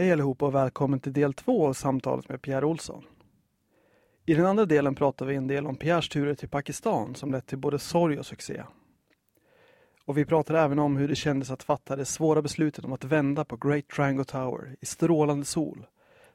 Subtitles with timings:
[0.00, 3.04] Hej allihopa och välkommen till del två av samtalet med Pierre Olsson.
[4.26, 7.46] I den andra delen pratar vi en del om Pierres turer till Pakistan som lett
[7.46, 8.62] till både sorg och succé.
[10.04, 13.04] Och vi pratar även om hur det kändes att fatta det svåra beslutet om att
[13.04, 15.86] vända på Great Triangle Tower i strålande sol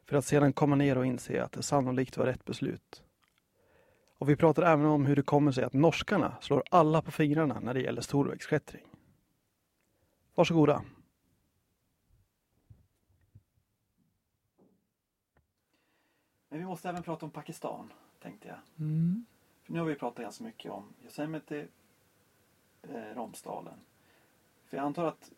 [0.09, 3.03] för att sedan komma ner och inse att det sannolikt var rätt beslut.
[4.17, 7.59] Och vi pratar även om hur det kommer sig att norskarna slår alla på fingrarna
[7.59, 8.83] när det gäller storvägsklättring.
[10.35, 10.81] Varsågoda.
[16.55, 18.57] Men vi måste även prata om Pakistan, tänkte jag.
[18.79, 19.25] Mm.
[19.63, 21.67] För nu har vi pratat ganska mycket om Yosemite,
[22.83, 23.79] eh, Romsdalen.
[24.65, 25.31] För jag antar att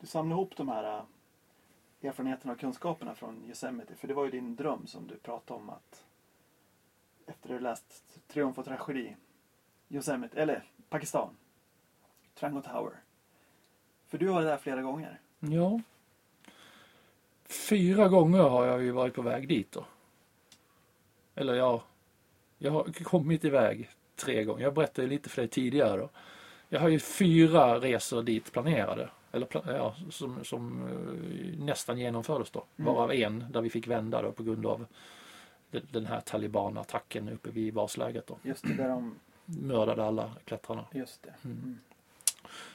[0.00, 3.94] du samlar ihop de här eh, erfarenheterna och kunskaperna från Yosemite.
[3.94, 6.04] För det var ju din dröm som du pratade om att
[7.26, 9.16] efter att du läst Triumf och tragedi,
[9.88, 11.36] Yosemite, eller Pakistan,
[12.34, 13.00] Triangle Tower.
[14.06, 15.20] För du har varit där flera gånger.
[15.38, 15.80] Ja.
[17.44, 19.84] Fyra gånger har jag ju varit på väg dit då.
[21.34, 21.82] Eller ja,
[22.58, 24.62] jag har kommit iväg tre gånger.
[24.62, 26.08] Jag berättade lite för dig tidigare då.
[26.68, 29.08] Jag har ju fyra resor dit planerade.
[29.32, 32.64] Eller ja, som, som eh, nästan genomfördes då.
[32.76, 32.94] Mm.
[32.94, 34.86] Varav en där vi fick vända då på grund av
[35.70, 38.36] de- den här talibanattacken uppe vid basläget då.
[38.42, 40.84] Just det, där de, Mördade alla klättrarna.
[40.92, 41.32] just det.
[41.44, 41.78] Mm.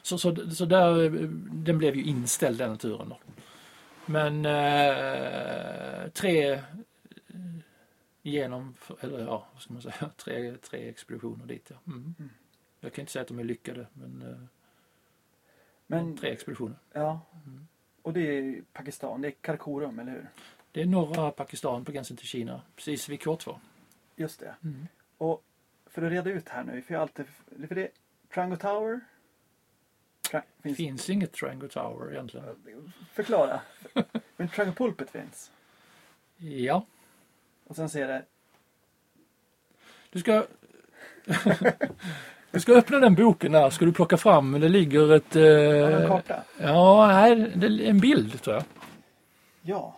[0.02, 1.10] Så, så, så där, eh,
[1.52, 3.18] den blev ju inställd den turen då.
[4.06, 6.60] Men eh, tre
[8.22, 11.76] genom, eller ja, vad ska man säga, tre, tre expeditioner dit ja.
[11.86, 12.14] Mm.
[12.18, 12.30] Mm.
[12.80, 14.38] Jag kan inte säga att de är lyckade men, eh,
[15.86, 16.76] Men, tre expeditioner.
[16.92, 17.20] ja.
[17.46, 17.66] Mm.
[18.02, 20.28] Och det är Pakistan, det är Karakorum, eller hur?
[20.72, 23.56] Det är norra Pakistan på gränsen till Kina, precis vid K2.
[24.16, 24.54] Just det.
[24.64, 24.86] Mm.
[25.18, 25.44] Och
[25.86, 27.26] för att reda ut här nu, för jag alltid,
[27.68, 27.90] för det är
[28.34, 29.00] Triangle Tower.
[30.30, 32.62] Tra, finns, finns inget Triangle Tower egentligen.
[33.12, 33.60] Förklara.
[34.36, 35.52] Men Triangle Pulpit finns.
[36.36, 36.86] Ja,
[37.68, 38.22] Och sen ser det,
[40.10, 40.44] du ska
[42.50, 45.30] Du ska öppna den boken där, ska du plocka fram, det ligger ett...
[45.30, 46.42] du en Eh, karta?
[46.60, 48.64] ja, nej, det är en bild tror jag.
[49.62, 49.96] Ja.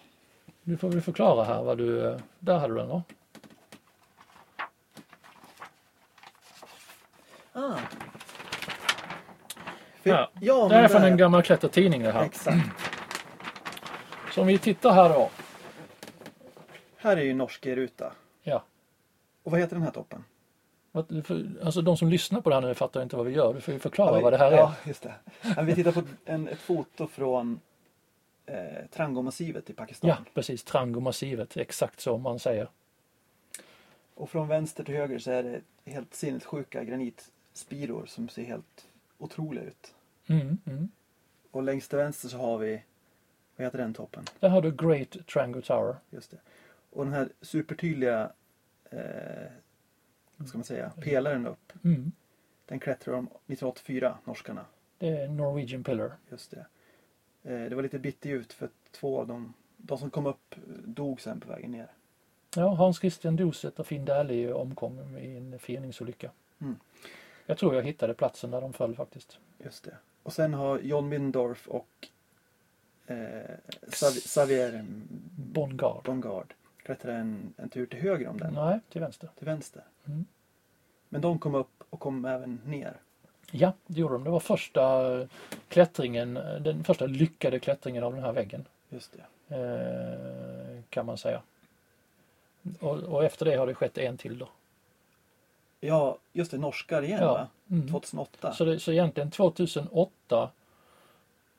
[0.63, 2.07] Du får väl förklara här vad du...
[2.09, 3.03] eh, Där hade du den då.
[7.53, 7.73] Ah.
[10.03, 10.31] För, Ja.
[10.41, 12.25] ja, Det här är från en gammal klättertidning det här.
[12.25, 12.57] Exakt.
[14.35, 15.31] Så om vi tittar här då.
[17.03, 18.13] Här är ju Norske-ruta.
[18.43, 18.65] Ja.
[19.43, 20.25] Och vad heter den här toppen?
[21.63, 23.55] Alltså de som lyssnar på det här nu fattar inte vad vi gör.
[23.55, 24.57] Du får ju förklara Ja, vad det här är.
[24.57, 25.15] Ja, just det.
[25.57, 27.61] Ja, vi tittar på en, ett foto från
[28.47, 28.57] eh,
[28.93, 30.11] Trango-massivet i Pakistan.
[30.11, 30.65] Ja, precis.
[30.65, 31.57] Trango-massivet.
[31.57, 32.69] Exakt så man säger.
[34.15, 35.61] Och från vänster till höger så är det
[35.93, 38.89] helt sinnessjuka granitspiror som ser helt
[39.19, 39.95] otroliga ut.
[40.27, 40.89] Mm, mm.
[41.51, 42.83] Och längst till vänster så har vi,
[43.57, 44.25] vad heter den toppen?
[44.41, 45.97] Där har du Great Trango Tower.
[46.11, 46.39] Just det.
[46.91, 48.33] Och den här supertydliga,
[48.91, 49.51] eh,
[50.37, 51.73] vad ska man säga, pelaren upp.
[51.85, 52.13] Mm.
[52.67, 54.67] Den klättrar de 1984, norskarna.
[54.99, 56.13] Det är Norwegian Pillar.
[56.31, 56.67] Just det.
[57.43, 61.21] Eh, det var lite bitterljuvt för två av dem, de som kom upp, eh, dog
[61.21, 61.91] sen på vägen ner.
[62.57, 66.31] Ja, Hans Christian Doset och Finn Dählie omkom i en firningsolycka.
[66.61, 66.77] Mm.
[67.47, 69.39] Jag tror jag hittade platsen där de föll faktiskt.
[69.59, 69.97] Just det.
[70.23, 72.09] Och sen har John Mindorf och
[73.07, 73.57] eh,
[73.91, 74.85] Xavier
[75.37, 76.05] Bongard.
[76.05, 76.55] Bongard
[76.91, 79.29] klättrat en, en tur till höger om den, Nej, till vänster.
[79.39, 79.83] till vänster.
[80.07, 80.25] Mm.
[81.09, 82.97] Men de kom upp och kom även ner.
[83.51, 84.25] Ja, det gjorde de.
[84.25, 85.05] Det var första
[85.69, 88.65] klättringen, den första lyckade klättringen av den här väggen.
[88.89, 89.57] Just det.
[89.57, 91.43] Eh, kan man säga.
[92.81, 94.49] Och, och efter det har det skett en till då.
[95.81, 97.33] Ja, just det, norskar igen Ja.
[97.33, 97.49] va?
[97.71, 97.89] Mm.
[97.89, 98.53] 2008.
[98.53, 100.51] Så, det, så egentligen 2008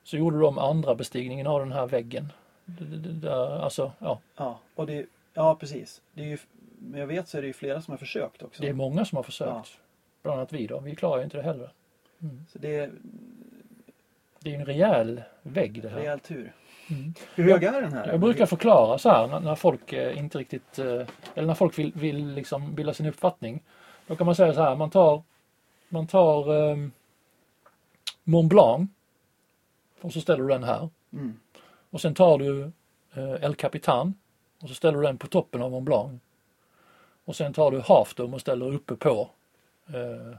[0.03, 2.31] så gjorde de andra bestigningen av den här väggen.
[2.66, 6.02] Där, alltså, ja, Ja, och det, ja precis.
[6.14, 6.38] Det är ju,
[6.80, 8.62] men jag vet så är det ju flera som har försökt också.
[8.62, 9.80] det är många som har försökt.
[10.24, 10.80] Bland annat vi då.
[10.80, 11.72] Vi klarar ju inte det heller.
[12.22, 12.46] Mm.
[12.50, 12.92] Så det är
[14.40, 15.97] Det är en rejäl vägg det här.
[15.97, 16.53] rejäl tur.
[16.90, 17.14] Mm.
[17.36, 18.08] Hur hög är den här?
[18.08, 21.79] Jag brukar förklara så här när, när folk eh, inte riktigt, eh, eller när folk
[21.79, 23.64] vill, vill liksom bilda sin uppfattning.
[24.08, 25.23] Då kan man säga så här, man tar,
[25.90, 26.78] man tar eh,
[28.23, 28.90] Mont Blanc
[30.02, 30.90] och så ställer du den här.
[31.14, 31.40] Mm.
[31.90, 32.72] Och sen tar du
[33.14, 34.14] eh, El Capitan
[34.61, 36.22] och så ställer du den på toppen av Mont Blanc.
[37.25, 39.29] Och sen tar du Half Dome och ställer uppe på
[39.87, 40.37] eh,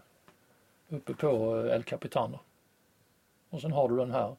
[0.89, 2.33] uppe på eh, El Capitan.
[2.33, 2.41] Då.
[3.51, 4.37] Och sen har du den här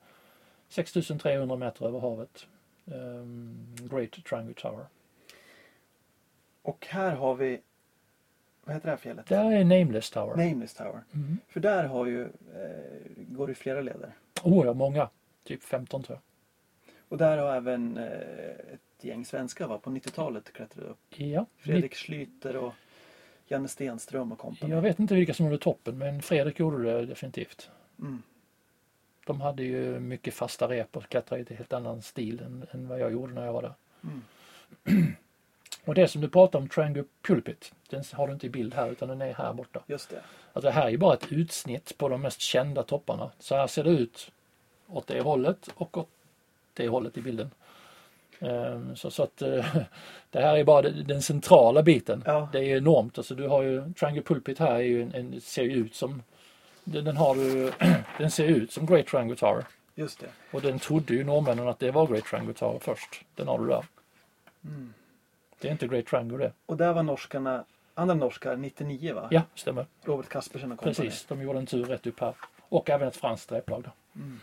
[0.70, 2.48] 6300 meter över havet.
[2.86, 4.86] ehm, Great Triangle Tower.
[6.62, 7.62] Och här har vi,
[8.64, 9.28] vad heter det här fjället?
[9.28, 10.36] Där är Nameless Tower.
[10.50, 11.04] Nameless Tower.
[11.14, 11.38] Mm.
[11.48, 12.30] För där har ju, eh,
[13.16, 14.14] går det flera leder.
[14.44, 15.10] Oh ja, många.
[15.44, 16.22] Typ 15 tror jag.
[17.14, 20.98] Och där har även eh, ett gäng svenskar va, på 90-talet klättrat upp.
[21.10, 22.74] Ja, Fredrik Schlyter och
[23.48, 24.74] Janne Stenström och kompani.
[24.74, 27.70] jag vet inte vilka som gjorde toppen men Fredrik gjorde det definitivt.
[28.00, 28.22] Mm.
[29.26, 32.88] De hade ju mycket fasta rep och klättrade i en helt annan stil än, än
[32.88, 33.74] vad jag gjorde när jag var där.
[34.04, 35.16] Mm.
[35.86, 38.92] Och det som du pratar om, Triangle Pulpit, den har du inte i bild här
[38.92, 39.84] utan den är här borta.
[39.88, 40.22] Just det.
[40.54, 43.32] Alltså det här är ju bara ett utsnitt på de mest kända topparna.
[43.40, 44.32] Så här ser det ut
[44.88, 46.10] åt det hållet och åt
[46.74, 47.52] det hållet i bilden.
[48.40, 49.66] Ehm, Så, så att eh,
[50.30, 52.24] det här är bara den centrala biten.
[52.26, 52.50] Ja.
[52.52, 53.18] Det är enormt.
[53.18, 56.24] Alltså du har ju Triangle Pulpit här är ju en, en, ser ju ut som
[56.84, 57.72] den, har du,
[58.18, 59.66] den ser ut som Great Triangle Tower.
[59.96, 60.28] Just det.
[60.52, 63.26] Och den trodde ju norrmännen att det var Great Triangle Tower först.
[63.36, 63.86] Den har du där.
[64.66, 64.94] Mm.
[65.60, 66.52] Det är inte Great Triangle det.
[66.66, 69.28] Och där var norskarna, andra norskar 99 va?
[69.32, 69.86] Ja, stämmer.
[70.04, 70.96] Robert Kaspersen och kompani.
[70.96, 71.26] Precis.
[71.26, 72.34] De gjorde en tur rätt upp här.
[72.70, 73.84] Och även ett franskt replag.
[73.84, 73.92] då.
[74.22, 74.40] Mm.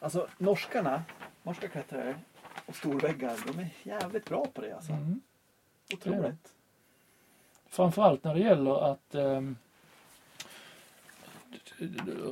[0.00, 1.04] Alltså norskarna,
[1.42, 2.14] norska klättrare
[2.66, 4.92] och storväggar, de är jävligt bra på det alltså.
[4.92, 5.20] Mm.
[5.94, 6.52] Otroligt.
[7.68, 9.56] Framförallt när det gäller att ehm,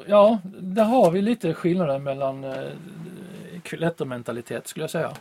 [0.06, 2.72] Ja, där har vi lite skillnaden mellan eh,
[3.62, 5.16] klättermentalitet skulle jag säga.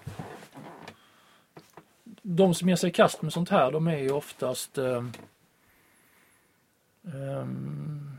[2.21, 5.11] De som ger sig i kast med sånt här, de är ju oftast ehm,
[7.05, 8.12] ehm,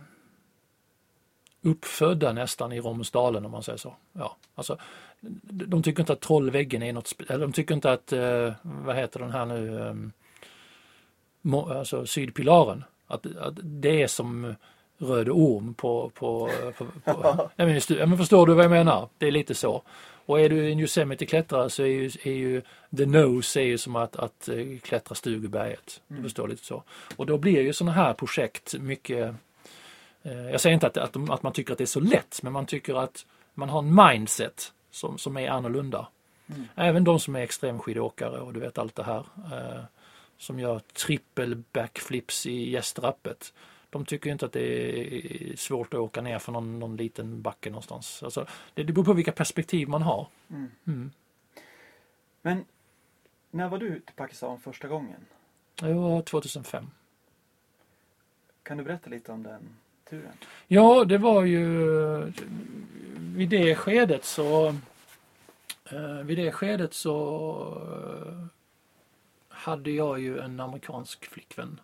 [1.64, 3.94] uppfödda nästan i Romsdalen om man säger så.
[4.12, 4.78] Ja, alltså,
[5.50, 9.20] de tycker inte att Trollväggen är något, eller de tycker inte att, eh, vad heter
[9.20, 10.12] den här nu, ehm,
[11.42, 12.84] må- alltså sydpilaren.
[13.06, 14.54] Att, att det är som
[14.98, 16.10] Röde Orm på...
[16.14, 16.90] på, på, på
[17.56, 19.08] ja, men, ja, men förstår du vad jag menar?
[19.18, 19.82] Det är lite så.
[20.26, 22.62] Och är du en Yosemite-klättrare så är ju, är ju
[22.96, 26.00] the nose är ju som att, att eh, klättra Stugeberget.
[26.08, 26.24] Du Mm.
[26.24, 26.82] förstår lite så.
[27.16, 29.34] Och då blir ju sådana här projekt mycket...
[30.24, 32.52] Eh, jag säger inte att, att, att man tycker att det är så lätt, men
[32.52, 36.08] man tycker att man har en mindset som, som är annorlunda.
[36.46, 36.68] Mm.
[36.74, 39.26] Även de som är extremskidåkare och du vet allt det här.
[39.52, 39.84] Eh,
[40.38, 43.54] som gör trippel backflips i gästrappet.
[43.90, 47.70] De tycker inte att det är svårt att åka ner för någon, någon liten backe
[47.70, 48.22] någonstans.
[48.22, 50.28] Alltså, det, det beror på vilka perspektiv man har.
[50.50, 50.70] Mm.
[50.86, 51.10] Mm.
[52.42, 52.64] Men
[53.50, 55.26] när var du till Pakistan första gången?
[55.74, 56.90] Det var 2005.
[58.62, 59.76] Kan du berätta lite om den
[60.10, 60.32] turen?
[60.66, 61.64] Ja, det var ju
[63.16, 64.66] vid det skedet så
[65.90, 67.14] eh, vid det skedet så
[68.26, 68.46] eh,
[69.48, 71.80] hade jag ju en amerikansk flickvän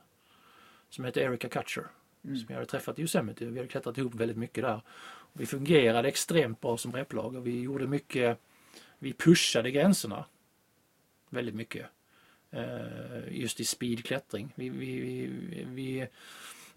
[0.88, 1.86] som hette Erica Kutcher
[2.24, 2.36] Mm.
[2.36, 3.44] som jag hade träffat i Yosemite.
[3.44, 4.80] Vi hade klättrat ihop väldigt mycket där.
[5.32, 8.38] Vi fungerade extremt bra som replag och vi gjorde mycket,
[8.98, 10.24] vi pushade gränserna
[11.30, 11.86] väldigt mycket.
[12.50, 14.52] Eh, just i speedklättring.
[14.54, 16.06] Vi, vi, vi, vi,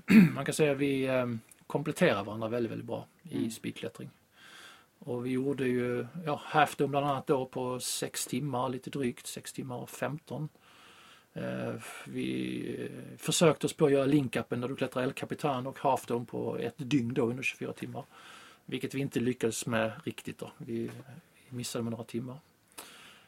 [0.35, 1.25] man kan säga att vi eh,
[1.67, 3.51] kompletterar varandra väldigt, väldigt bra i Mm.
[3.51, 4.09] speedklättring.
[4.99, 9.27] Och vi gjorde ju ja, half dome bland annat då på 6 timmar, lite drygt,
[9.27, 10.49] 6 timmar och 15.
[11.33, 11.73] Eh,
[12.05, 16.25] vi försökte oss på att göra link-upen där du klättrar El Capitan och half dome
[16.25, 18.05] på ett dygn då under 24 timmar.
[18.65, 20.51] Vilket vi inte lyckades med riktigt då.
[20.57, 20.91] Vi,
[21.49, 22.37] vi missade med några timmar.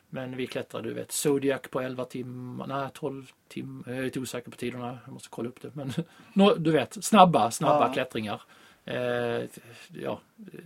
[0.10, 4.20] Men vi klättrade, du vet, Zodiac på 11 timmar, nej 12 timmar, jag är lite
[4.20, 5.72] osäker på tiderna, jag måste kolla upp det.
[5.76, 5.94] Men
[6.64, 7.94] du vet, snabba, snabba Ja.
[7.94, 8.42] klättringar.
[8.86, 8.96] Eh,
[9.94, 10.20] ja,
[10.54, 10.60] eh,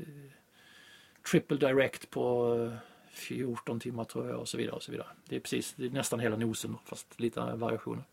[1.31, 2.77] triple direct på eh,
[3.12, 4.75] 14 timmar tror jag och så vidare.
[4.75, 5.07] och så vidare.
[5.25, 8.04] Det är precis, det är nästan hela nosen fast lite variationer.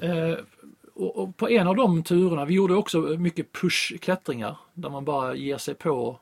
[0.00, 0.36] Eh,
[0.94, 5.34] och, och på en av de turerna, vi gjorde också mycket push-klättringar där man bara
[5.34, 6.18] ger sig på,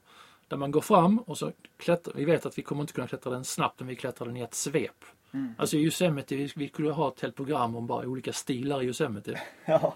[0.48, 3.32] där man går fram och så klättrar, vi vet att vi kommer inte kunna klättra
[3.32, 5.04] den snabbt men vi klättrar den i ett svep.
[5.32, 5.54] Mm.
[5.58, 8.86] Alltså i Yosemite, vi, vi skulle ha ett helt program om bara olika stilar i
[8.86, 9.40] Yosemite.
[9.64, 9.94] Ja.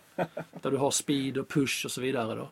[0.61, 2.51] Där du har speed och push och så vidare då.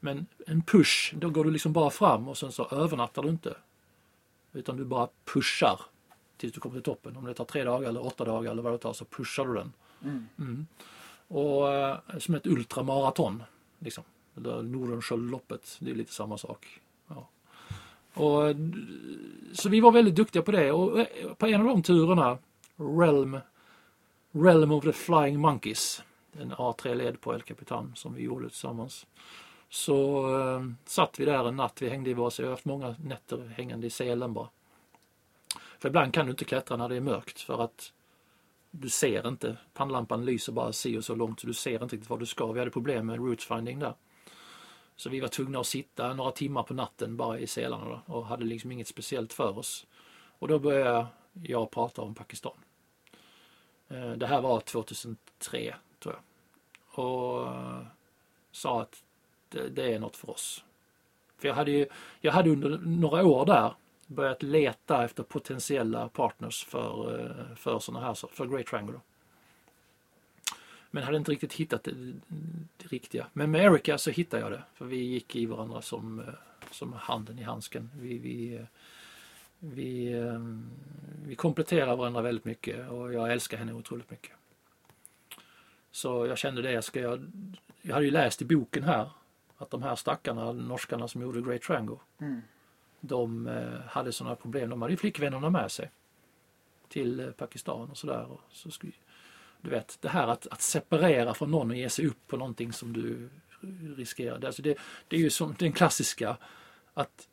[0.00, 3.56] Men en push, då går du liksom bara fram och sen så övernattar du inte.
[4.52, 5.80] Utan du bara pushar
[6.36, 7.16] tills du kommer till toppen.
[7.16, 9.54] Om det tar tre dagar eller åtta dagar eller vad det tar så pushar du
[9.54, 9.72] den.
[10.04, 10.28] Mm.
[10.38, 10.66] Mm.
[11.28, 13.42] Och eh, som ett ultramaraton.
[13.78, 14.04] Liksom.
[14.34, 16.80] Nordenskiöldloppet, det är lite samma sak.
[18.18, 18.54] Och,
[19.52, 22.38] så vi var väldigt duktiga på det och eh, på en av de turerna,
[22.76, 23.38] Realm,
[24.32, 26.02] Realm of the Flying Monkeys,
[26.40, 29.06] en A3-led på El Capitan som vi gjorde tillsammans.
[29.68, 32.64] Så eh, satt vi där en natt, vi hängde i våra, så jag har haft
[32.64, 34.48] många nätter hängande i selen bara.
[35.78, 37.92] För ibland kan du inte klättra när det är mörkt för att
[38.70, 39.56] du ser inte.
[39.74, 42.52] Pannlampan lyser bara si och så långt så du ser inte riktigt var du ska.
[42.52, 43.94] Vi hade problem med route finding där.
[44.98, 48.26] Så vi var tvungna att sitta några timmar på natten bara i selarna då, och
[48.26, 49.86] hade liksom inget speciellt för oss.
[50.38, 52.56] Och då började jag prata om Pakistan.
[53.88, 56.22] Eh, det här var 2003 tror jag.
[57.04, 57.82] Och eh,
[58.52, 59.02] sa att
[59.48, 60.64] det, det är något för oss.
[61.38, 61.86] För jag hade, ju,
[62.20, 63.74] jag hade under några år där
[64.06, 69.00] börjat leta efter potentiella partners för, eh, för sådana här för Great Triangle.
[70.90, 71.92] Men hade inte riktigt hittat det,
[72.76, 73.26] det, riktiga.
[73.32, 74.62] Men med Erica så hittade jag det.
[74.74, 76.26] För vi gick i varandra som, eh,
[76.70, 77.90] som handen i handsken.
[77.94, 78.64] Vi, vi, eh,
[79.58, 80.14] vi,
[81.26, 84.32] vi kompletterar varandra väldigt mycket och jag älskar henne otroligt mycket.
[85.90, 87.30] Så jag kände det, ska jag,
[87.82, 89.10] jag hade ju läst i boken här
[89.58, 92.40] att de här stackarna, norskarna som gjorde Great Triangle, mm.
[93.00, 94.70] de eh, hade sådana problem.
[94.70, 95.90] De hade ju flickvännerna med sig
[96.88, 98.26] till eh, Pakistan och sådär.
[98.52, 98.70] Så
[99.60, 102.72] du vet, det här att, att separera från någon och ge sig upp på någonting
[102.72, 103.28] som du
[103.96, 104.44] riskerar.
[104.44, 106.36] Alltså det, det är ju som den klassiska
[106.94, 107.28] att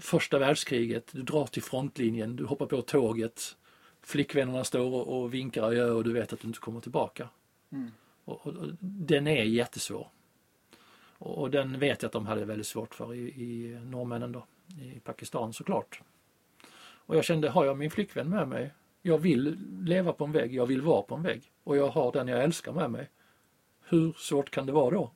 [0.00, 3.56] första världskriget, du drar till frontlinjen, du hoppar på tåget,
[4.02, 7.28] flickvännerna står och, och vinkar och gör och du vet att du inte kommer tillbaka.
[7.72, 7.90] Mm.
[8.24, 10.08] Och, och, och, den är jättesvår.
[11.18, 14.46] Och, och, den vet jag att de hade väldigt svårt för i, i norrmännen då,
[14.94, 16.02] i Pakistan såklart.
[16.80, 18.72] Och jag kände, har jag min flickvän med mig,
[19.08, 22.12] jag vill leva på en vägg, jag vill vara på en vägg och jag har
[22.12, 23.08] den jag älskar med mig.
[23.84, 25.10] Hur svårt kan det vara då?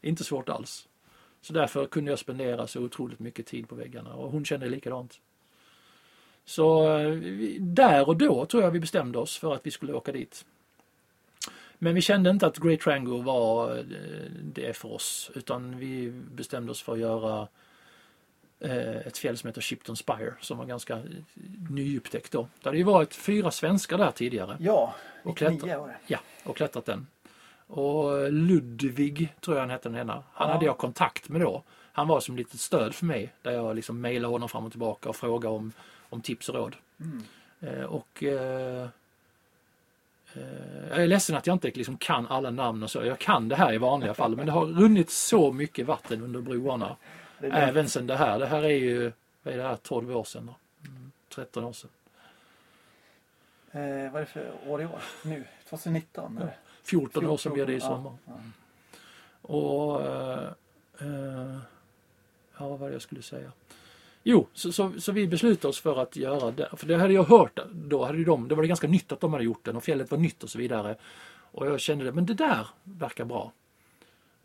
[0.00, 0.88] Inte svårt alls.
[1.40, 5.20] Så därför kunde jag spendera så otroligt mycket tid på väggarna och hon kände likadant.
[6.44, 7.16] Så eh,
[7.60, 10.44] där och då tror jag vi bestämde oss för att vi skulle åka dit.
[11.78, 13.84] Men vi kände inte att Great Triangle var eh,
[14.42, 17.48] det för oss utan vi bestämde oss för att göra
[18.60, 21.02] ett fjäll som heter Shipton Spire som var ganska
[21.70, 22.48] nyupptäckt då.
[22.62, 24.56] Det hade ju varit fyra svenskar där tidigare.
[24.60, 24.94] Ja,
[25.24, 25.96] 99 var det.
[26.06, 27.06] Ja, och klättrat den.
[27.66, 30.22] Och Ludvig tror jag han hette den ena.
[30.32, 30.54] Han ja.
[30.54, 31.62] hade jag kontakt med då.
[31.92, 35.08] Han var som lite stöd för mig där jag liksom mejlade honom fram och tillbaka
[35.08, 35.72] och frågade om,
[36.08, 36.76] om tips och råd.
[37.00, 37.24] Mm.
[37.60, 38.88] Eh, och eh,
[40.36, 43.04] Eh, jag är ledsen att jag inte liksom kan alla namn och så.
[43.04, 46.40] Jag kan det här i vanliga fall men det har runnit så mycket vatten under
[46.40, 46.96] broarna.
[47.40, 48.38] Även sen det här.
[48.38, 49.12] Det här är ju,
[49.42, 50.50] vad är det här, 12 år sedan?
[50.84, 51.90] Mm, 13 år sedan.
[53.70, 55.02] Eh, vad är det för år i år?
[55.24, 55.44] Nu?
[55.68, 56.38] 2019?
[56.40, 56.48] Ja,
[56.82, 58.12] 14 år sedan blir det i sommar.
[58.26, 58.40] Ja, ja.
[59.42, 60.48] Och eh,
[61.00, 61.58] eh,
[62.58, 63.52] ja, vad var det jag skulle säga?
[64.22, 66.68] Jo, så, så, så, vi beslutade oss för att göra det.
[66.76, 69.32] För det hade jag hört då, hade de, det var det ganska nytt att de
[69.32, 70.96] hade gjort den och fjället var nytt och så vidare.
[71.50, 73.52] Och jag kände det, men det där verkar bra.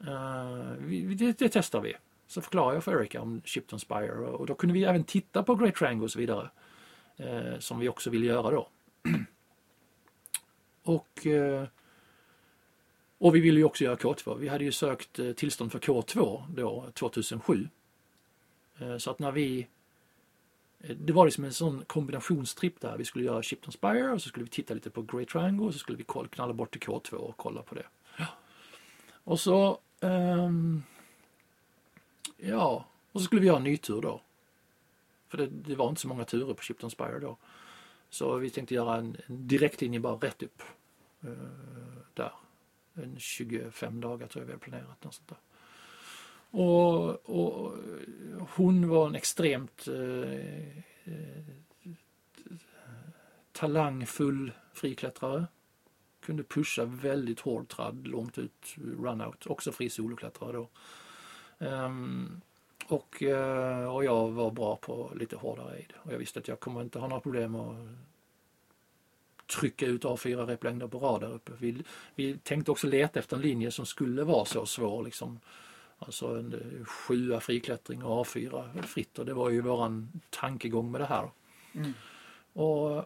[0.07, 1.93] Uh, vi, det, det, testar vi.
[2.31, 5.55] Så förklarade jag för Erika om Shipton Spire och då kunde vi även titta på
[5.55, 6.49] Great Triangle och så vidare.
[7.19, 8.69] Uh, som vi också ville göra då.
[10.83, 11.63] och uh,
[13.17, 14.37] och vi ville ju också göra K2.
[14.37, 17.67] Vi hade ju sökt tillstånd för K2 då 2007.
[18.81, 19.67] Eh, så att när vi
[20.79, 24.29] eh, det var liksom en sån kombinationstripp där vi skulle göra Shipton Spire och så
[24.29, 27.13] skulle vi titta lite på Great Triangle och så skulle vi knalla bort till K2
[27.13, 27.85] och kolla på det.
[28.17, 28.25] Ja.
[29.23, 30.83] Och så um,
[32.43, 34.21] Ja, och så skulle vi göra en ny tur då.
[35.27, 37.37] För det, det, var inte så många turer på Shipton Spire då.
[38.09, 40.61] Så vi tänkte göra en, en direktlinje bara rätt upp.
[41.25, 41.33] Uh,
[42.13, 42.31] där.
[42.93, 45.03] En 25 dagar tror jag vi hade planerat.
[45.03, 45.37] Något sånt där.
[46.59, 47.77] Och, och
[48.55, 51.43] hon var en extremt eh, eh
[53.51, 55.45] talangfull friklättrare.
[56.21, 59.45] Kunde pusha väldigt hård tradd långt ut, runout.
[59.47, 60.69] Också fri soloklättrare då.
[61.61, 62.41] Um,
[62.87, 65.93] och, uh, och jag var bra på lite hårdare aid.
[66.03, 67.75] Och jag visste att jag kommer inte ha några problem att
[69.59, 71.51] trycka ut A4 replängder på rad där uppe.
[71.57, 71.83] Vi,
[72.15, 75.39] vi tänkte också leta efter en linje som skulle vara så svår liksom
[76.05, 81.01] Alltså en eh, sjua friklättring och A4 fritt och det var ju våran tankegång med
[81.01, 81.29] det här.
[81.73, 81.93] Mm.
[82.53, 82.97] Och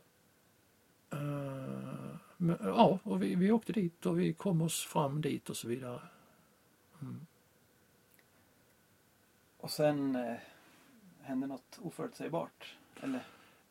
[1.14, 5.58] uh, men, Ja, och vi, vi åkte dit och vi kom oss fram dit och
[5.58, 6.00] så vidare.
[7.02, 7.26] Mm.
[9.66, 10.36] Och sen eh,
[11.22, 12.76] hände något oförutsägbart?
[13.02, 13.20] Eller?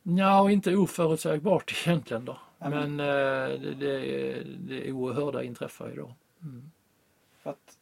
[0.03, 2.37] Ja, inte oförutsägbart egentligen då.
[2.59, 2.95] Mm.
[2.95, 6.13] Men eh, det, det, det oerhörda inträffade ju då.
[6.41, 6.71] Mm.
[7.37, 7.77] För att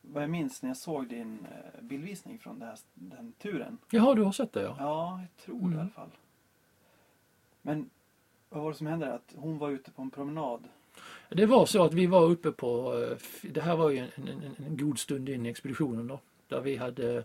[0.00, 3.78] vad jag minns när jag såg din eh, bildvisning från här, den turen.
[3.90, 4.76] Jaha, du har sett det ja.
[4.78, 5.70] Ja, jag tror mm.
[5.70, 6.10] det i alla fall.
[7.62, 7.90] Men
[8.48, 9.14] vad var det som hände?
[9.14, 10.68] Att hon var ute på en promenad?
[11.28, 13.16] Det var så att vi var uppe på, eh,
[13.50, 16.20] det här var ju en, en, en god stund in i expeditionen då.
[16.52, 17.24] Där vi hade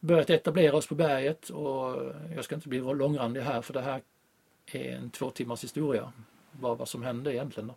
[0.00, 4.02] börjat etablera oss på berget och jag ska inte bli långrandig här för det här
[4.66, 6.12] är en två timmars historia.
[6.52, 7.74] Vad, vad som hände egentligen då.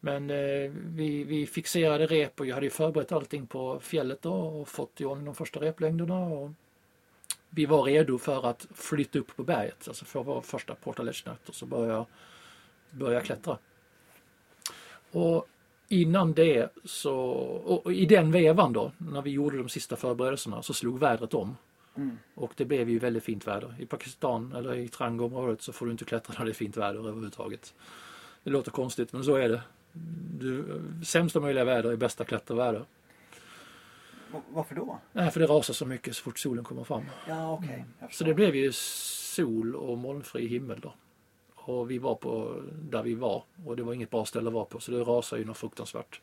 [0.00, 4.34] Men eh, vi, vi fixerade rep och jag hade ju förberett allting på fjället då
[4.34, 6.18] och fått i ordning de första replängderna.
[6.18, 6.50] Och
[7.50, 11.54] vi var redo för att flytta upp på berget, alltså för vår första portalage och
[11.54, 12.06] så börja,
[12.90, 13.58] börja klättra.
[15.12, 15.48] Och
[15.92, 17.14] innan det så,
[17.64, 21.56] och i den vevan då, när vi gjorde de sista förberedelserna så slog vädret om.
[21.96, 22.18] Mm.
[22.34, 23.74] Och det blev ju väldigt fint väder.
[23.78, 26.98] I Pakistan eller i Trang-området så får du inte klättra när det är fint väder
[26.98, 27.74] överhuvudtaget.
[28.44, 29.62] Det låter konstigt men så är det.
[30.40, 32.84] Du, sämsta möjliga väder är bästa klätterväder.
[34.48, 34.98] Varför då?
[35.12, 37.04] Nej, för det rasar så mycket så fort solen kommer fram.
[37.28, 37.84] Ja, okej.
[38.10, 40.94] Så det blev ju sol och molnfri himmel då.
[41.64, 44.64] Och vi var på där vi var och det var inget bra ställe att vara
[44.64, 46.20] på så det rasade ju något fruktansvärt.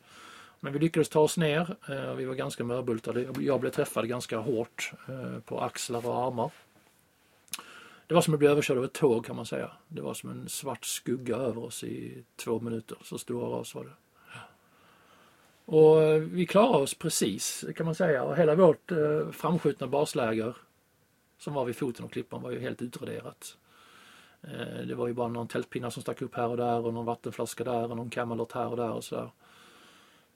[0.60, 1.76] Men vi lyckades ta oss ner.
[1.88, 3.26] Eh, vi var ganska mörbultade.
[3.40, 6.50] Jag blev träffad ganska hårt eh, på axlar och armar.
[8.06, 9.70] Det var som att bli överkörd av ett tåg kan man säga.
[9.88, 12.98] Det var som en svart skugga över oss i två minuter.
[13.02, 13.92] Så stora ras var det.
[15.64, 18.22] Och eh, vi klarade oss precis kan man säga.
[18.22, 18.92] Och hela vårt
[19.32, 20.56] framskjutna basläger
[21.38, 23.56] som var vid foten av klippan var ju helt utraderat.
[24.86, 27.64] Det var ju bara någon tältpinna som stack upp här och där och någon vattenflaska
[27.64, 29.30] där och någon Camelot här och där och sådär.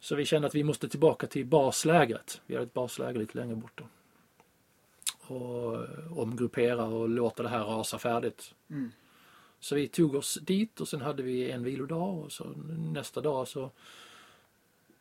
[0.01, 2.41] Så vi kände att vi måste tillbaka till baslägret.
[2.47, 3.85] Vi hade ett basläger lite längre bort då.
[5.35, 8.55] Och eh, omgruppera och låta det här rasa färdigt.
[8.71, 8.93] Mm.
[9.61, 12.45] Så vi tog oss dit och sen hade vi en vilodag och så
[12.93, 13.71] nästa dag så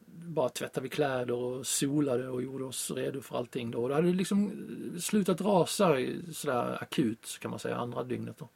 [0.05, 3.81] bara tvättade vi kläder och solade och gjorde oss redo för allting då.
[3.81, 4.51] Och det hade liksom
[4.99, 5.97] slutat rasa
[6.33, 8.49] sådär akut kan man säga andra dygnet då.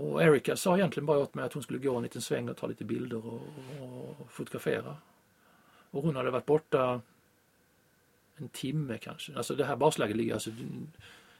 [0.00, 2.56] Och Erika sa egentligen bara åt mig att hon skulle gå en liten sväng och
[2.56, 3.40] ta lite bilder och,
[3.80, 4.96] och fotografera.
[5.90, 7.00] Och hon hade varit borta
[8.36, 9.36] en timme kanske.
[9.36, 10.50] Alltså det här basläget ligger alltså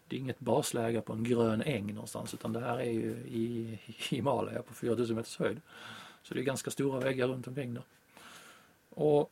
[0.08, 3.78] det är inget basläge på en grön äng någonstans utan det här är ju i
[3.86, 5.60] Himalaya på 4000 meters höjd.
[6.22, 7.82] Så det är ganska stora väggar runt omkring där.
[8.90, 9.30] Och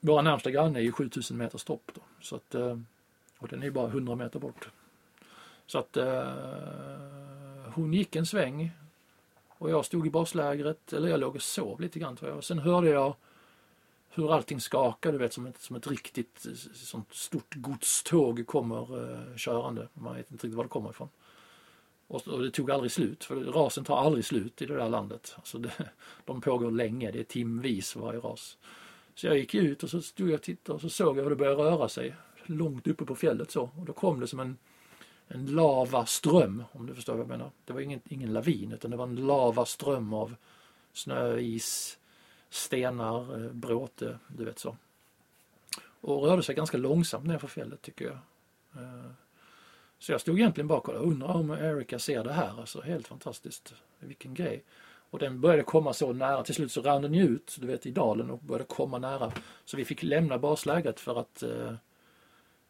[0.00, 2.00] våra närmsta granne är ju 7000 meters topp då.
[2.20, 2.78] Så att, eh,
[3.38, 4.68] och den är ju bara 100 meter bort.
[5.66, 6.32] Så att eh,
[7.74, 8.70] hon gick en sväng
[9.48, 12.44] och jag stod i baslägret, eller jag låg och sov lite grann tror jag.
[12.44, 13.14] Sen hörde jag
[14.10, 18.98] hur allting skakar, du vet som ett, som ett riktigt eh, sånt stort godståg kommer
[18.98, 19.88] uh, körande.
[19.94, 21.08] Man vet inte riktigt var det kommer ifrån.
[22.06, 25.34] Och, och, det tog aldrig slut, för rasen tar aldrig slut i det där landet.
[25.36, 25.72] Alltså det,
[26.24, 28.58] de pågår länge, det är timvis varje ras.
[29.14, 31.30] Så jag gick ut och så stod jag och tittade och så såg jag hur
[31.30, 32.14] det började röra sig
[32.46, 33.70] långt uppe på fjället så.
[33.78, 34.56] Och då kom det som en,
[35.28, 37.50] en lavaström, om du förstår vad jag menar.
[37.64, 40.34] Det var ingen, ingen lavin utan det var en lavaström av
[40.92, 41.98] snö, is,
[42.50, 44.76] stenar, eh, bråte, du vet så.
[46.00, 48.18] Och rörde sig ganska långsamt ner för fjället tycker jag.
[48.82, 49.10] Eh,
[49.98, 52.60] så jag stod egentligen bara och kollade, undrar om Erika ser det här.
[52.60, 53.74] Alltså helt fantastiskt.
[53.98, 54.64] Vilken grej.
[55.10, 56.44] Och den började komma så nära.
[56.44, 59.32] Till slut så rann den ju ut, du vet i dalen och började komma nära.
[59.64, 61.74] Så vi fick lämna baslägret för att eh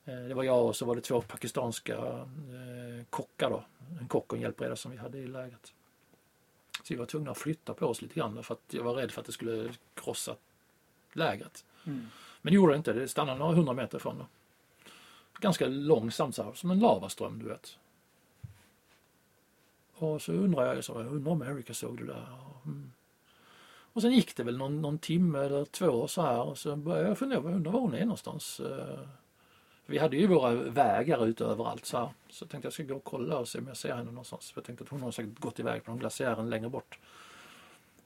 [0.05, 3.65] det var jag och så var det två pakistanska eh, kockar då.
[4.01, 5.73] En kock och en hjälpreda som vi hade i lägret.
[6.83, 9.11] Så vi var tvungna att flytta på oss lite grann för att jag var rädd
[9.11, 10.37] för att det skulle krossa
[11.13, 11.65] lägret.
[11.87, 12.09] Mm.
[12.43, 14.19] Men det gjorde det inte, det stannade några hundra meter ifrån.
[14.19, 14.27] Då.
[15.41, 17.79] Ganska långsamt så här, som en lavaström du vet.
[19.95, 22.27] Och så undrar jag, så, jag undrar om Erika såg det där.
[22.65, 22.93] Mm.
[23.93, 27.09] Och sen gick det väl någon, någon timme eller två så här och så började
[27.09, 28.61] jag fundera, undrar var hon är någonstans.
[28.61, 29.09] Eh,
[29.87, 32.09] vi hade ju våra vägar ute överallt så här.
[32.29, 34.51] Så jag tänkte jag ska gå och kolla och se om jag ser henne någonstans.
[34.51, 36.99] För jag tänkte att hon har säkert gått iväg på någon glaciären längre bort.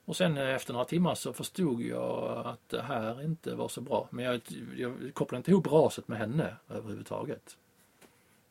[0.05, 3.81] Och sen eh, efter några timmar så förstod jag att det här inte var så
[3.81, 4.07] bra.
[4.11, 4.41] Men jag,
[4.77, 7.57] jag kopplade inte ihop raset med henne överhuvudtaget.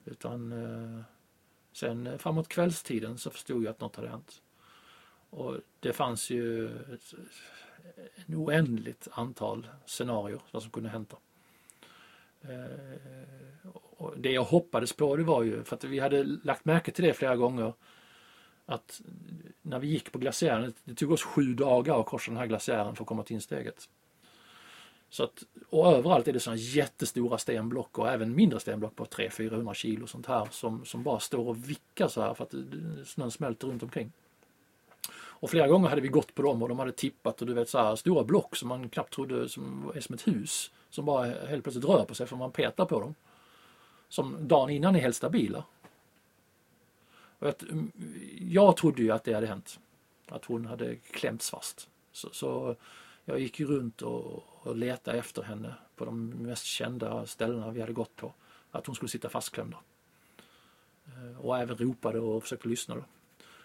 [0.05, 1.05] Utan eh,
[1.73, 4.43] sen framåt kvällstiden så förstod jag att något hade hänt.
[5.31, 7.14] Och det fanns ju ett,
[7.97, 11.17] ett oändligt antal scenarier vad som kunde hända.
[12.42, 16.90] Eh, och det jag hoppades på det var ju, för att vi hade lagt märke
[16.90, 17.72] till det flera gånger,
[18.66, 19.01] att
[19.62, 22.96] när vi gick på glaciären, det tog oss sju dagar att korsa den här glaciären
[22.96, 23.88] för att komma till insteget.
[25.11, 29.74] Så att, och överallt är det sådana jättestora stenblock och även mindre stenblock på 300-400
[29.74, 32.55] kilo sånt här som, som bara står och vickar så här för att
[33.07, 34.12] snön smälter runt omkring.
[35.40, 37.68] Och flera gånger hade vi gått på dem och de hade tippat och du vet
[37.68, 41.27] så här stora block som man knappt trodde som är som ett hus som bara
[41.27, 43.14] helt plötsligt rör på sig för man petar på dem.
[44.09, 45.64] Som dagen innan är helt stabila.
[47.38, 47.92] Och att, mm,
[48.40, 49.81] jag trodde ju att det hade hänt.
[50.29, 51.88] Att hon hade klämts fast.
[52.12, 52.77] Så, så
[53.24, 57.81] jag gick ju runt och, och letade efter henne på de mest kända ställena vi
[57.81, 58.33] hade gått på.
[58.70, 59.74] Att hon skulle sitta fastklämd.
[61.07, 62.94] Eh, och även ropade och försökte lyssna.
[62.94, 63.03] Då.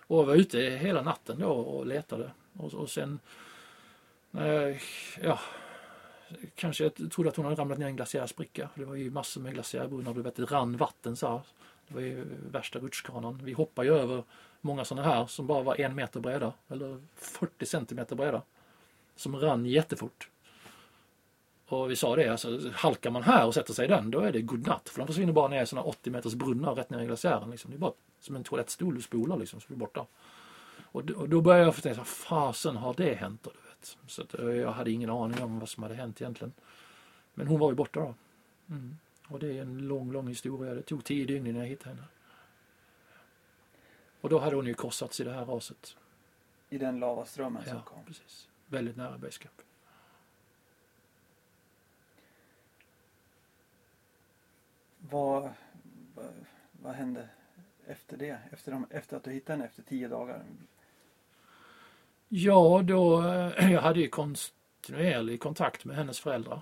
[0.07, 2.31] Och var ute hela natten då och letade.
[2.57, 3.19] Och, och sen,
[4.33, 4.77] eh,
[5.21, 5.39] ja,
[6.55, 8.69] kanske jag trodde att hon hade ramlat ner i en glaciärspricka.
[8.75, 11.41] Det var ju massor med glaciärbrunnar, det rann vatten så här.
[11.87, 13.41] Det var ju värsta rutschkanan.
[13.43, 14.23] Vi hoppade ju över
[14.61, 18.41] många sådana här som bara var en meter breda eller 40 centimeter breda.
[19.15, 20.29] som rann jättefort.
[21.67, 24.31] Och vi sa det, alltså halkar man här och sätter sig i den, då är
[24.31, 24.89] det godnatt.
[24.89, 27.49] För de försvinner bara ner i sådana 80 meters brunnar rätt ner i glaciären.
[27.49, 27.71] Liksom.
[27.71, 30.05] Det är bara som en toalettstol du spolar liksom, så är du borta.
[30.93, 33.47] Och, och då började jag tänka, fasen har det hänt
[34.07, 36.53] så att, eh, jag hade ingen aning om vad som hade hänt egentligen.
[37.33, 38.15] Men hon var ju borta då.
[38.69, 38.97] Mm.
[39.27, 40.73] Och det är en lång, lång historia.
[40.73, 42.07] Det tog tio dygn innan jag hittade henne.
[44.21, 45.97] Och då hade hon ju korsats i det här raset.
[46.69, 48.05] I den lavaströmmen Ja, som kom.
[48.05, 48.49] precis.
[48.67, 49.61] Väldigt nära basecamp.
[55.09, 55.53] Vad,
[56.15, 56.33] vad,
[56.71, 57.29] vad hände
[57.87, 58.39] efter det?
[58.51, 60.43] Efter, de, efter att du hittade henne efter tio dagar?
[62.35, 66.61] Ja, då, eh, jag hade ju kontinuerlig kontakt med hennes föräldrar.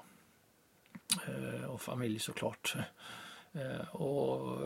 [1.27, 2.75] Eh, och familj såklart.
[3.51, 4.57] Eh, och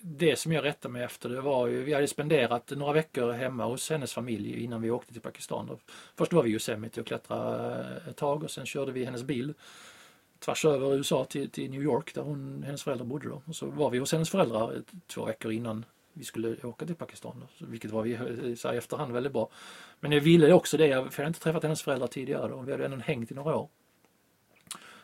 [0.00, 3.64] det som jag rättade mig efter det var ju, vi hade spenderat några veckor hemma
[3.64, 5.78] hos hennes familj innan vi åkte till Pakistan.
[6.16, 9.54] Först var vi i Yosemite och klättrade ett tag och sen körde vi hennes bil
[10.38, 13.42] tvärs över USA till, till New York där hon, hennes föräldrar bodde då.
[13.44, 15.84] Och så var vi hos hennes föräldrar två veckor innan
[16.18, 17.44] vi skulle åka till Pakistan.
[17.58, 19.50] Vilket var vi eh, så här, i efterhand väldigt bra.
[20.00, 22.72] Men jag ville också det, för jag hade inte träffat hennes föräldrar tidigare och Vi
[22.72, 23.68] hade ändå hängt i några år.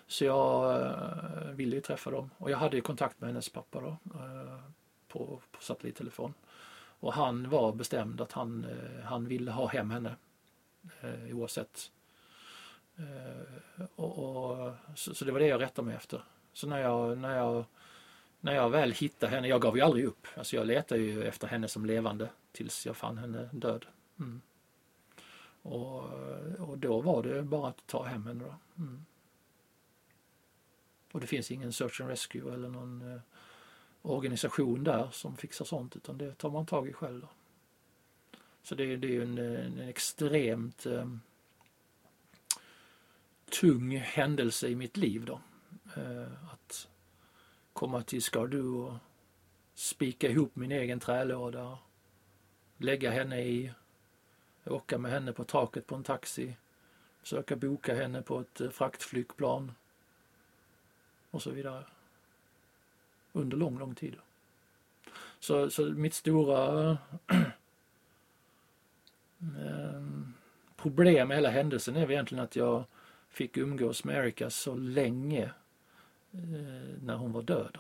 [0.07, 2.31] Så jag eh, ville ju träffa dem.
[2.39, 3.97] Och jag hade ju kontakt med hennes pappa då.
[4.15, 4.61] Eh,
[5.09, 6.35] på, på satellittelefon.
[7.01, 10.17] Och han var bestämd att han, eh, han ville ha hem henne.
[11.01, 11.91] Eh, oavsett.
[12.97, 16.23] Eh, och, och, så, så det var det jag rättade mig efter.
[16.53, 17.65] Så när jag, när jag,
[18.45, 20.27] när jag väl hittade henne, jag gav ju aldrig upp.
[20.37, 23.87] Alltså jag letade ju efter henne som levande tills jag fann henne död.
[24.19, 24.41] Mm.
[25.63, 26.03] Och,
[26.59, 28.83] och då var det bara att ta hem henne då.
[28.83, 29.05] Mm.
[31.13, 33.21] Och det finns ingen search and rescue eller någon eh,
[34.03, 37.21] organisation där som fixar sånt utan det tar man tag i själv.
[37.21, 37.29] Då.
[38.63, 41.09] Så det, det är ju en, en extremt eh,
[43.61, 45.41] tung händelse i mitt liv då.
[45.97, 46.89] Eh, att
[47.75, 48.95] komma till Skardu och
[49.75, 51.79] spika ihop min egen trälåda,
[52.77, 53.73] lägga henne i,
[54.65, 56.57] åka med henne på taket på en taxi,
[57.21, 59.73] försöka boka henne på ett eh, fraktflygplan
[61.31, 61.85] och så vidare.
[63.33, 64.17] Under lång, lång tid.
[65.41, 66.99] Så, så mitt stora
[69.39, 70.35] ehm,
[70.77, 72.85] problem med hela händelsen är väl egentligen att jag
[73.29, 75.51] fick umgås med Erika så länge
[76.35, 77.79] Eh, när hon var död.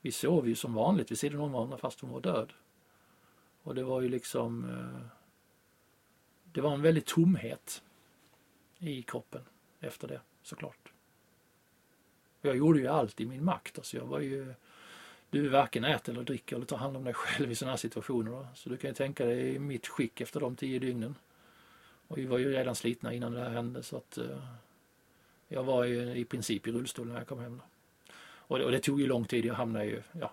[0.00, 2.52] Vi sov ju som vanligt vid sidan om varandra fast hon var död.
[3.62, 5.06] Och det var ju liksom eh,
[6.52, 7.82] det var en väldig tomhet
[8.78, 9.42] i kroppen
[9.80, 10.92] efter det såklart.
[12.40, 13.78] Jag gjorde ju allt i min makt.
[13.78, 14.54] Alltså jag var ju
[15.30, 18.30] du varken äter eller dricker eller tar hand om dig själv i sådana här situationer.
[18.30, 18.46] Då.
[18.54, 21.14] Så du kan ju tänka dig mitt skick efter de tio dygnen.
[22.08, 24.38] Och vi var ju redan slitna innan det här hände så att eh,
[25.48, 27.56] jag var ju i princip i rullstol när jag kom hem.
[27.56, 27.64] Då.
[28.20, 29.44] Och, det, och det tog ju lång tid.
[29.44, 30.32] Jag hamnade ju, ja,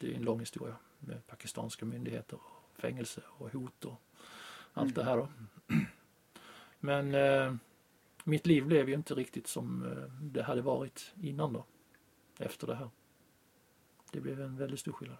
[0.00, 4.00] det är en lång historia med pakistanska myndigheter och fängelse och hot och
[4.72, 4.94] allt Mm.
[4.94, 5.28] det här då.
[6.80, 7.54] Men eh,
[8.24, 11.64] mitt liv blev ju inte riktigt som eh, det hade varit innan då.
[12.38, 12.90] Efter det här.
[14.12, 15.18] Det blev en väldigt stor skillnad.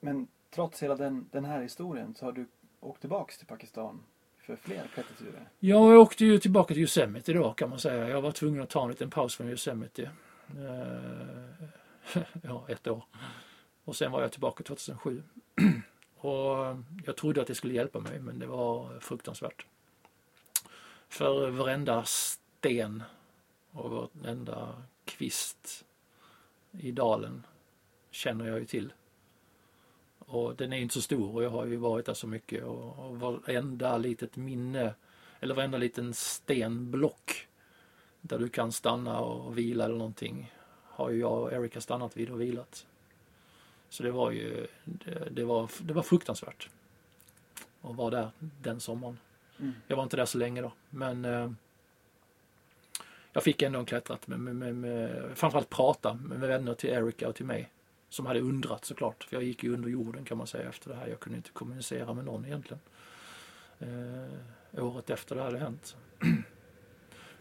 [0.00, 2.46] Men trots hela den, den här historien så har du
[2.80, 4.02] åkt tillbaks till Pakistan
[4.42, 5.48] för fler klätterturer.
[5.58, 8.08] Jag åkte ju tillbaka till Yosemite då kan man säga.
[8.08, 10.10] Jag var tvungen att ta en liten paus från Yosemite.
[10.58, 13.04] Eh, ja, ett år.
[13.84, 15.22] Och sen var jag tillbaka 2007.
[16.16, 19.66] Och eh, jag trodde att det skulle hjälpa mig men det var fruktansvärt.
[21.08, 23.02] För varenda sten
[23.70, 25.84] och varenda kvist
[26.70, 27.46] i dalen
[28.10, 28.92] känner jag ju till.
[30.32, 32.98] Och den är inte så stor och jag har ju varit där så mycket och,
[32.98, 34.94] och varenda litet minne
[35.40, 37.48] eller varenda liten stenblock
[38.20, 40.52] där du kan stanna och vila eller någonting
[40.84, 42.86] har ju jag och Erika stannat vid och vilat.
[43.88, 46.68] Så det var ju det, det, var, det var fruktansvärt
[47.82, 49.18] att vara där den sommaren.
[49.58, 49.72] Mm.
[49.86, 51.50] Jag var inte där så länge då men eh,
[53.32, 57.28] jag fick ändå klättrat med, med, med, med framförallt prata med, med vänner till Erika
[57.28, 57.70] och till mig
[58.12, 59.24] som hade undrat såklart.
[59.24, 61.06] För jag gick ju under jorden kan man säga efter det här.
[61.06, 62.80] Jag kunde inte kommunicera med någon egentligen.
[63.78, 65.96] Eh, året efter det hade hänt.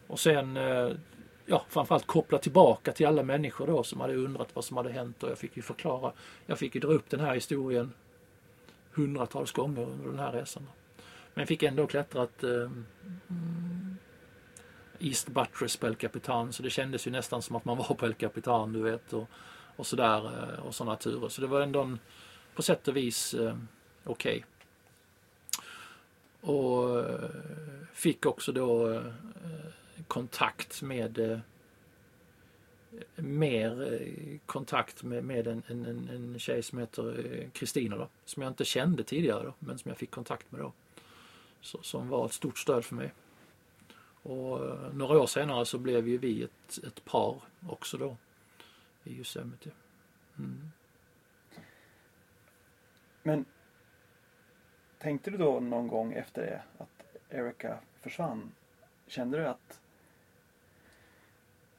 [0.08, 0.92] och sen eh,
[1.46, 5.24] ja, framförallt koppla tillbaka till alla människor då som hade undrat vad som hade hänt
[5.24, 6.12] och jag fick ju förklara.
[6.46, 7.94] Jag fick ju dra upp den här historien
[8.92, 10.68] hundratals gånger under den här resan.
[11.34, 12.72] Men jag fick ändå klättrat eh,
[15.00, 18.06] East Buttress på El Capitan så det kändes ju nästan som att man var på
[18.06, 19.28] El Capitan du vet och,
[19.76, 21.30] och sådär eh, och sådana turer.
[21.30, 22.00] Så det var ändå en,
[22.56, 23.56] på sätt och vis eh,
[24.04, 24.46] okej.
[26.42, 27.30] och eh,
[27.94, 29.02] fick också då eh,
[30.08, 31.40] kontakt med eh,
[33.16, 38.44] mer eh, kontakt med, med en, en, en, en tjej som heter Kristina då, som
[38.44, 40.72] jag inte kände tidigare då, men som jag fick kontakt med då.
[41.62, 43.14] Så, som var ett stort stöd för mig.
[44.24, 44.60] Och
[44.94, 48.18] några år senare så blev ju vi ett, ett par också då
[49.04, 49.72] i Yosemite.
[50.38, 50.72] Mm.
[53.24, 53.46] Men
[54.98, 58.52] tänkte du då någon gång efter det att Erika försvann?
[59.08, 59.82] Kände du att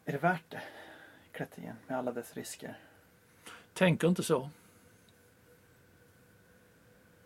[0.04, 0.62] är det värt det?
[1.32, 2.78] Klättringen med alla dess risker.
[3.72, 4.50] Tänker inte så.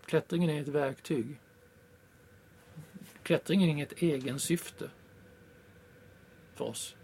[0.05, 1.41] Klättringen är ett verktyg.
[3.23, 4.91] Klättringen är inget egen syfte
[6.55, 6.97] för oss.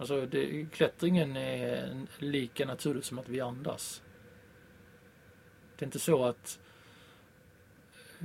[0.00, 4.02] Alltså det, klättringen är lika naturligt som att vi andas.
[5.76, 6.58] Det är inte så att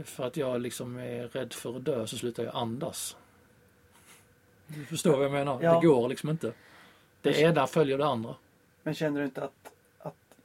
[0.04, 3.18] för att jag liksom är rädd för att dö så slutar jag andas.
[4.68, 5.64] Du förstår vad jag menar?
[5.64, 5.80] Ja.
[5.80, 6.54] Det går liksom inte.
[7.22, 8.36] Det ena följer det andra.
[8.84, 10.36] Men känner du inte att, att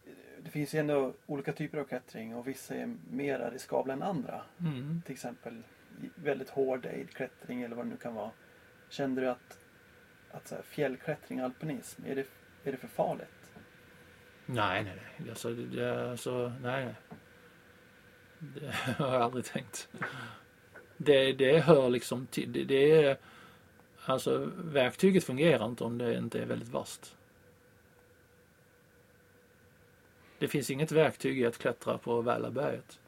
[0.42, 4.42] det finns ju ändå olika typer av klättring och vissa är mer riskabla än andra?
[4.60, 5.02] Mm.
[5.06, 5.62] Till exempel
[6.14, 8.30] väldigt hård aid-klättring eller vad det nu kan vara.
[8.88, 9.58] Kände du att,
[10.30, 12.26] att så här, fjällklättring, alpinism, är det,
[12.64, 13.52] är det för farligt?
[14.46, 15.30] Nej, nej, nej.
[15.30, 16.94] Alltså, det, alltså, nej, nej.
[18.38, 19.88] Det har jag aldrig tänkt.
[20.96, 22.52] Det, det hör liksom till.
[22.52, 23.16] Det, det är,
[24.04, 27.16] alltså, verktyget fungerar inte om det inte är väldigt vasst.
[30.38, 33.00] Det finns inget verktyg i att klättra på Välaberget.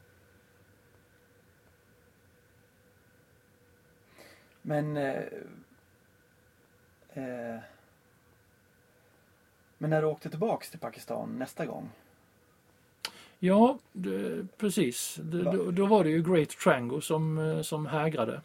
[4.61, 5.23] Men eh,
[7.13, 7.59] eh,
[9.77, 11.89] Men när du åkte tillbaks till Pakistan nästa gång?
[13.39, 15.19] Ja, det, precis.
[15.23, 18.41] Det, då, då var det ju Great Trango som, eh, som hägrade.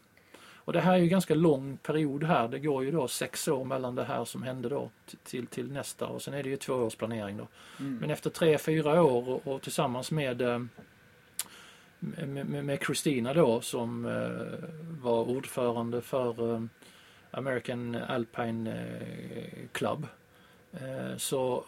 [0.68, 2.48] Och det här är ju ganska lång period här.
[2.48, 4.90] Det går ju då sex år mellan det här som hände då
[5.24, 7.48] till, till nästa och sen är det ju två års planering då.
[7.80, 7.96] Mm.
[7.96, 10.60] Men efter tre, fyra år och, och tillsammans med eh,
[11.98, 14.68] med, med, med Christina då som eh,
[15.02, 16.62] var ordförande för eh,
[17.30, 20.06] American Alpine eh, Club.
[20.72, 21.64] Eh, så,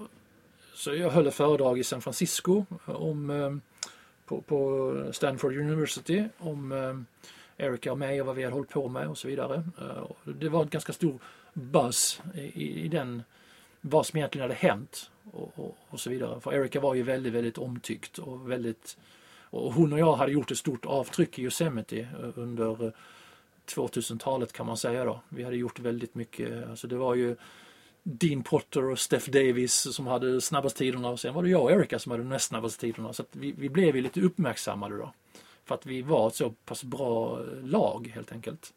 [0.74, 3.56] så jag höll ett föredrag i San Francisco om, eh,
[4.26, 7.06] på, på Stanford University om
[7.56, 9.64] Erica och mig och vad vi hade hållit på med och så vidare.
[10.24, 11.18] Det var en ganska stor
[11.52, 13.22] buzz i, i den
[13.80, 16.40] vad som egentligen hade hänt och, och, och så vidare.
[16.40, 18.96] För Erica var ju väldigt, väldigt omtyckt och väldigt
[19.50, 22.92] och hon och jag hade gjort ett stort avtryck i Yosemite under
[23.76, 25.20] 2000-talet kan man säga då.
[25.28, 27.36] Vi hade gjort väldigt mycket, alltså det var ju
[28.02, 31.72] Dean Potter och Steph Davis som hade snabbast tiderna och sen var det jag och
[31.72, 33.12] Erika som hade näst snabbast tiderna.
[33.12, 35.12] Så att vi, vi blev ju lite uppmärksammade då.
[35.64, 38.74] För att vi var ett så pass bra lag helt enkelt.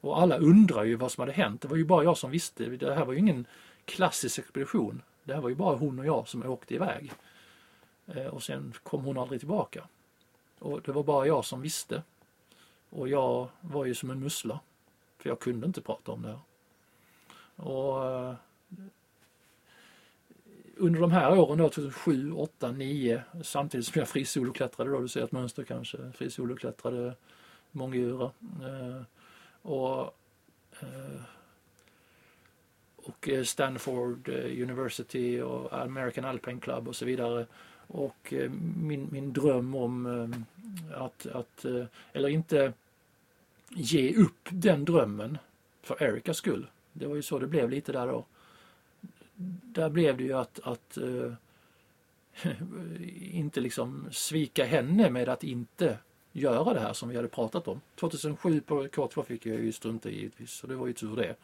[0.00, 1.60] Och alla undrar ju vad som hade hänt.
[1.60, 2.64] Det var ju bara jag som visste.
[2.64, 3.46] Det här var ju ingen
[3.84, 5.02] klassisk expedition.
[5.24, 7.12] Det här var ju bara hon och jag som åkte iväg.
[8.06, 9.84] Eh, och sen kom hon aldrig tillbaka.
[10.58, 12.02] Och det var bara jag som visste.
[12.90, 14.60] Och jag var ju som en mussla.
[15.18, 16.40] För jag kunde inte prata om det här.
[17.56, 18.34] Och eh,
[20.76, 25.24] under de här åren då, 2007, 8, 9, samtidigt som jag frisoloklättrade då, du ser
[25.24, 27.14] ett mönster kanske, frisoloklättrade
[27.70, 28.30] månggura.
[28.62, 29.02] Eh,
[29.62, 30.14] och
[30.80, 31.20] eh,
[32.96, 37.46] och Stanford eh, University och American Alpine Club och så vidare.
[37.92, 42.72] Och eh, min, min dröm om eh, att, att, eh, eller inte
[43.68, 45.38] ge upp den drömmen
[45.82, 46.66] för Ericas skull.
[46.92, 48.24] Det var ju så det blev lite där då.
[49.62, 50.98] Där blev det ju att, att
[53.20, 55.98] inte liksom svika henne med att inte
[56.32, 57.80] göra det här som vi hade pratat om.
[57.94, 61.36] 2007 på K2 fick jag ju strunta i givetvis, så det var ju tur det.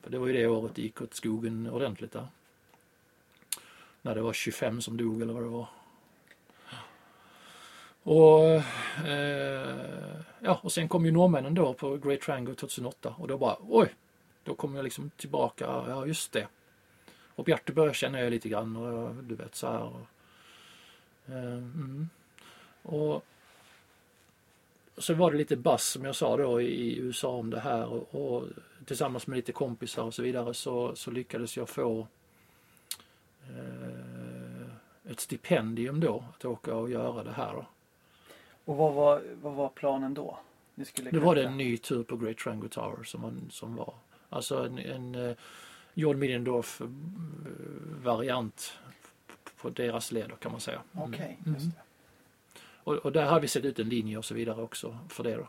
[0.00, 2.26] För det var ju det året det gick åt skogen ordentligt där.
[4.02, 5.68] När det var 25 som dog eller vad det var.
[8.08, 8.44] Och,
[9.06, 13.56] eh, ja, och sen kom ju norrmännen då på Great Triangle 2008 och då bara
[13.60, 13.94] oj,
[14.44, 16.46] då kom jag liksom tillbaka, ja just det.
[17.34, 19.80] Och Bjartebö känner jag lite grann och du vet så här.
[19.80, 20.00] Och,
[21.26, 22.08] eh, mm.
[22.82, 23.24] och
[24.96, 28.14] så var det lite buzz som jag sa då i USA om det här och,
[28.14, 28.44] och
[28.84, 32.06] tillsammans med lite kompisar och så vidare så, så lyckades jag få
[33.42, 37.52] eh, ett stipendium då att åka och göra det här.
[37.52, 37.66] Då.
[38.68, 40.38] Och vad var, vad var planen då?
[40.74, 43.76] Ni skulle Nu var det en ny tur på Great Triangle Tower som, man, som
[43.76, 43.94] var
[44.28, 45.36] alltså en, en eh,
[45.94, 46.86] John Middendorf eh,
[48.04, 48.78] variant
[49.56, 50.82] på deras leder kan man säga.
[50.92, 51.08] Mm.
[51.08, 51.60] Okej, Mm.
[52.60, 55.36] Och, och där har vi sett ut en linje och så vidare också för det
[55.36, 55.48] då.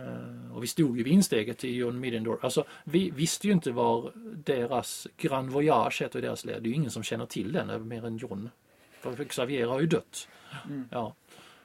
[0.00, 2.44] Eh, och vi stod ju vid insteget till John Middendorf.
[2.44, 4.12] Alltså vi visste ju inte var
[4.44, 6.62] deras Grand Voyage heter i deras led.
[6.62, 8.50] Det är ju ingen som känner till den mer än John.
[9.00, 10.28] För Xavier har ju dött.
[10.68, 10.88] Mm.
[10.90, 11.14] Ja.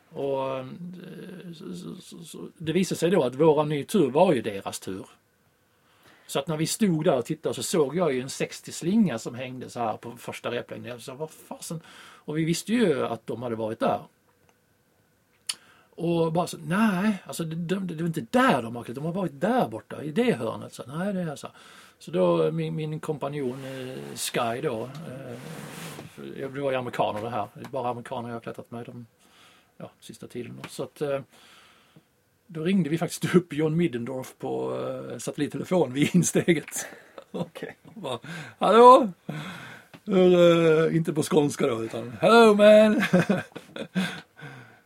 [0.09, 0.65] Och eh,
[2.57, 5.05] det visade sig då att våran ny tur var ju deras tur.
[6.27, 9.19] Så att när vi stod där och tittade så såg jag ju en 60 slinga
[9.19, 10.91] som hängde så här på första replängden.
[10.91, 11.81] Jag sa, vad fasen?
[11.99, 13.99] Och vi visste ju att de hade varit där.
[15.89, 19.05] Och bara så, nej, alltså det, det, det var inte där de har klättrat, de
[19.05, 20.73] har varit där borta i det hörnet.
[20.73, 21.47] Så, nej, det är så.
[21.99, 25.39] Så då min, min kompanjon eh, Sky då, eh,
[26.15, 29.05] det var ju amerikaner det här, det är bara amerikaner jag har klättrat med de
[29.77, 30.59] ja, sista tiden.
[30.61, 30.69] Då.
[30.69, 31.19] Så att eh,
[32.47, 34.79] då ringde vi faktiskt upp John Middendorf på
[35.11, 36.87] eh, satellittelefon vid insteget.
[37.31, 37.77] Okej.
[37.93, 38.19] Bara,
[38.59, 39.11] Hallå!
[40.05, 43.01] Hur, eh, inte på skånska då utan Hello man!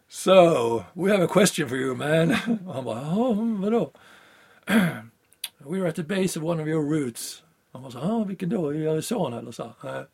[0.10, 2.32] so, we have a question for you man.
[2.68, 3.92] Och han bara, ja vadå?
[5.58, 7.44] We're at the base of one of your routes.
[7.72, 8.74] Han bara, ja vilken då?
[8.74, 9.74] I Arizona eller så?
[9.82, 10.08] här?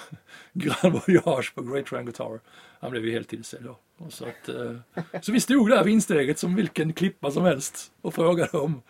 [0.52, 2.40] Grand Voyage på Great Triangle Tower.
[2.80, 3.78] Han blev ju helt till sig då.
[3.96, 4.76] Och så, att, eh,
[5.22, 8.82] så vi stod där vid insteget som vilken klippa som helst och frågade om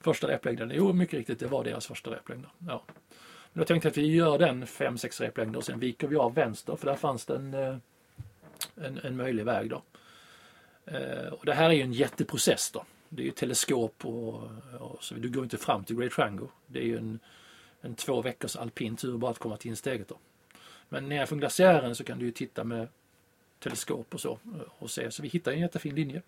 [0.00, 0.72] första replängden.
[0.74, 2.46] Jo, mycket riktigt, det var deras första replängd.
[2.68, 2.84] Ja.
[3.52, 6.34] Men då tänkte jag att vi gör den 5-6 replängder och sen viker vi av
[6.34, 7.76] vänster för där fanns det en, eh,
[8.76, 9.82] en, en möjlig väg då.
[10.86, 12.84] Eh, Och det här är ju en jätteprocess då.
[13.08, 14.34] Det är ju teleskop och,
[14.80, 16.46] och så du går inte fram till Great Triangle.
[16.66, 17.18] Det är ju en,
[17.80, 20.18] en två veckors alpin tur bara att komma till insteget då.
[20.92, 22.88] Men nerifrån glaciären så kan du ju titta med
[23.58, 25.10] teleskop och så eh, och se.
[25.10, 26.22] Så vi hittar en jättefin linje.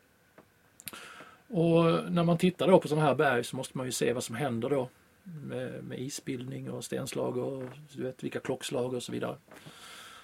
[1.48, 4.24] Och när man tittar då på sådana här berg så måste man ju se vad
[4.24, 4.88] som händer då
[5.22, 9.36] med, med isbildning och stenslag och du vet vilka klockslag och så vidare.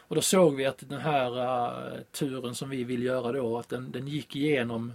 [0.08, 3.68] Och då såg vi att den här uh, turen som vi vill göra då, att
[3.68, 4.92] den, den gick igenom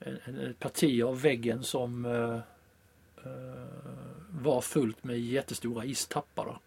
[0.00, 2.40] ett parti av väggen som uh,
[3.26, 3.64] uh,
[4.30, 6.44] var fullt med jättestora istappar.
[6.44, 6.58] Då,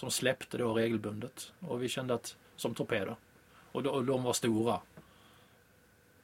[0.00, 1.52] som släppte då regelbundet.
[1.60, 3.16] Och vi kände att, som torpeder.
[3.72, 4.80] Och, och de var stora.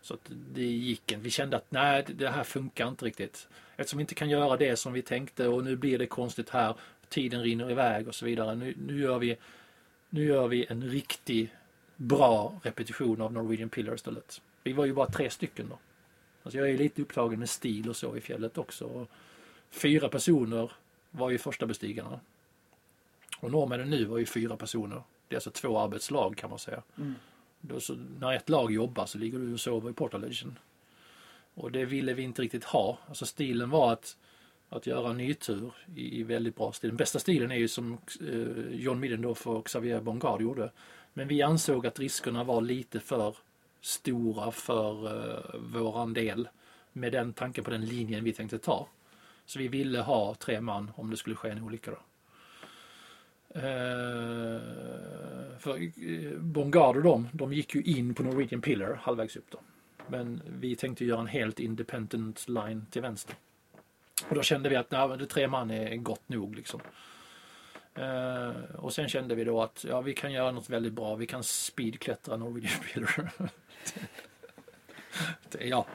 [0.02, 1.24] Så att det gick inte.
[1.24, 3.48] Vi kände att nej, det här funkar inte riktigt.
[3.76, 6.74] Eftersom vi inte kan göra det som vi tänkte och nu blir det konstigt här.
[7.08, 8.54] Tiden rinner iväg och så vidare.
[8.54, 9.36] Nu, nu, gör, vi,
[10.10, 11.54] nu gör vi en riktig
[11.96, 14.40] bra repetition av Norwegian Pillar istället.
[14.62, 15.78] Vi var ju bara tre stycken då.
[16.42, 19.06] Alltså jag är lite upptagen med stil och så i fjället också.
[19.70, 20.72] Fyra personer
[21.10, 22.20] var ju första bestigarna.
[23.40, 25.02] Och norrmännen nu var ju fyra personer.
[25.28, 26.82] Det är alltså två arbetslag kan man säga.
[26.98, 27.14] Mm.
[27.60, 30.58] Då så, när ett lag jobbar så ligger du och sover i Portaledgen.
[31.54, 32.98] Och det ville vi inte riktigt ha.
[33.08, 34.16] Alltså stilen var att,
[34.68, 36.90] att göra en nytur i, i väldigt bra stil.
[36.90, 40.70] Den bästa stilen är ju som eh, John Middendorf och Xavier Bongard gjorde.
[41.12, 43.36] Men vi ansåg att riskerna var lite för
[43.80, 46.48] stora för eh, våran del
[46.92, 48.88] med den tanken på den linjen vi tänkte ta.
[49.46, 51.90] Så vi ville ha tre man om det skulle ske en olycka.
[51.90, 51.98] Då.
[53.56, 54.60] Eh,
[55.58, 59.58] för eh, Bongard och de, de gick ju in på Norwegian Pillar halvvägs upp då.
[60.08, 63.34] Men vi tänkte göra en helt independent line till vänster.
[64.28, 66.80] Och då kände vi att nej, det tre man är gott nog liksom.
[67.94, 71.14] Eh, och sen kände vi då att ja, vi kan göra något väldigt bra.
[71.14, 73.32] Vi kan speedklättra Norwegian Pillar.
[75.60, 75.86] ja,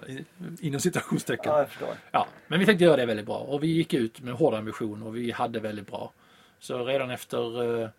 [0.61, 1.51] inom citationstecken.
[1.51, 1.67] Ja.
[2.11, 5.03] Ja, men vi tänkte göra det väldigt bra och vi gick ut med hård ambition
[5.03, 6.11] och vi hade väldigt bra.
[6.61, 7.89] Så redan efter eh,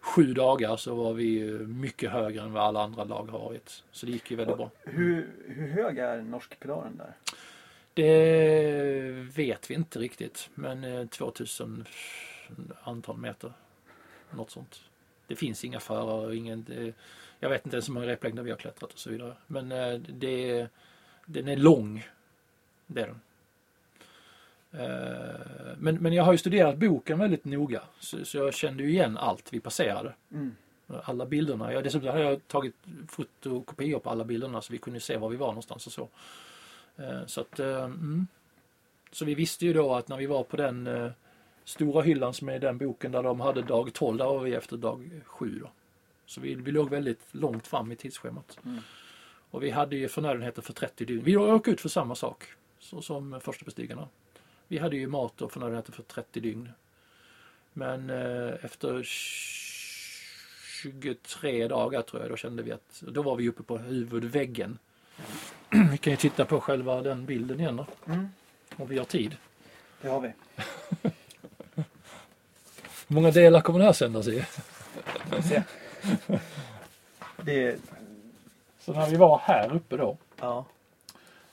[0.00, 3.84] sju dagar så var vi eh, mycket högre än vad alla andra lag har varit.
[3.92, 4.70] Så det gick ju väldigt bra.
[4.84, 7.12] Hur, hur hög är norskpilaren där?
[7.94, 11.84] Det vet vi inte riktigt, men eh, 2000
[12.82, 13.52] antal meter.
[14.30, 14.80] Något sånt.
[15.26, 16.64] Det finns inga förare och ingen...
[16.68, 16.92] Det,
[17.40, 19.34] jag vet inte ens hur många replängder vi har klättrat och så vidare.
[19.46, 20.68] Men eh, det,
[21.26, 22.08] den är lång.
[22.86, 23.20] Den.
[24.72, 28.90] Eh, Men, men jag har ju studerat boken väldigt noga så, så jag kände ju
[28.90, 30.14] igen allt vi passerade.
[30.32, 30.54] Mm.
[31.04, 31.72] Alla bilderna.
[31.72, 32.74] Jag, dessutom har jag tagit
[33.08, 36.08] fotokopior på alla bilderna så vi kunde se var vi var någonstans och så.
[36.96, 38.26] Eh, Så att, eh, mm.
[39.12, 40.88] Så vi visste ju då att när vi var på den
[41.64, 44.76] stora hyllan som är den boken där de hade dag 12, där var vi efter
[44.76, 45.70] dag 7 då.
[46.26, 48.58] Så vi, vi låg väldigt långt fram i tidsschemat.
[48.64, 48.78] Mm.
[49.50, 51.24] Och vi hade ju förnödenheter för 30 dygn.
[51.24, 52.44] Vi åkte ut för samma sak
[52.78, 54.08] så som första bestigarna.
[54.68, 56.70] Vi hade ju mat och förnödenheter för 30 dygn.
[57.72, 59.02] Men eh, efter
[60.82, 64.78] 23 dagar tror jag, då kände vi att då var vi uppe på huvudväggen.
[65.90, 68.28] Vi kan ju titta på själva den bilden igen då, Mm.
[68.76, 69.36] om vi har tid.
[70.02, 70.32] Det har vi.
[73.08, 74.44] Hur många delar kommer det här sändas i?
[75.30, 75.62] Vi.
[77.42, 77.78] Det
[78.80, 80.66] Så när vi var här uppe då, Ja.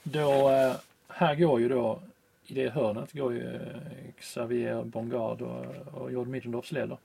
[0.04, 0.76] då eh,
[1.08, 2.02] här går ju då
[2.48, 6.98] i det hörnet går ju eh, Xavier Bongard och, och Jord Middendorfs leder.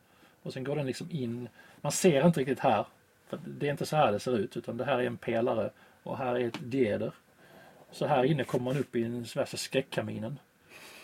[0.43, 1.49] Och sen går den liksom in,
[1.81, 2.87] man ser inte riktigt här,
[3.29, 5.71] för det är inte så här det ser ut utan det här är en pelare
[6.03, 7.13] och här är ett dieder.
[7.91, 10.39] Så här inne kommer man upp i den värsta skräckkaminen.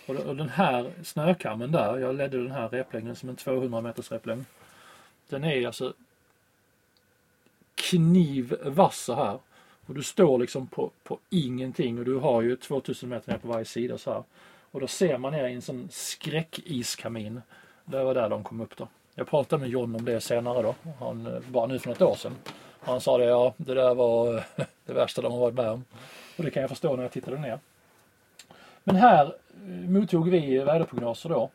[0.07, 4.12] Och, och den här snökammen där, jag ledde den här replängden som en 200 meters
[4.12, 4.45] replängd.
[5.28, 5.95] Den är alltså
[7.74, 9.39] knivvass så här.
[9.87, 13.49] Och du står liksom på, på ingenting och du har ju 2000 meter ner på
[13.49, 14.22] varje sida så här.
[14.70, 17.41] Och då ser man ner i en sån skräckiskamin.
[17.85, 18.89] Det var där de kom upp då.
[19.14, 20.74] Jag pratade med John om det senare då.
[20.99, 22.35] Han, bara nu för något år sedan.
[22.80, 24.45] Han sa det, ja det där var
[24.87, 25.85] det värsta de har varit med om.
[26.37, 27.59] Och det kan jag förstå när jag tittade ner.
[28.85, 31.51] Men här eh, mottog vi väderprognoser då.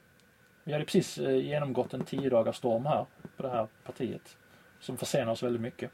[0.63, 3.05] Vi hade precis eh, genomgått en 10 dagars storm här
[3.37, 4.37] på det här partiet.
[4.79, 5.91] Som försenar oss väldigt mycket.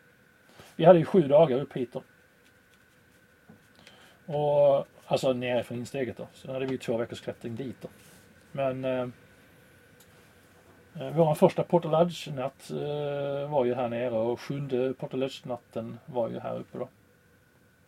[0.75, 2.03] Vi hade ju sju dagar upp hit då.
[4.25, 6.27] Och, alltså nerifrån insteget då.
[6.33, 7.87] Sen hade vi två veckors klättring dit då.
[8.51, 9.07] Men eh,
[10.99, 16.59] eh, vår första Portalage-natt eh, var ju här nere och sjunde Portalage-natten var ju här
[16.59, 16.89] uppe då.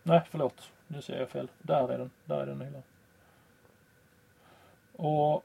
[0.02, 0.70] Nej, förlåt.
[0.86, 1.48] Nu ser jag fel.
[1.58, 2.10] Där är den.
[2.24, 2.82] Där är den hyllan.
[4.92, 5.44] Och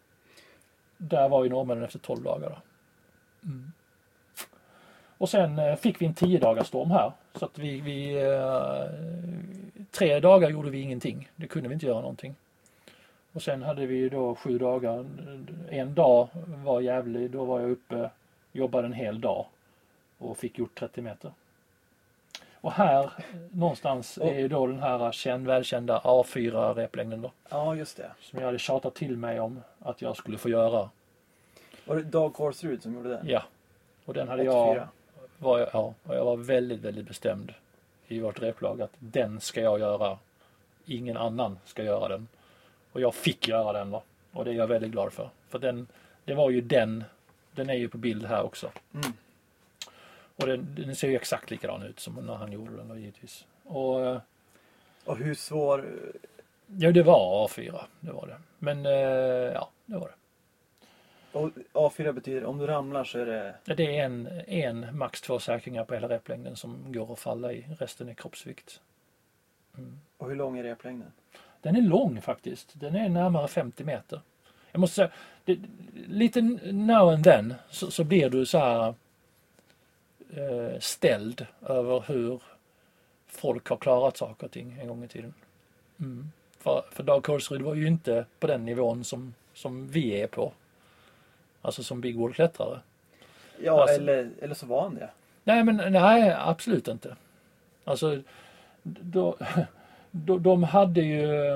[0.98, 2.58] där var ju norrmännen efter 12 dagar då.
[3.48, 3.72] Mm.
[5.18, 7.12] Och sen eh, fick vi en 10 dagars storm här.
[7.36, 8.86] Så att vi, vi eh,
[9.92, 11.30] tre dagar gjorde vi ingenting.
[11.36, 12.36] Det kunde vi inte göra någonting.
[13.34, 15.06] Och sen hade vi då sju dagar.
[15.70, 17.32] En dag var jävlig.
[17.32, 18.10] Då var jag uppe,
[18.52, 19.46] jobbade en hel dag
[20.18, 21.32] och fick gjort 30 meter.
[22.64, 23.12] Och här
[23.52, 27.32] någonstans är ju då den här känd, välkända A4 replängden då.
[27.50, 28.12] Ja, just det.
[28.20, 30.90] Som jag hade tjatat till mig om att jag skulle få göra.
[31.86, 33.28] Var det Dag Korsrud som gjorde den?
[33.28, 33.44] Ja.
[34.06, 34.76] Och den hade 84.
[34.76, 34.88] jag,
[35.44, 37.54] var jag, ja, och jag var väldigt, väldigt bestämd
[38.08, 40.18] i vårt replag att den ska jag göra.
[40.86, 42.28] Ingen annan ska göra den.
[42.92, 44.02] Och jag fick göra den va.
[44.32, 45.30] Och det är jag väldigt glad för.
[45.50, 45.88] För den,
[46.26, 47.04] det var ju den,
[47.52, 48.72] den är ju på bild här också.
[48.94, 49.14] Mm.
[50.36, 53.46] Och den, den ser ju exakt likadan ut som när han gjorde den då givetvis.
[53.64, 54.18] Och eh,
[55.06, 55.86] Och hur svår...
[56.68, 58.38] ja, det var A4, det var det.
[58.60, 60.14] Men eh, ja, det var det.
[61.34, 63.76] Och A4 betyder om du ramlar så är det...
[63.76, 67.66] Det är en, en, max två säkringar på hela replängden som går att falla i.
[67.80, 68.82] Resten är kroppsvikt.
[70.18, 71.12] Och hur lång är replängden?
[71.62, 72.80] Den är lång faktiskt.
[72.80, 74.22] Den är närmare 50 meter.
[74.72, 75.12] Jag måste säga,
[75.46, 75.60] det,
[76.08, 78.94] lite now and then så, så blir du så här
[80.30, 82.42] eh, ställd över hur
[83.28, 85.34] folk har klarat saker och ting en gång i tiden.
[86.00, 86.32] Mm.
[86.60, 90.54] För, för Dag Korsrud var ju inte på den nivån som, som vi är på.
[91.66, 92.80] Alltså som Big Wall-klättrare.
[93.64, 95.10] Ja, Alltså- eller, eller så var han det.
[95.44, 97.16] Nej, men nej, absolut inte.
[97.84, 98.22] Alltså,
[98.84, 99.38] då,
[100.12, 101.48] då, de hade ju...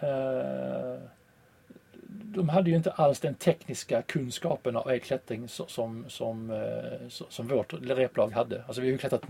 [0.00, 0.98] Eh,
[2.08, 7.46] de hade ju inte alls den tekniska kunskapen av klättring som, som, eh, så- som
[7.48, 8.62] vårt replag hade.
[8.66, 9.22] Alltså vi har ju klättrat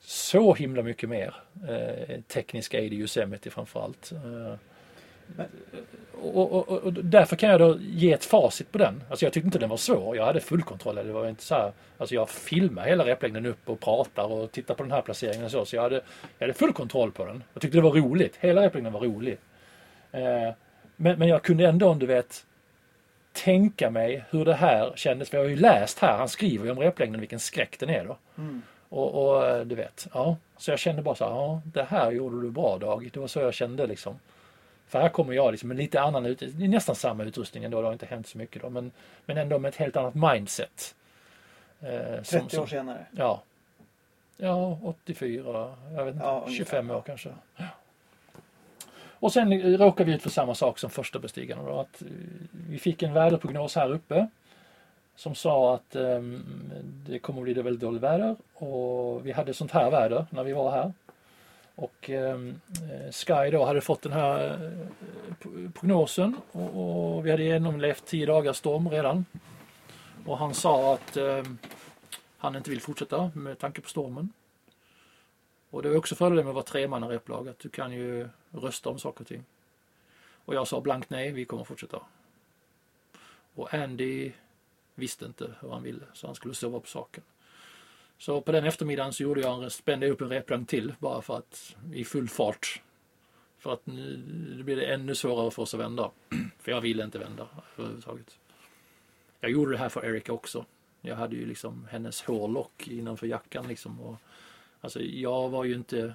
[0.00, 1.34] så himla mycket mer
[1.68, 4.12] eh, teknisk aid i Yosemite framförallt.
[4.12, 4.54] Eh,
[6.22, 9.02] och, och, och, därför kan jag då ge ett facit på den.
[9.10, 10.16] Alltså jag tyckte inte den var svår.
[10.16, 10.94] Jag hade full kontroll.
[10.94, 14.74] Det var inte så här, alltså jag filmar hela replängden upp och pratar och tittar
[14.74, 15.64] på den här placeringen och så.
[15.64, 16.00] Så jag hade,
[16.38, 17.42] jag hade full kontroll på den.
[17.52, 18.36] Jag tyckte det var roligt.
[18.40, 19.38] Hela replängden var rolig.
[20.12, 20.52] Eh,
[20.96, 22.44] men, men jag kunde ändå, du vet,
[23.32, 25.30] tänka mig hur det här kändes.
[25.30, 28.04] För jag har ju läst här, han skriver ju om replängden vilken skräck den är
[28.04, 28.16] då.
[28.38, 28.62] Mm.
[28.88, 30.36] Och, och eh, du vet, ja.
[30.58, 33.10] Så jag kände bara så här, ja det här gjorde du bra Dag.
[33.12, 34.18] Det var så jag kände liksom.
[34.90, 37.80] För här kommer jag liksom med lite annan utrustning, det är nästan samma utrustning ändå,
[37.80, 38.70] det har inte hänt så mycket då.
[38.70, 38.90] Men,
[39.26, 40.94] men ändå med ett helt annat mindset.
[41.80, 43.06] Eh, 30 år senare.
[43.16, 43.42] Ja.
[44.36, 47.28] Ja, 84, jag vet inte, Ja, ungefär, 25 år kanske.
[47.56, 47.64] Ja.
[49.20, 52.08] Och sen eh, råkade vi ut för samma sak som första bestigarna då, att eh,
[52.68, 54.26] vi fick en väderprognos här uppe
[55.16, 56.44] som sa att ehm,
[57.06, 60.52] det kommer att bli väldigt dåligt väder och vi hade sånt här väder när vi
[60.52, 60.92] var här.
[61.74, 62.60] Och ehm,
[62.92, 68.26] eh, Sky då hade fått den här eh, prognosen och, och vi hade genomlevt 10
[68.26, 69.24] dagars storm redan.
[70.26, 71.58] Och han sa att ehm,
[72.38, 74.32] han inte vill fortsätta med tanke på stormen.
[75.70, 78.98] Och det var också fördelen med att vara tremannareplag att du kan ju rösta om
[78.98, 79.44] saker och ting.
[80.44, 82.02] Och jag sa blankt nej, vi kommer fortsätta.
[83.54, 84.32] Och Andy
[84.94, 87.22] visste inte hur han ville så han skulle sova på saken.
[88.20, 91.22] Så på den eftermiddagen så gjorde jag en, spände jag upp en replank till bara
[91.22, 92.82] för att i full fart.
[93.58, 94.22] För att nu
[94.56, 96.10] nu blir det ännu svårare för oss att vända.
[96.58, 97.48] För jag ville inte vända
[97.78, 98.38] överhuvudtaget.
[99.40, 100.64] Jag gjorde det här för Erika också.
[101.00, 104.16] Jag hade ju liksom hennes hårlock innanför jackan liksom och,
[104.80, 106.14] Alltså jag var ju inte,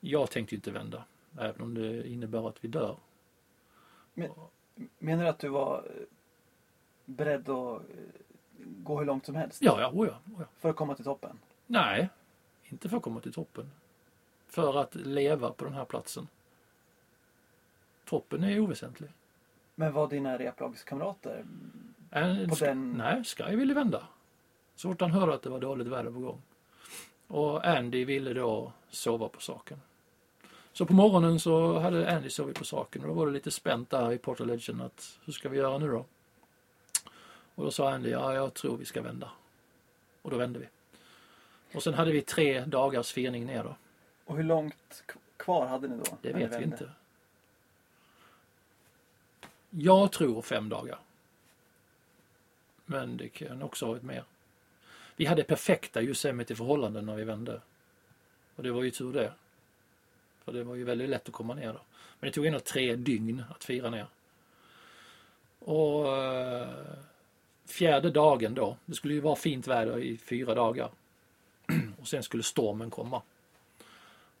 [0.00, 1.04] jag tänkte ju inte vända.
[1.38, 2.96] Även om det innebär att vi dör.
[4.98, 5.84] Menar du att du var
[7.04, 7.82] beredd att
[8.58, 9.62] gå hur långt som helst?
[9.62, 10.42] Ja, ja, oh ja, oh.
[10.58, 11.38] För att komma till toppen?
[11.66, 12.08] Nej,
[12.64, 13.70] inte för att komma till toppen.
[14.48, 16.28] För att leva på den här platsen.
[18.04, 19.10] Toppen är oväsentlig.
[19.74, 21.44] Men var dina replagskamrater
[22.10, 22.92] En, på ska, den...
[22.92, 24.06] Nej, Sky ville vända.
[24.74, 26.42] Så fort han hörde att det var dåligt väder på gång.
[27.26, 29.80] Och Andy ville då sova på saken.
[30.72, 33.90] Så på morgonen så hade Andy sovit på saken och då var det lite spänt
[33.90, 36.04] där i Portal Legend att hur ska vi göra nu då?
[37.54, 39.30] Och då sa Andy, ja jag tror vi ska vända.
[40.22, 40.68] Och då vände vi.
[41.74, 43.76] Och sen hade vi tre dagars firning ner då.
[44.24, 45.04] Och hur långt
[45.36, 46.18] kvar hade ni då?
[46.22, 46.90] Det vet vi inte.
[49.70, 50.98] Jag tror fem dagar.
[52.86, 54.24] Men det kan också ha varit mer.
[55.16, 57.60] Vi hade perfekta Yosemite-förhållanden när vi vände.
[58.56, 59.32] Och det var ju tur det.
[60.44, 61.80] För det var ju väldigt lätt att komma ner då.
[62.20, 64.06] Men det tog ändå tre dygn att fira ner.
[65.58, 66.68] Och eh,
[67.66, 70.90] fjärde dagen då, det skulle ju vara fint väder i fyra dagar.
[72.00, 73.22] Och sen skulle stormen komma.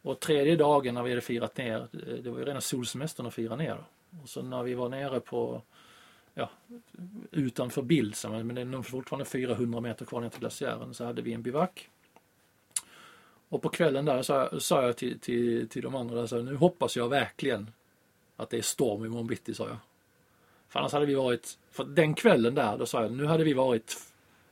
[0.02, 3.34] Och tredje dagen när vi hade firat ner, eh, det var ju rena solsemestern att
[3.34, 3.84] fira ner.
[4.22, 5.62] Och så när vi var nere på,
[6.34, 6.50] ja,
[7.30, 11.22] utanför bild, men det är nog fortfarande 400 meter kvar ner till glaciären, så hade
[11.22, 11.88] vi en bivack.
[13.48, 16.56] Och på kvällen där sa, sa jag till, till, till de andra, där, så, nu
[16.56, 17.70] hoppas jag verkligen
[18.36, 19.76] att det är storm imorgon bitti, sa jag.
[20.74, 23.52] För annars hade vi varit, för den kvällen där, då sa jag, nu hade vi
[23.52, 23.96] varit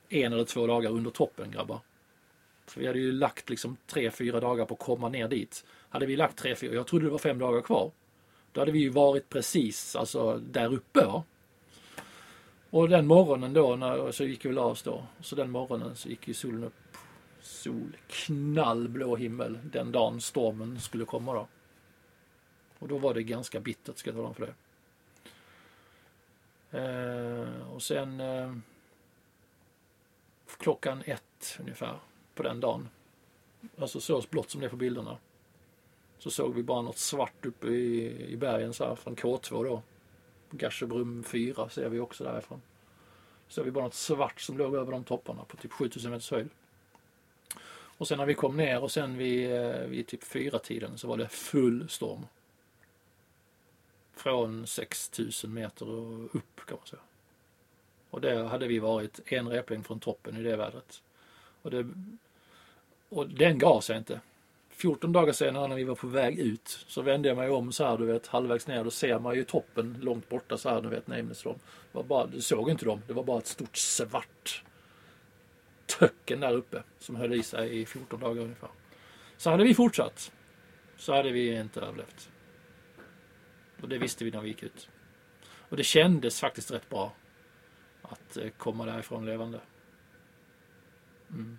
[0.09, 1.79] en eller två dagar under toppen grabbar.
[2.65, 5.65] För vi hade ju lagt liksom tre, fyra dagar på att komma ner dit.
[5.89, 7.91] Hade vi lagt tre, fyra, jag trodde det var fem dagar kvar.
[8.51, 11.05] Då hade vi ju varit precis alltså där uppe.
[11.05, 11.23] Va?
[12.69, 15.03] Och den morgonen då när, så gick vi och la oss då.
[15.21, 16.97] Så den morgonen så gick ju solen upp.
[17.41, 21.47] Sol, knallblå himmel den dagen stormen skulle komma då.
[22.79, 24.53] Och då var det ganska bittert ska jag tala om för det.
[26.73, 28.55] Eh, och sen eh,
[30.57, 31.99] klockan ett ungefär
[32.35, 32.89] på den dagen.
[33.77, 35.17] Alltså så blått som det är på bilderna.
[36.17, 39.81] Så såg vi bara något svart uppe i, i bergen så här från K2 då.
[40.51, 42.61] Garsebrum 4 ser vi också därifrån.
[43.47, 46.31] Så såg vi bara något svart som låg över de topparna på typ 7000 meters
[46.31, 46.49] höjd.
[47.97, 51.07] Och sen när vi kom ner och sen vid, eh, vid typ fyra tiden så
[51.07, 52.25] var det full storm.
[54.15, 57.01] Från 6000 meter och upp kan man säga.
[58.09, 61.01] Och där hade vi varit en replängd från toppen i det vädret.
[61.61, 61.87] Och, det,
[63.09, 64.19] och den gav sig inte.
[64.69, 67.85] 14 dagar senare när vi var på väg ut så vände jag mig om så
[67.85, 68.83] här du vet halvvägs ner.
[68.83, 71.59] Då ser man ju toppen långt borta så här du vet Namnesrom.
[72.31, 73.01] Du såg inte dem.
[73.07, 74.63] Det var bara ett stort svart
[75.85, 78.69] töcken där uppe som höll i sig i 14 dagar ungefär.
[79.37, 80.31] Så hade vi fortsatt
[80.97, 82.29] så hade vi inte överlevt.
[83.83, 84.89] Och det visste vi när vi gick ut.
[85.43, 87.13] Och det kändes faktiskt rätt bra
[88.01, 89.61] att eh, komma därifrån levande.
[91.29, 91.57] Mm.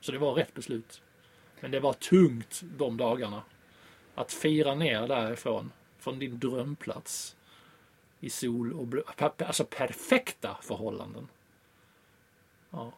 [0.00, 1.02] Så det var rätt beslut.
[1.60, 3.42] Men det var tungt de dagarna.
[4.14, 7.36] Att fira ner därifrån, från din drömplats
[8.20, 9.02] i sol och blå,
[9.38, 11.28] alltså perfekta förhållanden.
[12.70, 12.92] Ja.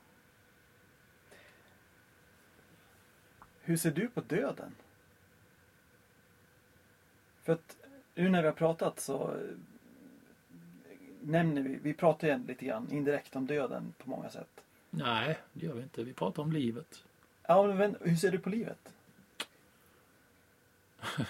[3.61, 4.75] Hur ser du på döden?
[7.43, 7.77] För att
[8.15, 9.39] nu när vi har pratat så eh,
[11.23, 14.49] nämner vi, vi pratar ju lite grann indirekt om döden på många sätt.
[14.91, 16.05] Nej, det gör vi inte.
[16.05, 17.05] Vi pratar om livet.
[17.47, 18.79] Ja, men hur ser du på livet?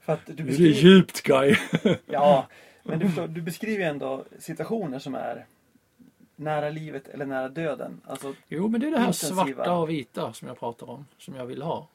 [0.00, 1.56] För att du Det är beskriver, djupt Guy.
[2.06, 2.46] ja,
[2.82, 5.46] men du, förstår, du beskriver ändå situationer som är
[6.36, 8.00] nära livet eller nära döden.
[8.04, 9.44] Alltså, Jo, men det är det här Intensiva.
[9.44, 11.06] svarta och vita som jag pratar om.
[11.18, 11.88] Som jag vill ha.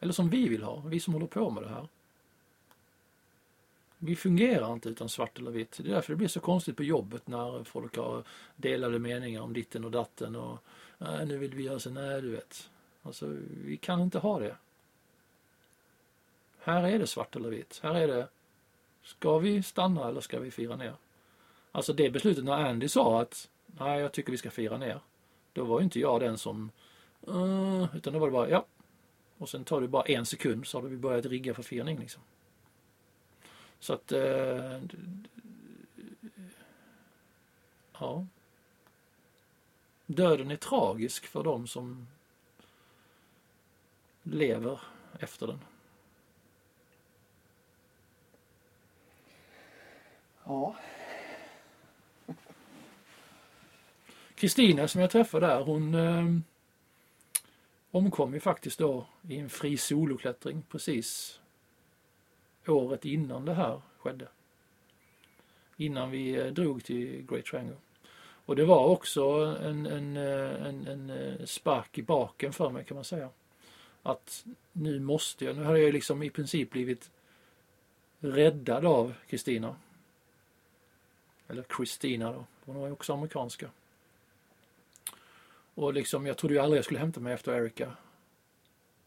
[0.00, 0.82] Eller som vi vill ha.
[0.86, 1.88] Vi som håller på med det här.
[3.98, 5.80] Vi fungerar inte utan svart eller vitt.
[5.82, 8.24] Det är därför det blir så konstigt på jobbet när folk har
[8.56, 10.58] delade meningar om ditten och datten och
[10.98, 11.90] nej, nu vill vi göra så.
[11.90, 12.70] Nej, du vet.
[13.02, 14.56] Alltså, vi kan inte ha det.
[16.60, 17.80] Här är det svart eller vitt.
[17.82, 18.28] Här är det,
[19.02, 20.94] ska vi stanna eller ska vi fira ner?
[21.72, 25.00] Alltså det beslutet när Andy sa att nej, jag tycker vi ska fira ner.
[25.52, 26.70] Då var ju inte jag den som,
[27.28, 28.64] "Uh", utan då var det bara ja.
[29.40, 32.22] Och sen tar det bara en sekund så har vi börjat rigga för firning liksom.
[33.78, 34.80] Så att, eh,
[37.98, 38.26] ja.
[40.06, 42.06] Döden är tragisk för de som
[44.22, 44.80] lever
[45.20, 45.60] efter den.
[50.50, 50.74] ja.
[54.34, 56.40] Kristina som jag träffade där, hon eh,
[57.90, 61.40] omkom ju faktiskt då i en fri soloklättring precis
[62.66, 64.28] året innan det här skedde.
[65.76, 67.76] Innan vi eh, drog till Great Triangle.
[68.46, 69.22] Och det var också
[69.62, 73.28] en, en, eh, en, en eh, spark i baken för mig kan man säga.
[74.02, 77.10] Att nu måste jag, nu har jag liksom i princip blivit
[78.18, 79.76] räddad av Kristina.
[81.48, 83.70] Eller Kristina då, hon var ju också amerikanska.
[85.74, 87.96] Och liksom, jag trodde ju aldrig jag skulle hämta mig efter Erika.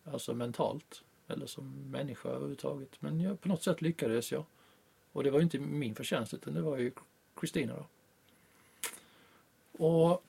[0.03, 1.03] Alltså mentalt.
[1.27, 3.01] Eller som människa överhuvudtaget.
[3.01, 4.45] Men jag, på något sätt lyckades jag.
[5.11, 6.91] Och det var ju inte min förtjänst utan det var ju
[7.35, 7.85] Kristina då.
[9.85, 10.23] Och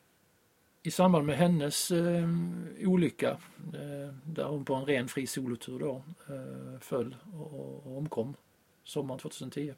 [0.82, 2.28] i samband med hennes eh,
[2.80, 3.30] olycka,
[3.74, 7.52] eh, där hon på en ren fri solotur då eh, föll och,
[7.86, 8.34] och omkom
[8.84, 9.74] sommaren 2010.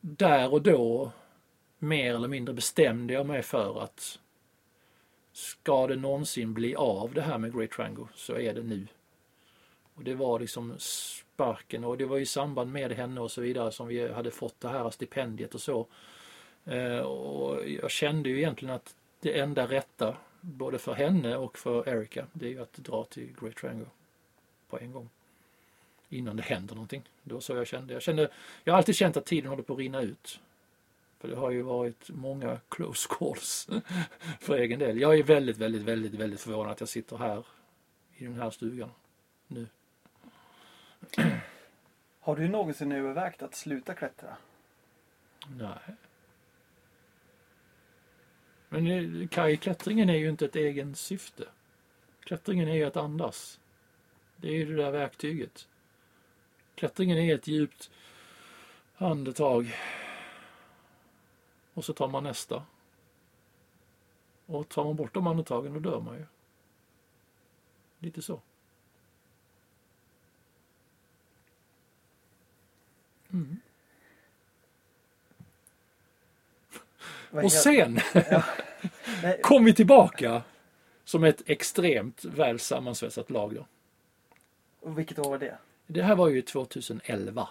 [0.00, 1.12] Där och då
[1.78, 4.18] mer eller mindre bestämde jag mig för att
[5.34, 8.86] ska det någonsin bli av det här med Great Triangle så är det nu.
[9.94, 13.72] Och det var liksom sparken och det var i samband med henne och så vidare
[13.72, 15.86] som vi hade fått det här stipendiet och så.
[16.64, 21.88] Eh, och jag kände ju egentligen att det enda rätta både för henne och för
[21.88, 23.86] Erika det är ju att dra till Great Rango
[24.68, 25.08] på en gång.
[26.08, 27.02] Innan det händer någonting.
[27.22, 27.92] Det var så jag kände.
[27.92, 28.28] Jag, kände,
[28.64, 30.40] jag har alltid känt att tiden håller på att rinna ut.
[31.24, 33.68] För det har ju varit många close calls
[34.40, 35.00] för egen del.
[35.00, 37.46] Jag är väldigt, väldigt, väldigt, väldigt förvånad att jag sitter här
[38.16, 38.90] i den här stugan
[39.46, 39.66] nu.
[42.20, 44.36] Har du någonsin övervägt att sluta klättra?
[45.56, 45.96] Nej.
[48.68, 51.44] Men eh, Kaj, klättringen är ju inte ett egen syfte.
[52.20, 53.60] Klättringen är ju att andas.
[54.36, 55.68] Det är ju det där verktyget.
[56.74, 57.90] Klättringen är ett djupt
[58.96, 59.74] andetag.
[61.74, 62.62] Och så tar man nästa.
[64.46, 66.26] Och tar man bort de andetagen då dör man ju.
[67.98, 68.40] Lite så.
[73.32, 73.60] Mm.
[77.30, 77.98] Och sen
[79.42, 80.42] kom vi tillbaka
[81.04, 83.66] som ett extremt väl sammansvetsat lag då.
[84.80, 85.58] Och vilket år var det?
[85.86, 87.48] Det här var ju 2011.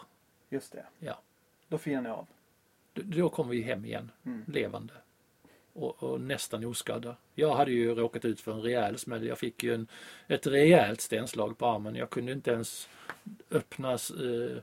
[0.50, 0.86] Just det.
[1.00, 1.20] Ja.
[1.68, 2.28] Då firade ni av.
[2.94, 4.44] Då, kom vi hem igen, Mm.
[4.48, 4.94] levande.
[5.74, 7.16] Och, och nästan oskadda.
[7.36, 9.26] Jag hade ju råkat ut för en rejäl smäll.
[9.28, 9.88] Jag fick ju en,
[10.28, 11.96] ett rejält stenslag på armen.
[11.96, 12.90] Jag kunde inte ens
[13.52, 14.12] öppnas.
[14.12, 14.58] Eh,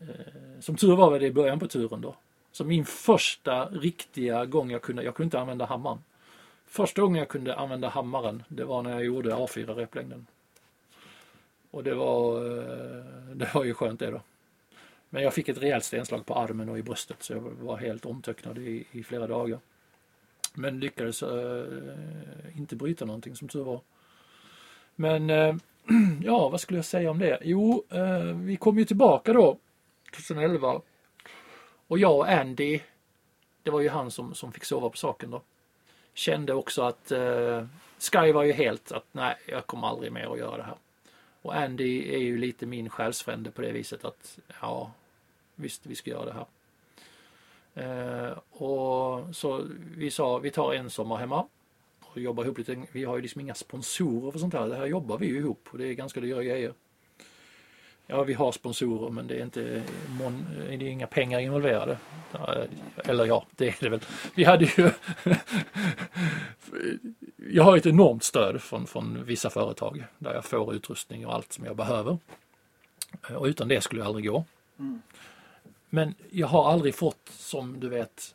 [0.00, 2.14] eh, som tur var var det i början på turen då.
[2.52, 5.98] Så min första riktiga gång jag kunde, jag kunde inte använda hammaren.
[6.66, 10.26] Första gången jag kunde använda hammaren, det var när jag gjorde A4 replängden.
[11.70, 13.04] Och det var, eh,
[13.34, 14.20] det var ju skönt det då.
[15.10, 18.06] Men jag fick ett rejält stenslag på armen och i bröstet så jag var helt
[18.06, 19.60] omtöcknad i, i flera dagar.
[20.54, 21.64] Men lyckades äh,
[22.56, 23.80] inte bryta någonting som tur var.
[24.94, 25.56] Men äh,
[26.22, 27.38] ja, vad skulle jag säga om det?
[27.42, 29.58] Jo, äh, vi kom ju tillbaka då
[30.16, 30.80] 2011.
[31.86, 32.80] Och jag och Andy,
[33.62, 35.42] det var ju han som, som fick sova på saken då.
[36.14, 37.12] Kände också att
[37.98, 40.76] Sky var ju helt att nej, jag kommer aldrig mer att göra det här.
[41.42, 44.92] Och Andy är ju lite min själsfrände på det viset att ja,
[45.54, 46.46] visst vi ska göra det här.
[47.74, 49.64] Eh, och så
[49.96, 51.46] vi sa vi tar en sommar hemma
[52.00, 52.82] och jobbar ihop lite.
[52.92, 54.68] Vi har ju liksom inga sponsorer för sånt här.
[54.68, 56.74] Det här jobbar vi ju ihop och det är ganska dyra grejer.
[58.10, 59.82] Ja, vi har sponsorer men det är inte
[60.68, 61.98] det är inga pengar involverade.
[63.04, 64.00] Eller ja, det är det väl.
[64.34, 64.90] Vi hade ju
[67.52, 71.52] Jag har ett enormt stöd från, från vissa företag där jag får utrustning och allt
[71.52, 72.18] som jag behöver.
[73.36, 74.44] Och utan det skulle jag aldrig gå.
[74.78, 75.02] Mm.
[75.90, 78.34] Men jag har aldrig fått som du vet,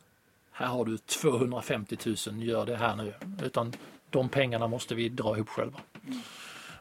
[0.52, 3.14] här har du 250 000, gör det här nu.
[3.42, 3.72] Utan
[4.10, 5.80] de pengarna måste vi dra ihop själva.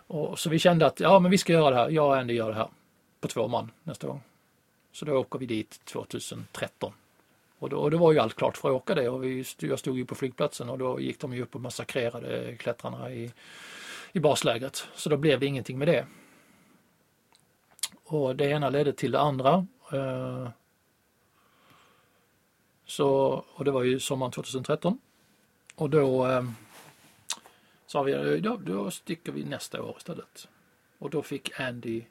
[0.07, 2.33] Och, så vi kände att ja men vi ska göra det här, jag och Andy
[2.33, 2.67] gör det här.
[3.23, 4.21] På två man nästa gång.
[4.91, 6.93] Så då åker vi dit 2013.
[7.59, 9.79] Och då, och då var ju allt klart för att åka det och vi, jag
[9.79, 13.31] stod ju på flygplatsen och då gick de ju upp och massakrerade klättrarna i,
[14.11, 14.87] i baslägret.
[14.95, 16.07] Så då blev det ingenting med det.
[18.03, 19.67] Och det ena ledde till det andra.
[19.93, 20.49] Eh,
[22.85, 23.09] så,
[23.53, 24.99] och det var ju sommaren 2013.
[25.75, 26.43] Och då eh,
[27.87, 30.47] sa vi, då, då sticker vi nästa år istället.
[30.97, 32.03] Och då fick Andy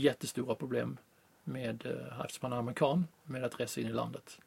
[0.00, 0.98] jättestora problem
[1.44, 4.38] med, eh, eftersom han är amerikan, med att resa in i landet.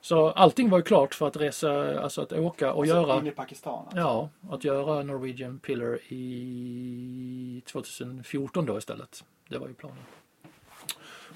[0.00, 3.30] Så allting var ju klart för att resa, alltså att åka och göra In i
[3.30, 3.78] Pakistan?
[3.84, 3.98] Alltså.
[3.98, 9.24] Ja, att göra Norwegian Pillar i 2014 då istället.
[9.48, 9.98] Det var ju planen.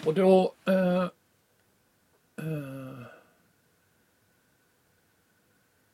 [0.07, 1.03] Och då eh,
[2.37, 3.07] eh,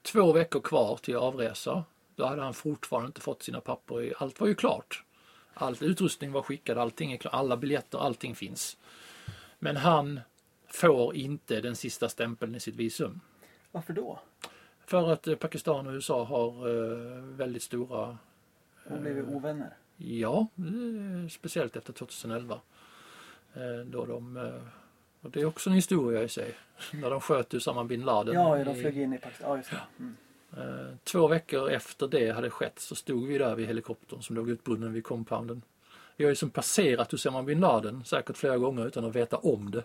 [0.03, 1.85] två veckor kvar till avresa.
[2.16, 4.03] Då hade han fortfarande inte fått sina papper.
[4.03, 5.05] i- Allt var ju klart.
[5.55, 8.77] All utrustning var skickad, allting är klart, alla biljetter, allting finns.
[9.59, 10.21] Men han
[10.67, 13.21] får inte den sista stämpeln i sitt visum.
[13.73, 14.21] Varför då?
[14.87, 18.19] För att eh, Pakistan och USA har eh, väldigt stora
[18.89, 19.77] De blev ju ovänner.
[19.97, 22.61] Ja, eh, speciellt efter 2011.
[23.55, 24.63] Eh, Då de, eh,
[25.21, 26.55] och det är också en historia i sig.
[26.93, 28.35] När de sköt Usama bin Laden.
[28.35, 29.51] Ja, de flög in i Pakistan.
[29.51, 29.81] Ja, just det.
[29.99, 30.17] Mm.
[30.57, 34.51] Eh, Två veckor efter det hade skett så stod vi där vid helikoptern som låg
[34.51, 35.63] utbrunnen vid compounden.
[36.17, 39.71] Vi har ju som passerat Usama bin Laden säkert flera gånger utan att veta om
[39.71, 39.85] det.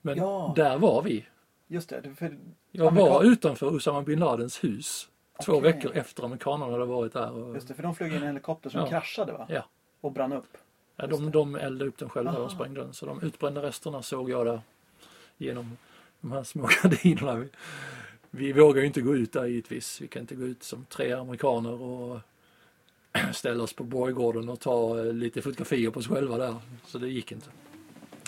[0.00, 0.52] Men Ja.
[0.56, 1.26] där var vi.
[1.68, 2.14] Just det.
[2.18, 2.38] För,
[2.70, 5.08] Jag Amerika- var utanför Usama bin Ladens hus.
[5.44, 7.30] Två veckor efter amerikanerna hade varit där.
[7.32, 8.86] Och, just det, för de flög in i en helikopter som Ja.
[8.86, 9.46] kraschade va?
[9.48, 9.64] Ja.
[10.00, 10.56] Och brann upp.
[10.96, 12.40] Ja, de, de eldade upp den själva Aha.
[12.40, 12.92] och sprängde den.
[12.92, 14.60] Så de utbrända resterna såg jag där
[15.38, 15.76] genom
[16.20, 17.44] de här små gardinerna.
[18.30, 20.00] Vi, vågar ju inte gå ut där givetvis.
[20.00, 22.20] Vi kan inte gå ut som tre amerikaner och
[23.34, 26.56] ställa oss på borggården och ta eh, lite fotografier på oss själva där.
[26.86, 27.46] Så det gick inte.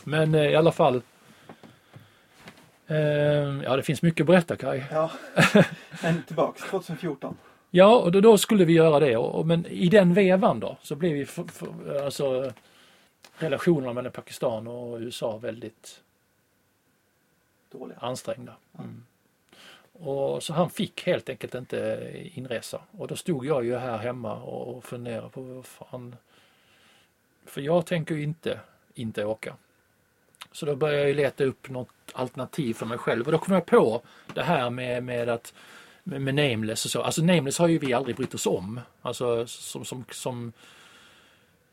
[0.05, 1.03] Men eh, i alla fall.
[2.87, 2.97] Eh,
[3.65, 4.85] ja, det finns mycket att berätta Kaj.
[4.91, 5.11] Ja.
[6.03, 7.37] Men tillbaks, 2014.
[7.71, 9.17] Ja, och då, då skulle vi göra det.
[9.17, 12.53] Och, men i den vevan då så blev ju för, för, alltså,
[13.37, 16.01] relationerna mellan Pakistan och USA väldigt
[17.71, 17.99] Dåliga.
[18.01, 18.53] ansträngda.
[18.79, 19.05] Mm.
[20.05, 22.83] Och så han fick helt enkelt inte inresa.
[22.91, 26.17] Och då stod jag ju här hemma och funderade på vad fan.
[27.47, 28.61] För jag tänker ju inte
[28.95, 29.57] inte åka.
[30.53, 33.55] Så då började jag ju leta upp något alternativ för mig själv och då kom
[33.55, 34.03] jag på
[34.35, 35.55] det här med, med att
[36.03, 37.03] med, med Nameless och så.
[37.03, 38.81] Alltså Nameless har ju vi aldrig brytt oss om.
[39.03, 40.53] Alltså som, som, som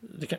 [0.00, 0.38] det, kan,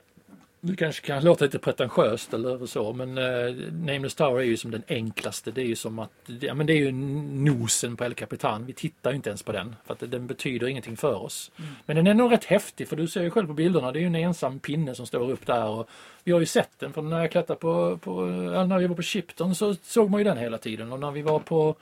[0.63, 4.71] det kanske kan låta lite pretentiöst eller så men eh, Nameless Tower är ju som
[4.71, 5.51] den enklaste.
[5.51, 8.65] Det är ju som att, ja, men det är ju nosen på El Capitan.
[8.65, 11.51] Vi tittar ju inte ens på den för att den betyder ingenting för oss.
[11.85, 13.91] Men den är nog rätt häftig för du ser ju själv på bilderna.
[13.91, 15.65] Det är ju en ensam pinne som står upp där.
[15.65, 15.89] Och
[16.23, 19.01] vi har ju sett den från när jag klättrade på, på när vi var på
[19.01, 21.75] Shipton så såg man ju den hela tiden och när vi var på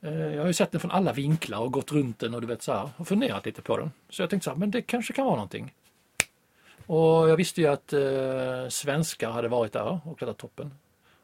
[0.00, 2.46] eh, jag har ju sett den från alla vinklar och gått runt den och du
[2.46, 3.90] vet så här och funderat lite på den.
[4.10, 5.72] Så jag tänkte så här, men det kanske kan vara någonting.
[6.88, 10.74] Och jag visste ju att eh, svenskar hade varit där och klättrat toppen.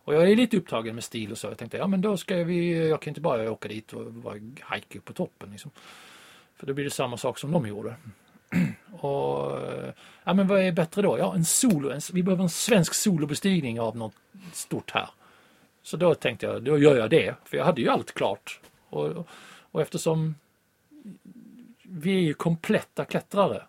[0.04, 1.46] Och jag är lite upptagen med stil och så.
[1.46, 4.34] Jag tänkte, ja men då ska vi, jag kan inte bara åka dit och bara
[4.60, 5.70] hajka upp på toppen liksom.
[6.56, 7.96] För då blir det samma sak som de gjorde.
[9.00, 9.92] och, eh,
[10.24, 11.18] ja men vad är bättre då?
[11.18, 14.14] Ja, en solo, en, vi behöver en svensk solobestigning av något
[14.52, 15.08] stort här.
[15.82, 17.34] Så då tänkte jag, då gör jag det.
[17.44, 18.60] För jag hade ju allt klart.
[18.88, 19.28] Och,
[19.70, 20.34] och eftersom
[21.82, 23.62] vi är ju kompletta klättrare.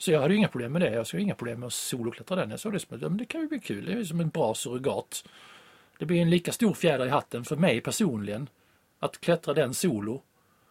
[0.00, 0.90] Så jag hade ju inga problem med det.
[0.90, 2.50] Jag såg inga problem med att soloklättra den.
[2.50, 3.84] Jag såg det som att ja, men det kan ju bli kul.
[3.84, 5.24] Det är ju som en bra surrogat.
[5.98, 8.48] Det blir en lika stor fjäder i hatten för mig personligen
[8.98, 10.22] att klättra den solo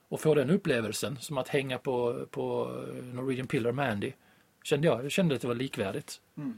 [0.07, 2.65] och få den upplevelsen som att hänga på, på
[3.13, 4.11] Norwegian Pillar med Andy.
[4.63, 5.03] Kände jag.
[5.03, 6.21] Jag kände att det var likvärdigt.
[6.37, 6.57] Mm.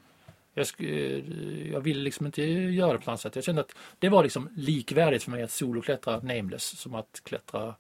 [0.54, 3.36] Jag, sk- jag ville liksom inte göra det på annat sätt.
[3.36, 7.76] Jag kände att det var liksom likvärdigt för mig att soloklättra Nameless som att klättra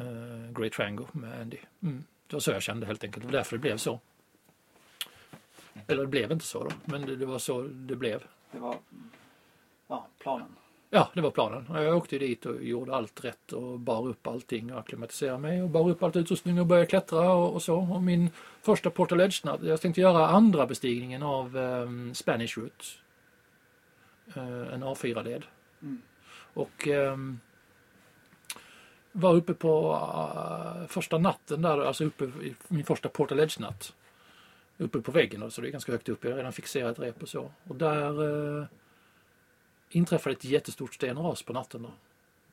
[0.00, 1.58] uh, Great Triangle med Andy.
[1.82, 2.04] Mm.
[2.30, 3.22] Det var så jag kände helt enkelt.
[3.22, 4.00] Det var därför det blev så.
[5.86, 8.22] Eller det blev inte så då, men det, det var så det blev.
[8.52, 8.76] Det var
[9.88, 10.56] ja, planen.
[10.90, 11.66] Ja, det var planen.
[11.68, 15.68] Jag åkte dit och gjorde allt rätt och bar upp allting och acklimatiserade mig och
[15.68, 17.76] bar upp allt utrustning och började klättra och, och så.
[17.76, 18.30] Och min
[18.62, 22.84] första Portal Edge jag tänkte göra andra bestigningen av ehm, Spanish Route.
[24.34, 25.44] Eh, en A4-led.
[25.82, 26.02] Mm.
[26.54, 27.40] Och ehm,
[29.12, 33.94] var uppe på eh, första natten där, alltså uppe i min första Portal Edge-natt.
[34.78, 36.24] Uppe på väggen, så det är ganska högt upp.
[36.24, 37.50] Jag har redan fixerat rep och så.
[37.68, 38.66] Och där eh,
[39.90, 41.90] inträffade ett jättestort stenras på natten då.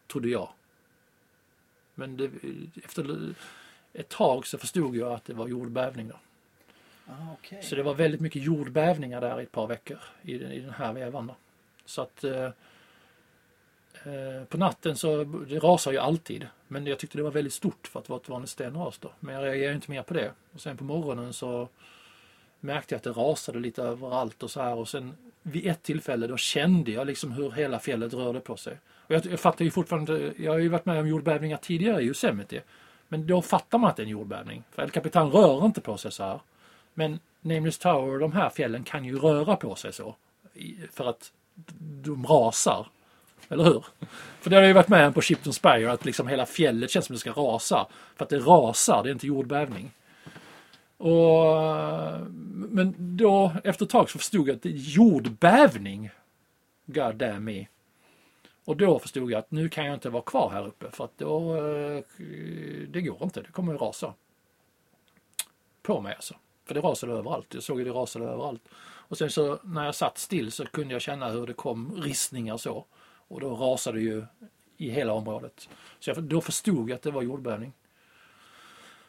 [0.08, 0.50] Trodde jag.
[1.96, 2.30] Men det,
[2.84, 3.34] efter
[3.94, 6.16] ett tag så förstod jag att det var jordbävning då.
[7.08, 7.64] Ah, okej.
[7.64, 10.70] Så det var väldigt mycket jordbävningar där i ett par veckor i, den- i den
[10.74, 11.28] här vevan.
[11.28, 11.36] Då.
[11.86, 12.50] Så att eh,
[14.08, 16.48] Eh, på natten så det rasar ju alltid.
[16.68, 19.12] Men jag tyckte det var väldigt stort för att vara ett vanligt stenras då.
[19.20, 20.32] Men jag reagerade inte mer på det.
[20.54, 21.68] Och sen på morgonen så
[22.60, 24.76] märkte jag att det rasade lite överallt och så här.
[24.76, 28.78] Och sen vid ett tillfälle då kände jag liksom hur hela fjället rörde på sig.
[28.88, 32.06] Och jag, jag fattar ju fortfarande, jag har ju varit med om jordbävningar tidigare i
[32.06, 32.62] Yosemite.
[33.08, 34.64] Men då fattar man att det är en jordbävning.
[34.72, 36.40] För El Capitan rör inte på sig så här.
[36.94, 40.16] Men Nameless Tower och de här fjällen kan ju röra på sig så.
[40.92, 41.32] För att
[42.04, 42.88] de rasar.
[43.50, 43.86] Eller hur?
[44.42, 47.06] För det har jag ju varit med på Shipton Spire att liksom hela fjället känns
[47.06, 47.88] som det ska rasa.
[48.16, 49.92] För att det rasar, det är inte jordbävning.
[50.98, 51.56] Och,
[52.70, 56.10] men då efter ett tag så förstod jag att det är jordbävning.
[56.86, 57.68] God damn me.
[58.66, 61.18] Och då förstod jag att nu kan jag inte vara kvar här uppe för att
[61.18, 62.04] då, eh,
[62.88, 64.14] det går inte, det kommer att rasa.
[65.82, 66.36] På mig alltså.
[66.66, 68.62] För det rasade överallt, jag såg ju det rasade överallt.
[69.10, 72.58] Och sen så när jag satt still så kunde jag känna hur det kom ristningar
[72.58, 72.86] så.
[73.28, 74.26] Och då rasade ju
[74.78, 75.70] i hela området.
[76.00, 77.74] Så jag, då förstod jag att det var jordbävning.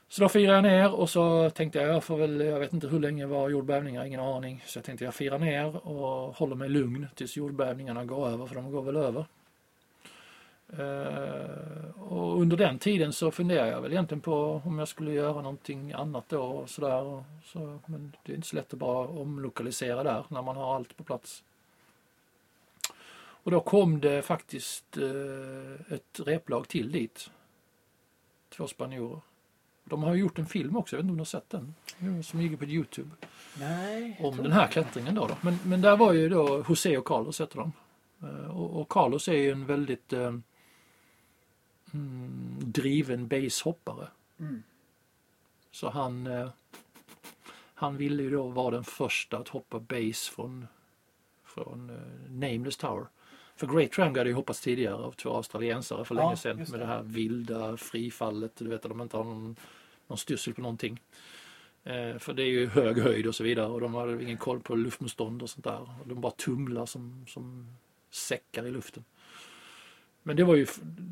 [0.09, 2.89] Så då firade jag ner och så tänkte jag, jag får väl, jag vet inte
[2.89, 4.63] hur länge var jordbävningar, ingen aning.
[4.67, 8.55] Så jag tänkte jag firar ner och håller mig lugn tills jordbävningarna går över, för
[8.55, 9.25] de går väl över.
[10.79, 15.43] Uh, och under den tiden så funderade jag väl egentligen på om jag skulle göra
[15.43, 17.25] någonting annat då och sådär.
[17.45, 20.97] Så, men det är inte så lätt att bara omlokalisera där när man har allt
[20.97, 21.45] på plats.
[23.43, 27.31] Och då kom det faktiskt uh, ett replag till dit.
[28.49, 29.21] Två spanjorer.
[29.85, 31.75] De har gjort en film också, jag vet inte om du har sett den?
[32.23, 33.11] Som ligger på Youtube.
[33.59, 34.21] Nej.
[34.21, 35.27] Om den här klättringen då.
[35.27, 35.35] då.
[35.41, 37.73] Men, men där var ju då José och Carlos heter de.
[38.23, 40.43] Uh, och, och Carlos är ju en väldigt mm,
[42.61, 44.09] driven basehoppare.
[44.39, 44.63] Mm.
[45.71, 46.51] Så han, eh,
[47.75, 50.67] han ville ju då vara den första att hoppa base från,
[51.45, 53.07] från eh, Nameless Tower.
[53.59, 56.71] För Great Triangle hade ju hoppats tidigare av två australiensare för Ja, länge sedan just
[56.71, 56.87] med det.
[56.87, 59.57] det här vilda frifallet, du vet att de inte har någon,
[60.07, 61.01] någon styrsel på någonting.
[61.85, 64.61] Eh, för det är ju hög höjd och så vidare och de hade ingen koll
[64.61, 65.81] på luftmotstånd och sånt där.
[66.01, 67.77] Och de bara tumlar som, som
[68.11, 69.05] säckar i luften.
[70.23, 70.67] Men det var ju,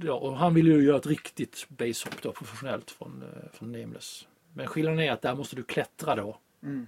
[0.04, 4.28] ja, och han ville ju göra ett riktigt basehopp då professionellt från, eh, från Nameless.
[4.54, 6.86] Men skillnaden är att där måste du klättra då, Mm.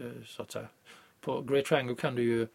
[0.00, 0.68] eh, så att säga.
[1.20, 2.46] På Great Triangle kan du ju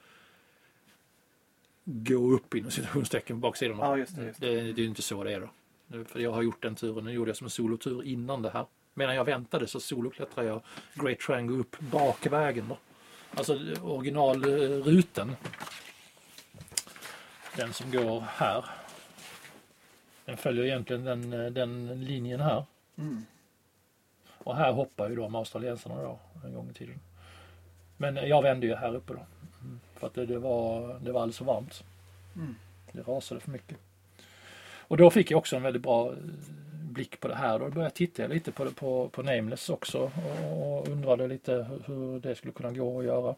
[1.90, 3.78] gå upp inom citationstecken på baksidan.
[3.80, 4.26] Ja, just det.
[4.26, 4.48] Just det.
[4.48, 5.50] Det, det är ju inte så det är då.
[5.88, 8.50] Nu, För jag har gjort den turen, den gjorde jag som en solotur innan det
[8.50, 8.66] här.
[8.94, 10.62] Medan jag väntade så soloklättrade jag
[10.94, 12.78] Great Triangle upp bakvägen då.
[13.36, 15.36] Alltså originalrutan.
[17.56, 18.66] Den som går här.
[20.26, 22.64] Den följer egentligen den, den linjen här.
[22.98, 23.26] Mm.
[24.38, 27.00] Och här hoppar ju de australiensarna då en gång i tiden.
[27.98, 29.26] Men jag vände ju här uppe då.
[29.96, 31.84] För att det, det, var, det var alldeles för varmt.
[32.36, 32.56] Mm.
[32.92, 33.78] Det rasade för mycket.
[34.72, 36.18] Och då fick jag också en väldigt bra eh,
[36.72, 37.60] blick på det här.
[37.60, 40.12] Då började jag titta lite på, på, på Nameless också
[40.44, 43.36] och, och undrade lite hur, hur det skulle kunna gå att göra.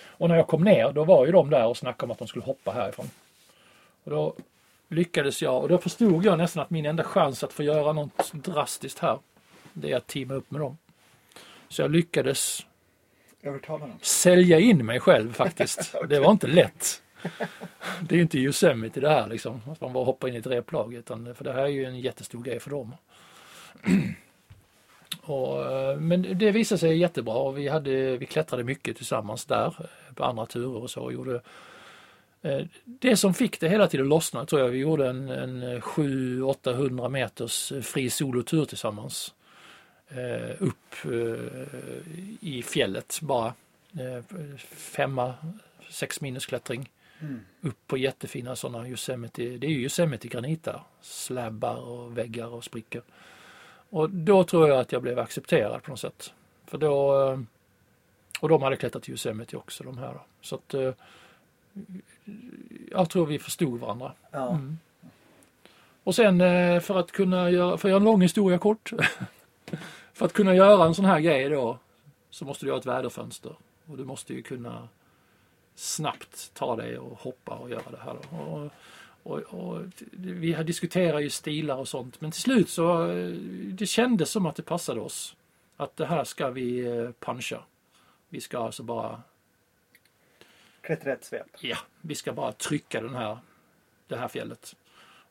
[0.00, 2.28] Och när jag kom ner då var ju de där och snackade om att de
[2.28, 3.10] skulle hoppa härifrån.
[4.04, 4.34] Och då
[4.88, 8.32] lyckades jag och då förstod jag nästan att min enda chans att få göra något
[8.32, 9.18] drastiskt här
[9.72, 10.78] det är att teama upp med dem.
[11.68, 12.66] Så jag lyckades.
[14.02, 15.94] Sälja in mig själv faktiskt.
[16.08, 17.02] Det var inte lätt.
[18.00, 20.94] Det är inte Yosemite det här liksom, att man bara hoppar in i ett replag.
[20.94, 22.94] Utan, för det här är ju en jättestor grej för dem.
[25.22, 29.74] Och, eh, men det visade sig jättebra och vi, hade, vi klättrade mycket tillsammans där
[30.14, 31.00] på andra turer och så.
[31.00, 31.40] Och gjorde,
[32.42, 35.80] eh, det som fick det hela tiden att lossna tror jag vi gjorde en, en
[35.80, 39.34] 700-800 meters fri solotur tillsammans.
[40.10, 41.70] Eh, upp eh,
[42.40, 43.54] i fjället bara.
[43.92, 44.24] Eh,
[44.68, 45.34] femma,
[45.90, 46.90] sex minus klättring.
[47.20, 47.40] Mm.
[47.60, 50.82] Upp på jättefina sådana Yosemite, det är ju Yosemite granit där.
[51.00, 53.02] Slabbar och väggar och sprickor.
[53.90, 56.32] Och då tror jag att jag blev accepterad på något sätt.
[56.66, 57.12] För då,
[58.40, 60.12] och de hade klättrat i Yosemite också de här.
[60.12, 60.20] Då.
[60.40, 60.74] Så att
[62.90, 64.12] jag tror vi förstod varandra.
[64.30, 64.50] Ja.
[64.50, 64.78] Mm.
[66.04, 66.38] Och sen
[66.80, 68.92] för att kunna göra, för att göra en lång historia kort.
[70.18, 71.78] för att kunna göra en sån här grej då
[72.30, 73.56] så måste du ha ett väderfönster.
[73.86, 74.88] Och du måste ju kunna
[75.74, 78.16] snabbt ta dig och hoppa och göra det här.
[78.40, 78.70] Och,
[79.22, 83.30] och, och vi har diskuterat ju stilar och sånt men till slut så eh,
[83.72, 85.36] det kändes som att det passade oss.
[85.76, 87.62] Att det här ska vi eh, puncha.
[88.28, 89.22] Vi ska alltså bara
[90.80, 91.46] Klättra ett svep.
[91.60, 93.38] Ja, vi ska bara trycka den här,
[94.06, 94.76] det här fjället.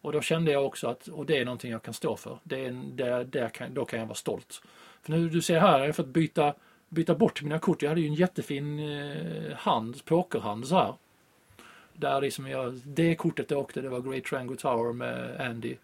[0.07, 2.39] Och då kände jag också att, och det är någonting jag kan stå för.
[2.43, 4.61] Det är, det, det kan, då kan jag vara stolt.
[5.01, 6.53] För nu, du ser här, jag har fått byta,
[6.89, 7.81] byta bort mina kort.
[7.81, 10.93] Jag hade ju en jättefin eh, hand, pokerhand så här.
[11.93, 15.75] Där liksom jag, det kortet jag åkte, det var Great Triangle Tower med Andy.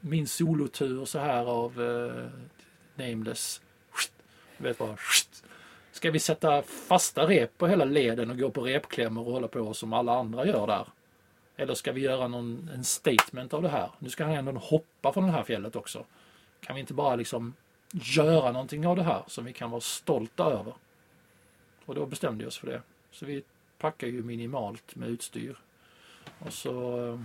[0.00, 2.26] Min solotur så här av eh,
[2.94, 3.60] Nameless.
[4.58, 4.98] Du vet vad?
[5.92, 9.74] Ska vi sätta fasta rep på hela leden och gå på repklämmor och hålla på
[9.74, 10.86] som alla andra gör där?
[11.60, 13.90] Eller ska vi göra någon, en statement av det här?
[13.98, 16.04] Nu ska han ändå hoppa från det här fjället också.
[16.60, 17.54] Kan vi inte bara liksom
[17.92, 20.74] göra någonting av det här som vi kan vara stolta över?
[21.84, 22.82] Och då bestämde vi oss för det.
[23.10, 23.42] Så vi
[23.78, 25.58] packar ju minimalt med utstyr.
[26.38, 27.06] Och så...
[27.08, 27.20] eh,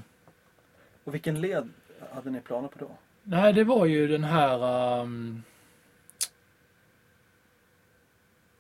[1.03, 1.69] Och vilken led
[2.13, 2.91] hade ni planer på då?
[3.23, 4.59] Nej, det var ju den här...
[5.01, 5.43] ehm,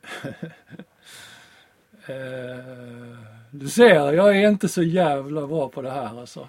[2.07, 3.17] Eh,
[3.51, 6.47] du ser, jag är inte så jävla bra på det här alltså.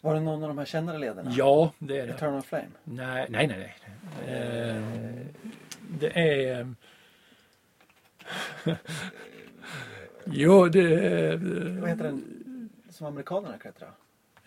[0.00, 1.30] Var det någon av de här kändare lederna?
[1.36, 2.12] Ja, det är det.
[2.12, 2.68] Eternal Flame?
[2.84, 3.76] Nej, nej, nej.
[4.26, 4.38] nej.
[4.38, 4.82] Eh,
[6.00, 6.74] det är...
[10.24, 11.36] jo, det är...
[11.80, 13.90] Vad heter den som amerikanerna klättrar?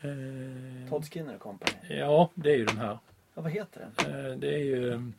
[0.02, 1.72] Eh, Todd Skinner Company?
[1.90, 2.98] ja, det är ju den här.
[3.36, 4.26] Ja, vad heter den?
[4.26, 5.12] Eh, det är ju...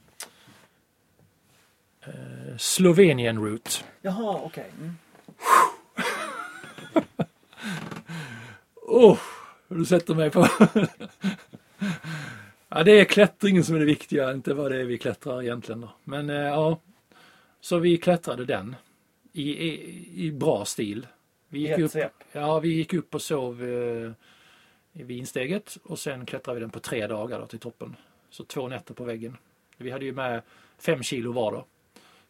[2.06, 3.70] Eh, Slovenian Route.
[4.02, 4.72] Jaha, okej.
[4.78, 4.96] Mm.
[8.94, 9.18] Oh,
[9.68, 10.48] du sätter mig på...
[12.68, 15.80] ja, det är klättringen som är det viktiga, inte vad det är vi klättrar egentligen.
[15.80, 15.90] Då.
[16.04, 16.78] Men eh, ja,
[17.60, 18.76] så vi klättrade den
[19.32, 21.06] i, i, i bra stil.
[21.48, 21.92] Vi gick, upp,
[22.32, 24.12] ja, vi gick upp och sov eh,
[24.92, 27.96] vid insteget och sen klättrade vi den på tre dagar då, till toppen.
[28.30, 29.36] Så två nätter på väggen.
[29.76, 30.42] Vi hade ju med
[30.78, 31.64] fem kilo var då.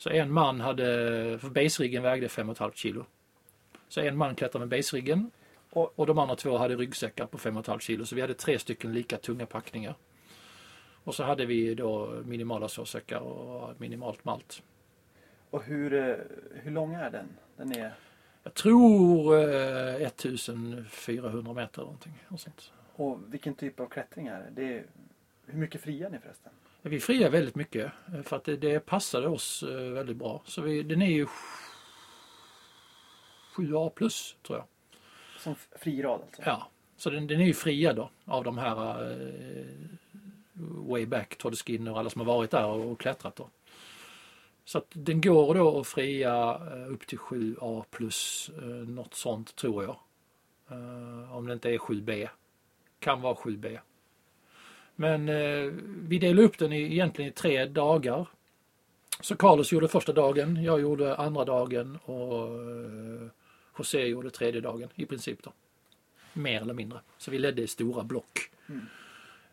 [0.03, 0.85] Så en man hade,
[1.39, 3.07] för baseriggen vägde fem och ett halvt kilo.
[3.89, 5.31] Så en man klättrade med baseriggen
[5.71, 8.05] Och- och de andra två hade ryggsäckar på 5,5 kilo.
[8.07, 9.95] Så vi hade tre stycken lika tunga packningar.
[11.05, 14.63] Och så hade vi då minimala sovsäckar och minimalt malt.
[15.51, 16.17] Och hur, eh,
[16.63, 17.29] hur lång är den?
[17.57, 17.93] Den är...
[18.43, 22.15] Jag tror eh, 1400 meter eller någonting.
[22.29, 22.73] Och sånt.
[22.97, 24.63] Och vilken typ av klättring är det?
[24.63, 24.85] det är...
[25.47, 26.53] Hur mycket friar ni förresten?
[26.83, 30.43] Vi friar väldigt mycket eh, för att det, det passade oss eh, väldigt bra.
[30.45, 31.26] Så vi, den är ju
[33.57, 34.66] 7A plus tror jag.
[35.39, 36.43] Som fri rad alltså?
[36.45, 39.66] Ja, så den, den är ju fria då av de här eh,
[40.89, 43.49] way back, Todd Skinner och alla som har varit där och, och klättrat då.
[44.64, 49.57] Så att den går då att fria eh, upp till 7A plus eh, något sånt
[49.57, 49.97] tror jag.
[50.70, 52.28] Eh, om det inte är 7B.
[52.99, 53.78] Kan vara 7B.
[55.03, 55.73] Men eh,
[56.09, 58.27] vi delade upp den i, egentligen i tre dagar.
[59.21, 63.29] Så Carlos gjorde första dagen, jag gjorde andra dagen och eh,
[63.79, 65.53] José gjorde tredje dagen i princip då.
[66.33, 67.01] Mer eller mindre.
[67.19, 68.51] Så vi ledde i stora block.
[68.69, 68.87] Mm.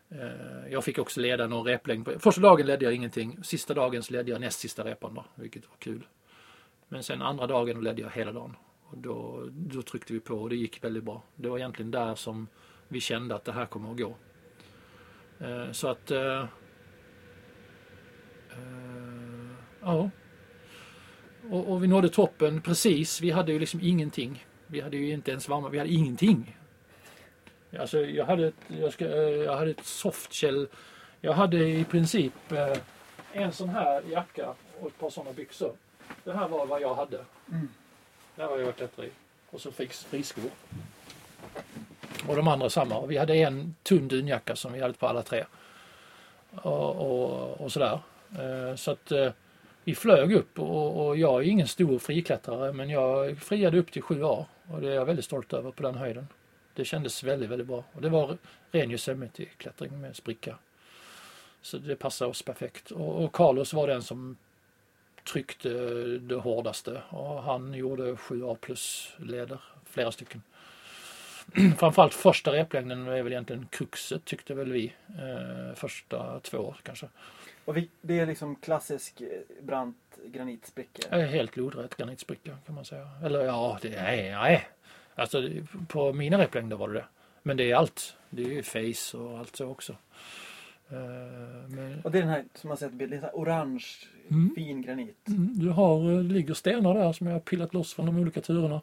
[0.08, 2.08] Eh, Jag fick också leda någon replängd.
[2.18, 3.38] Första dagen ledde jag ingenting.
[3.44, 6.06] Sista dagen ledde jag näst sista repan då, vilket var kul.
[6.88, 8.56] Men sen andra dagen ledde jag hela dagen.
[8.82, 11.22] Och då, då tryckte vi på och det gick väldigt bra.
[11.34, 12.46] Det var egentligen där som
[12.88, 14.14] vi kände att det här kommer att gå.
[15.40, 16.10] Eh, Så att...
[16.10, 16.40] eh,
[18.50, 19.46] eh,
[19.82, 20.10] Ja.
[21.50, 23.20] Och, och vi nådde toppen precis.
[23.20, 24.44] Vi hade ju liksom ingenting.
[24.66, 26.56] Vi hade ju inte ens varma, vi hade ingenting.
[27.78, 30.68] Alltså jag hade ett, jag ska, jag hade ett softshell.
[31.20, 32.32] Jag hade i princip
[33.32, 35.72] en sån här jacka och ett par såna byxor.
[36.24, 37.24] Det här var vad jag hade.
[37.50, 37.68] Mm.
[38.36, 39.12] Det här var jag klättrade i.
[39.50, 40.44] Och så fick friskor.
[42.30, 42.96] Och de andra samma.
[42.96, 45.44] Och vi hade en tunn dunjacka som vi hade på alla tre.
[46.50, 48.00] Och, och, och sådär.
[48.38, 49.32] Eh, så att eh,
[49.84, 54.02] vi flög upp och, och jag är ingen stor friklättrare men jag friade upp till
[54.02, 54.44] 7A.
[54.70, 56.28] Och det är jag väldigt stolt över på den höjden.
[56.74, 57.84] Det kändes väldigt, väldigt bra.
[57.92, 58.38] Och det var
[58.70, 60.56] ren Yosemite-klättring med spricka.
[61.62, 62.90] Så det passade oss perfekt.
[62.90, 64.36] Och, och Carlos var den som
[65.32, 65.68] tryckte
[66.18, 70.42] det hårdaste och han gjorde 7A plus leder, flera stycken.
[71.78, 74.92] Framförallt första replängden är väl egentligen kruxet tyckte väl vi.
[75.08, 77.06] Eh, första två kanske.
[77.64, 79.28] Och vi, det är liksom klassisk eh,
[79.62, 79.96] brant
[80.26, 81.04] granitsprickor?
[81.10, 83.08] Jag är helt lodrätt granitspricka kan man säga.
[83.24, 84.68] Eller ja, det är, nej.
[85.14, 85.42] Alltså
[85.88, 87.04] på mina replängder var det det.
[87.42, 88.16] Men det är allt.
[88.30, 89.92] Det är ju face och allt så också.
[90.90, 90.98] Eh,
[91.68, 93.84] men, Och det är den här som man sett bild, lite orange
[94.30, 94.52] Mm.
[94.54, 95.28] fin granit.
[95.28, 98.40] Mm, du har, det ligger stenar där som jag har pillat loss från de olika
[98.40, 98.80] turerna.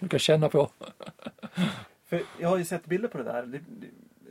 [0.00, 0.70] Du kan känna på.
[2.06, 3.42] För jag har ju sett bilder på det där.
[3.42, 3.86] Det, det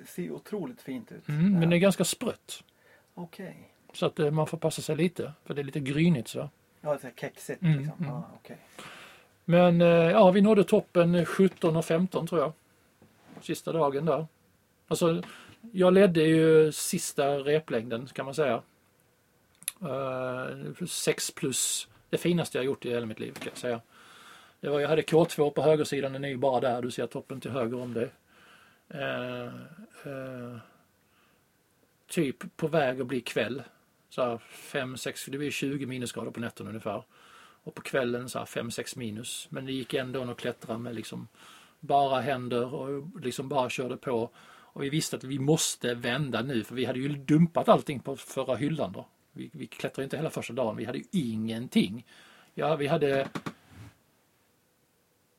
[0.07, 1.27] ser otroligt fint ut.
[1.27, 2.63] Mm, men det är ganska sprött.
[3.13, 3.69] Okej.
[3.93, 5.33] Så att eh, man får passa sig lite.
[5.45, 6.49] För det är lite grynigt så.
[6.81, 8.03] Ja, det är kexigt Mm, liksom.
[8.03, 8.15] mm.
[8.15, 8.57] Ah, okej.
[9.45, 12.51] Men eh, ja, vi nådde toppen 17 och 15 tror jag.
[13.41, 14.27] Sista dagen där.
[14.87, 15.23] Alltså,
[15.71, 18.61] jag ledde ju sista replängden kan man säga.
[19.83, 21.87] Uh, 6 plus.
[22.09, 23.81] Det finaste jag gjort i hela mitt liv kan jag säga.
[24.61, 26.81] Det var, jag hade K2 på högersidan, den är ju bara där.
[26.81, 28.09] Du ser toppen till höger om det.
[28.89, 29.45] Eh,
[30.11, 30.57] eh,
[32.07, 33.63] typ på väg att bli kväll.
[34.09, 37.03] Så här 5, 6, det blir 20 minusgrader på nätterna ungefär.
[37.63, 39.47] Och på kvällen så här 5-6 minus.
[39.49, 41.27] Men det gick ändå att klättra med liksom
[41.79, 44.29] bara händer och liksom bara körde på.
[44.71, 48.15] Och vi visste att vi måste vända nu för vi hade ju dumpat allting på
[48.15, 49.07] förra hyllan då.
[49.31, 52.05] Vi, vi klättrade inte hela första dagen, vi hade ju ingenting.
[52.53, 53.27] Ja, vi hade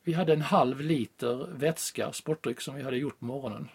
[0.03, 3.69] vi hade en halv liter vätska, sportdryck, som vi hade gjort på morgonen.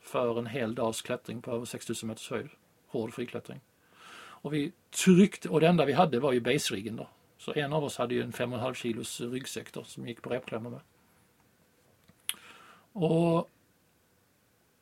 [0.00, 2.48] För en hel dags klättring på över 6000 meters höjd.
[2.86, 3.60] Hård friklättring.
[4.42, 4.72] Och vi
[5.04, 7.08] tryckte, och det enda vi hade var ju baseriggen då.
[7.38, 10.70] Så en av oss hade ju en 5,5 kilos ryggsäck då, som gick på repklämmor
[10.70, 10.80] med.
[12.92, 13.48] Och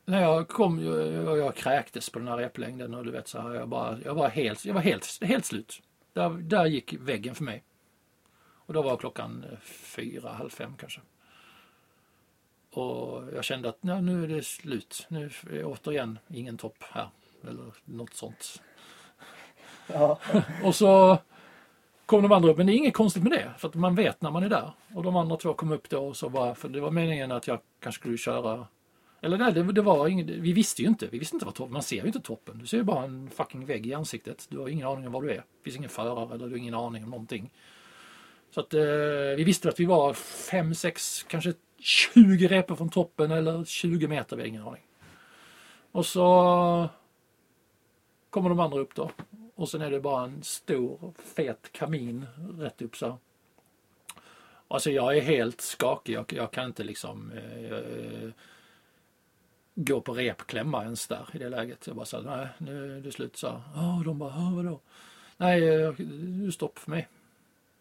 [0.05, 3.53] när jag kom, jag, jag kräktes på den här replängden och du vet så här,
[3.53, 5.81] jag, bara, jag var helt, jag var helt, helt slut.
[6.13, 7.63] Där, där gick väggen för mig.
[8.69, 11.01] Och då var klockan fyra, halv fem kanske.
[12.71, 15.07] Och jag kände att ja, nu är det slut.
[15.09, 17.09] Nu är återigen ingen topp här.
[17.43, 18.61] Eller något sånt.
[19.87, 20.19] Ja.
[20.63, 21.17] Och så
[22.05, 23.51] kom de andra upp, men det är inget konstigt med det.
[23.57, 24.71] För att man vet när man är där.
[24.93, 27.47] Och de andra två kom upp då och så bara, för det var meningen att
[27.47, 28.67] jag kanske skulle köra
[29.21, 31.07] eller nej, det, det var inget, vi visste ju inte.
[31.07, 32.59] Vi visste inte vad toppen, man ser ju inte toppen.
[32.59, 34.47] Du ser ju bara en fucking vägg i ansiktet.
[34.49, 35.35] Du har ingen aning om var du är.
[35.35, 37.49] Det finns ingen förare eller du har ingen aning om någonting.
[38.51, 38.81] Så att eh,
[39.37, 44.35] vi visste att vi var 5, 6, kanske 20 repor från toppen eller 20 meter,
[44.35, 44.83] vi har ingen aning.
[45.91, 46.89] Och så
[48.29, 49.11] kommer de andra upp då.
[49.55, 52.25] Och sen är det bara en stor fet kamin
[52.57, 53.17] rätt upp så här.
[54.67, 56.13] Alltså jag är helt skakig.
[56.13, 58.29] Jag, jag kan inte liksom eh,
[59.75, 61.87] gå på repklämma ens där i det läget.
[61.87, 63.61] Jag bara sa nej nu är det slut så här.
[63.75, 64.79] Ja, och de bara, vadå?
[65.37, 65.93] Nej, eh,
[66.45, 67.07] det stopp för mig.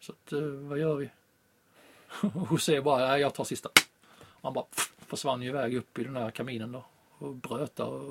[0.01, 1.11] Så att, eh, vad gör vi?
[2.35, 3.69] Och José bara, nej jag tar sista.
[4.43, 6.85] Han bara pff, försvann ju iväg upp i den här kaminen då.
[7.19, 8.03] Och bröt och,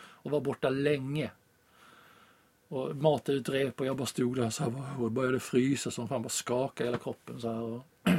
[0.00, 1.30] och var borta länge.
[2.68, 6.08] Och matade ut rep och jag bara stod där så här och började frysa som
[6.08, 7.62] fan bara skaka hela kroppen så här.
[7.62, 7.82] Och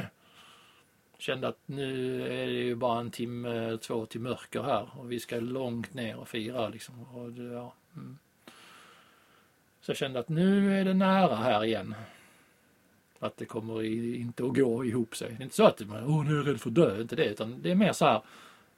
[1.18, 5.20] kände att nu är det ju bara en timme, två till mörker här och vi
[5.20, 7.02] ska långt ner och fira liksom.
[7.16, 8.18] Och det, ja, mm.
[9.80, 11.94] Så jag kände att nu är det nära här igen.
[13.22, 13.82] Att det kommer
[14.14, 15.28] inte att gå ihop sig.
[15.28, 17.16] Det är inte så att man, oh, nu är jag rädd för att dö, inte
[17.16, 17.24] det.
[17.24, 18.22] Utan det är mer så här,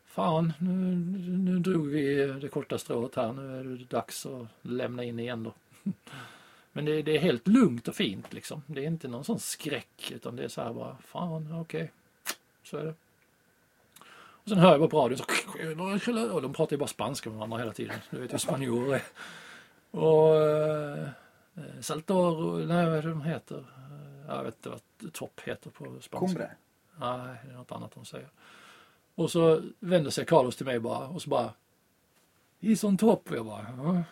[0.06, 0.96] fan nu,
[1.38, 3.32] nu drog vi det korta strået här.
[3.32, 5.52] Nu är det dags att lämna in igen då.
[6.72, 8.62] Men det, det är helt lugnt och fint liksom.
[8.66, 11.82] Det är inte någon sån skräck utan det är så här bara, fan okej.
[11.82, 11.88] Okay.
[12.64, 12.94] Så är det.
[14.42, 17.38] Och sen hör jag bara på radion så, och de pratar ju bara spanska med
[17.38, 17.96] varandra hela tiden.
[18.10, 19.02] Du vet hur spanjorer är.
[19.90, 21.08] Och eh,
[21.80, 23.64] Saltor, nej vad är det de heter?
[24.28, 26.18] Jag vet inte vad topp heter på spanska.
[26.26, 26.50] Cumbre?
[26.96, 28.28] Nej, det är något annat de säger.
[29.14, 31.52] Och så vänder sig Carlos till mig bara och så bara
[32.62, 33.30] He's on top.
[33.30, 34.04] Och jag bara,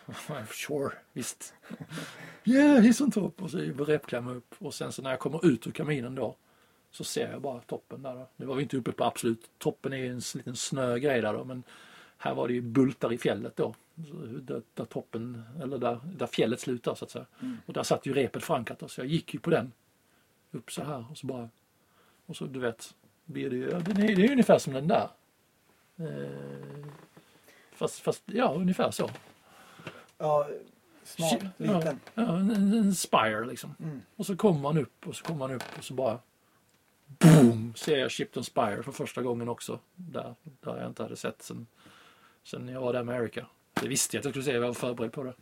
[0.53, 1.55] sure, visst.
[2.45, 3.43] yeah, he's on top.
[3.43, 4.55] Och så repklämma upp.
[4.59, 6.37] Och sen så när jag kommer ut ur kaminen då
[6.91, 8.15] så ser jag bara toppen där.
[8.15, 8.29] Då.
[8.37, 11.45] Nu var vi inte uppe på absolut toppen är ju en liten snögrej där då
[11.45, 11.63] men
[12.19, 13.75] här var det ju bultar i fjället då.
[14.41, 17.27] Där, där toppen, eller där, där fjället slutar så att säga.
[17.41, 17.57] Mm.
[17.67, 19.73] Och där satt ju repet förankrat då, så jag gick ju på den.
[20.51, 21.49] Upp så här och så bara
[22.27, 22.95] och så du vet,
[23.25, 25.09] blir det ju, det är, det är ungefär som den där.
[25.97, 26.87] Eh,
[27.73, 29.11] fast, fast, ja ungefär så.
[30.19, 30.49] Ja,
[31.05, 32.01] smal, liten.
[32.15, 33.75] Ja, ja en, en spire liksom.
[33.79, 34.03] Mm.
[34.17, 36.19] Och så kommer man upp och så kommer man upp och så bara
[37.07, 39.79] boom, ser jag Shipton Spire för första gången också.
[39.95, 41.67] Där, där jag inte hade sett sen,
[42.45, 43.47] sen jag var där med America.
[43.81, 45.35] Det visste jag att jag skulle se, jag var förberedd på det.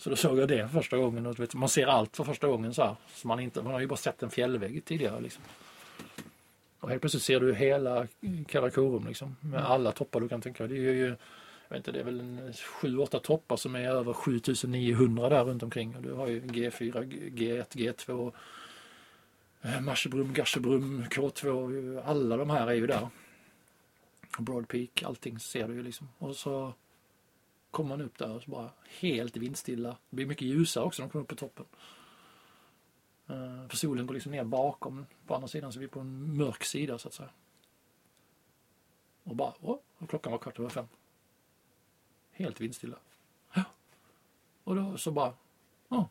[0.00, 1.26] Så då såg jag det för första gången.
[1.26, 2.96] Och, vet, man ser allt för första gången så här.
[3.14, 5.20] Så man, inte, man har ju bara sett en fjällvägg tidigare.
[5.20, 5.42] Liksom.
[6.80, 8.06] Och helt plötsligt ser du hela
[8.48, 9.36] Karakorum liksom.
[9.40, 9.72] Med mm.
[9.72, 10.78] alla toppar du kan tänka dig.
[10.78, 11.16] Det är ju, jag
[11.68, 15.96] vet inte, det är väl en 7-8 toppar som är över 7900 där runt omkring.
[15.96, 18.32] Och du har ju G4, G1, G2
[19.62, 23.08] Eh, Marsebrum, Garsebrum, K2, alla de här är ju där.
[24.38, 26.08] Broad Peak, allting ser du ju liksom.
[26.18, 26.74] Och så
[27.70, 28.70] kommer man upp där och så bara
[29.00, 29.96] helt vindstilla.
[30.10, 31.66] Det blir mycket ljusare också när man kommer upp på toppen.
[33.28, 36.36] Eh, för solen går liksom ner bakom på andra sidan så vi är på en
[36.36, 37.30] mörk sida så att säga.
[39.22, 40.86] Och bara, åh, och klockan var kvart över fem.
[42.32, 42.96] Helt vindstilla.
[43.54, 43.64] Ja.
[44.64, 45.32] Och då så bara,
[45.88, 46.08] ja,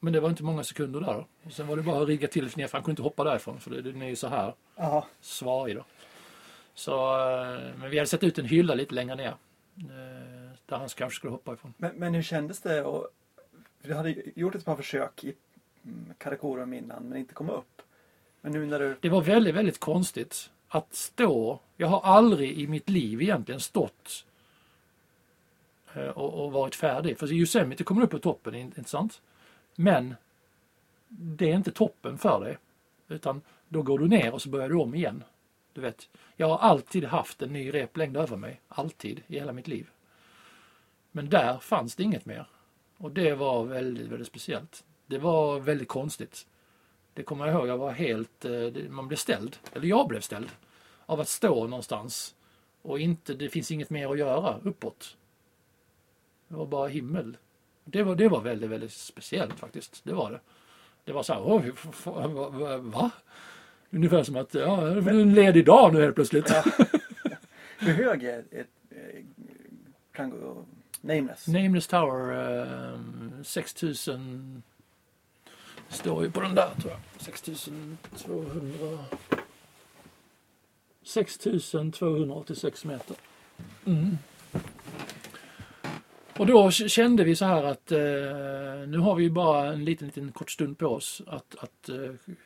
[0.00, 1.26] men det var inte många sekunder där då.
[1.46, 3.60] Och sen var det bara att rigga till ner för han kunde inte hoppa därifrån
[3.60, 5.06] för den är ju så här Aha.
[5.20, 5.84] svarig då.
[6.74, 6.92] Så,
[7.30, 9.34] eh, men vi hade sett ut en hylla lite längre ner.
[10.70, 11.74] Där han kanske skulle hoppa ifrån.
[11.76, 12.84] Men, men hur kändes det?
[12.84, 13.08] Och,
[13.82, 15.34] du hade gjort ett par försök i
[16.18, 17.82] Karakorum innan men inte komma upp.
[18.40, 18.96] Men nu när du...
[19.00, 21.60] Det var väldigt, väldigt konstigt att stå.
[21.76, 24.26] Jag har aldrig i mitt liv egentligen stått
[25.94, 27.18] eh, och, och varit färdig.
[27.18, 29.20] För Yosemite kommer upp på toppen, inte sant?
[29.76, 30.14] Men
[31.08, 32.58] det är inte toppen för dig.
[33.08, 35.24] Utan då går du ner och så börjar du om igen.
[35.72, 38.60] Du vet, jag har alltid haft en ny replängd över mig.
[38.68, 39.90] Alltid i hela mitt liv.
[41.12, 42.46] Men där fanns det inget mer.
[42.96, 44.84] Och det var väldigt, väldigt speciellt.
[45.06, 46.46] Det var väldigt konstigt.
[47.14, 49.56] Det kommer jag ihåg, jag var helt, eh, man blev ställd.
[49.72, 50.48] Eller jag blev ställd.
[51.06, 52.34] Av att stå någonstans
[52.82, 55.16] och inte, det finns inget mer att göra uppåt.
[56.48, 57.36] Det var bara himmel.
[57.84, 60.04] Det var, det var väldigt, väldigt speciellt faktiskt.
[60.04, 60.40] Det var det.
[61.04, 61.72] Det var så här, oj,
[62.80, 63.10] va?
[63.90, 66.52] Ungefär som att, ja, det är en ledig dag nu helt plötsligt.
[67.78, 69.24] Hur hög är ett eh,
[70.12, 70.64] Kango
[71.00, 71.48] Nameless?
[71.48, 72.52] Nameless Tower,
[72.92, 74.62] eh, 6000
[75.88, 77.00] står ju på den där tror jag.
[77.18, 79.04] 6200
[81.02, 83.16] 6286 meter.
[83.86, 84.18] Mm.
[86.36, 87.98] Och då kände vi så här att eh,
[88.88, 91.96] nu har vi ju bara en liten, liten kort stund på oss att, att eh,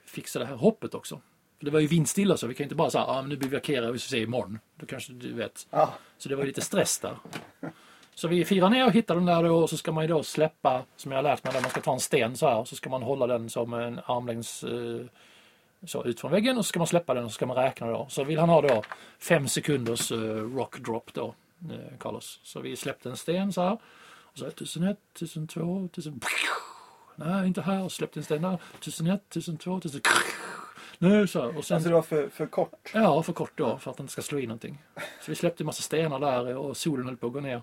[0.06, 1.20] fixa det här hoppet också.
[1.58, 3.92] För det var ju vindstilla så vi kan inte bara säga ah, men nu bivakerar
[3.92, 4.58] vi så ser imorgon.
[4.76, 5.66] Då kanske du vet.
[5.70, 7.16] Ja, Så det var lite stress där.
[8.14, 10.22] Så vi firar ner och hittar den där då och så ska man ju då
[10.22, 12.68] släppa, som jag har lärt mig, där man ska ta en sten så här och
[12.68, 15.00] så ska man hålla den som en armlängds eh,
[15.86, 17.86] så ut från väggen och så ska man släppa den och så ska man räkna
[17.86, 18.06] då.
[18.10, 18.82] Så vill han ha då
[19.18, 20.16] fem sekunders eh,
[20.56, 21.34] rock drop då,
[21.70, 22.40] eh, Carlos.
[22.42, 23.78] Så vi släppte en sten så här.
[24.34, 26.20] Och så 1001, 1002, 1000...
[27.16, 27.84] Nej, inte här.
[27.84, 28.58] Och släppte en sten där.
[28.78, 30.00] 1001, 1002, 1000...
[30.98, 31.56] Nej, så.
[31.56, 31.74] Och sen...
[31.74, 32.90] alltså det var för, för kort.
[32.94, 34.82] Ja, för kort då för att den inte ska slå i någonting.
[34.96, 37.62] Så vi släppte en massa stenar där och solen höll på att gå ner.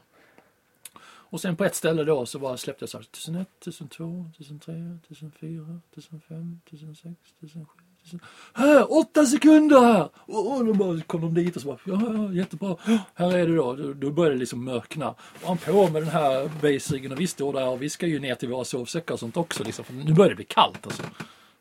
[1.31, 4.73] Och sen på ett ställe då så bara släppte jag så här 1001, 1002, 1003,
[5.09, 7.65] 1004, 1005, 1006, 1007,
[8.01, 8.19] 1000.
[8.53, 10.09] Här, åtta sekunder här!
[10.15, 12.77] Och, och då bara kom de dit och så bara, ja, ja jättebra.
[13.13, 13.75] Här är det då.
[13.75, 15.09] Då- Då började det liksom mörkna.
[15.09, 18.19] Och han på med den här baseriggen och vi står där och vi ska ju
[18.19, 19.85] ner till våra sovsäckar och sånt också liksom.
[19.85, 21.03] För nu börjar det bli kallt alltså.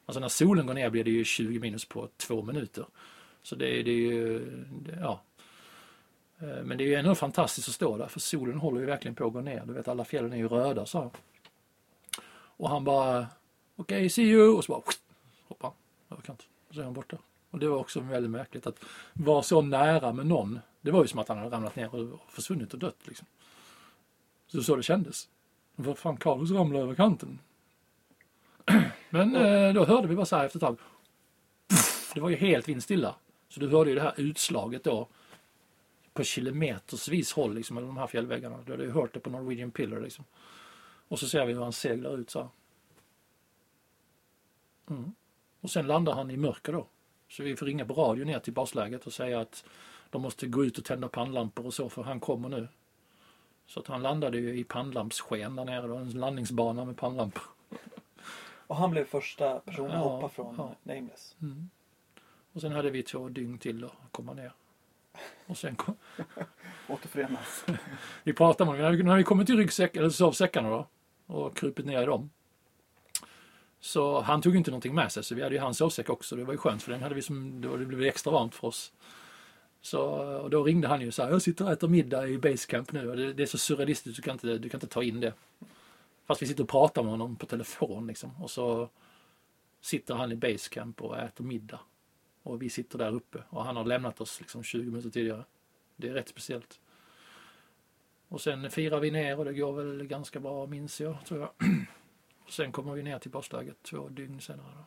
[0.07, 2.85] Alltså när solen går ner blir det ju 20 minus på två minuter.
[3.43, 4.39] Så det, är- det är ju,
[4.87, 5.23] det, ja.
[6.41, 9.15] Eh, Men det är ju ändå fantastiskt att stå där för solen håller ju verkligen
[9.15, 9.63] på att gå ner.
[9.67, 11.11] Du vet alla fjällen är ju röda så här.
[12.33, 13.27] Och han bara,
[13.77, 14.83] okej see you och så bara
[15.49, 15.73] hoppar
[16.11, 16.47] över kant.
[16.69, 17.17] Och så är han borta.
[17.51, 20.61] Och det var också väldigt märkligt att vara så nära med någon.
[20.81, 23.27] Det var ju som att han hade ramlat ner och försvunnit och dött liksom.
[24.47, 25.29] Så så det kändes.
[25.77, 27.39] Vad fan, Carlos ramlade över kanten.
[29.11, 30.79] Men eh, då hörde vi bara så här efter ett tag.
[32.15, 33.15] Det var ju helt vindstilla.
[33.49, 35.09] Så du hörde ju det här utslaget då.
[36.21, 38.59] På kilometersvis håll liksom, mellan de här fjällväggarna.
[38.67, 40.25] Du hade ju hört det på Norwegian Pillar liksom.
[41.09, 42.49] Och så ser vi hur han seglar ut så.
[44.91, 45.13] Mm.
[45.61, 46.87] Och sen landar han i mörker då.
[47.29, 49.65] Så vi får ringa på radio ner till basläget och säga att
[50.11, 52.69] de måste gå ut och tända pannlampor och så för han kommer nu.
[53.67, 57.43] Så att han landade ju i pannlampssken där nere då, en landningsbana med pannlampor.
[58.67, 60.75] Och han blev första personen att Ja, hoppa från ja.
[60.83, 61.37] Nameless.
[62.53, 64.53] Och sen hade vi två dygn till att komma ner.
[65.47, 65.97] Och sen kom,
[66.89, 67.65] Återförenas.
[68.25, 70.87] vi pratade om det, när vi- när vi kommit till ryggsäck, eller sovsäckarna då
[71.27, 72.31] och krupit ner i dem.
[73.81, 76.37] Så han tog inte någonting med sig så vi hade ju hans sovsäck också.
[76.37, 78.69] Det var ju skönt för den hade vi som, då det blev extra varmt för
[78.69, 78.93] oss.
[79.83, 80.03] Så,
[80.41, 83.11] och då ringde han ju så här, jag sitter och äter middag i basecamp nu
[83.11, 85.33] och det, det är så surrealistiskt, du kan, inte, du kan inte ta in det.
[86.27, 88.43] Fast vi sitter och pratar med honom på telefon liksom.
[88.43, 88.89] Och så
[89.81, 91.81] sitter han i basecamp och äter middag.
[92.43, 95.45] Och vi sitter där uppe och han har lämnat oss liksom 20 minuter tidigare.
[95.97, 96.81] Det är rätt speciellt.
[98.29, 101.51] Och sen firar vi ner och det går väl ganska bra minns jag, tror jag.
[102.45, 104.67] Och sen kommer vi ner till basläget två dygn senare.
[104.77, 104.85] Då.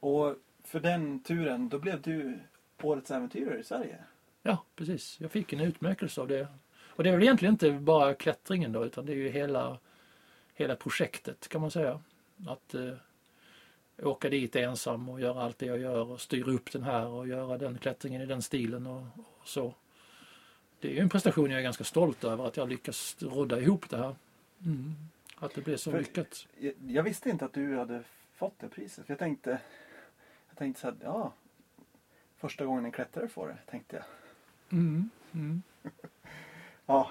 [0.00, 2.38] Och för den turen, då blev du
[2.82, 3.98] Årets äventyrare i Sverige.
[4.42, 5.20] Ja, precis.
[5.20, 6.48] Jag fick en utmärkelse av det.
[6.80, 9.78] Och det är väl egentligen inte bara klättringen då, utan det är ju hela,
[10.54, 12.00] hela projektet kan man säga.
[12.46, 12.92] Att eh,
[14.02, 17.28] åka dit ensam och göra allt det jag gör och styra upp den här och
[17.28, 19.74] göra den klättringen i den stilen och, och så.
[20.80, 23.90] Det är ju en prestation jag är ganska stolt över att jag lyckas rodda ihop
[23.90, 24.14] det här.
[24.64, 24.94] Mm.
[25.36, 26.46] Att det blev så För- lyckat.
[26.58, 28.02] Jag, jag visste inte att du hade
[28.36, 29.06] fått det priset.
[29.06, 29.50] För jag tänkte,
[30.48, 31.32] jag tänkte så här, ja,
[32.36, 34.04] första gången en klättrare får det, tänkte jag.
[34.78, 35.10] Mm.
[35.32, 35.62] Mm.
[36.86, 37.10] Ja,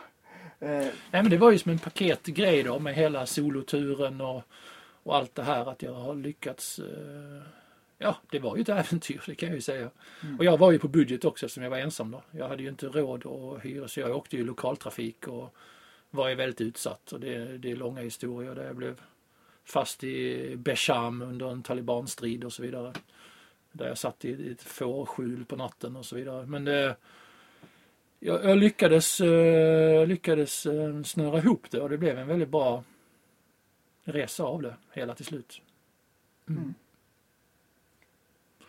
[0.60, 4.44] eh, Nej men det var ju som en paketgrej då med hela soloturen och,
[5.08, 6.80] och allt det här att jag har lyckats.
[6.80, 7.42] Eh,
[7.98, 9.90] ja, det var ju ett äventyr det kan jag ju säga.
[10.24, 10.38] Mm.
[10.38, 12.22] Och jag var ju på budget också eftersom jag var ensam då.
[12.32, 15.56] Jag hade ju inte råd att hyra så jag åkte ju lokaltrafik och
[16.10, 17.12] var ju väldigt utsatt.
[17.12, 19.02] Och det, det är långa historier där jag blev
[19.66, 22.94] fast i Besham under en talibanstrid och så vidare.
[23.72, 26.46] Där jag satt i ett fårskjul på natten och så vidare.
[26.46, 26.96] Men det,
[28.20, 32.84] jag, jag lyckades, eh, lyckades eh, snöra ihop det och det blev en väldigt bra
[34.08, 35.62] resa av det hela till slut.
[36.48, 36.62] Mm.
[36.62, 36.74] Mm.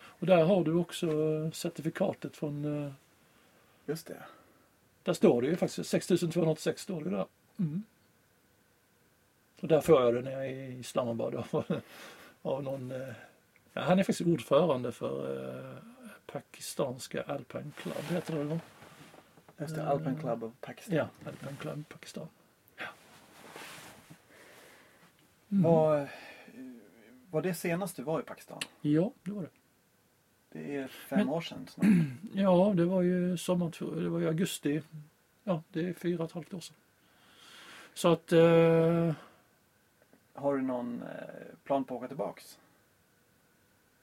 [0.01, 2.91] Och där har du också eh, certifikatet från, eh,
[3.85, 4.23] just det.
[5.03, 7.25] där står det ju faktiskt 6286 står det där.
[7.57, 7.83] Mm.
[9.61, 11.81] Och där får jag det när jag är i Islamabad av,
[12.41, 13.13] av någon, eh,
[13.73, 15.83] ja, han är faktiskt ordförande för eh,
[16.25, 18.59] pakistanska Alpine Club, heter det va?
[19.57, 20.95] Just det, Alpine Club of Pakistan.
[20.95, 22.27] Ja, Alpine Club Pakistan.
[25.51, 25.63] Mm.
[25.63, 26.09] Var,
[27.31, 28.59] var det senast du var i Pakistan?
[28.81, 29.49] Ja, det var det.
[30.51, 31.85] Det är fem Men- år sedan snart.
[32.33, 34.81] Ja, det var ju sommar, det var ju augusti.
[35.43, 36.75] Ja, det är fyra och ett halvt år sedan.
[37.93, 39.13] Så att, eh,
[40.33, 41.07] Har du någon eh,
[41.63, 42.57] plan på att åka tillbaks?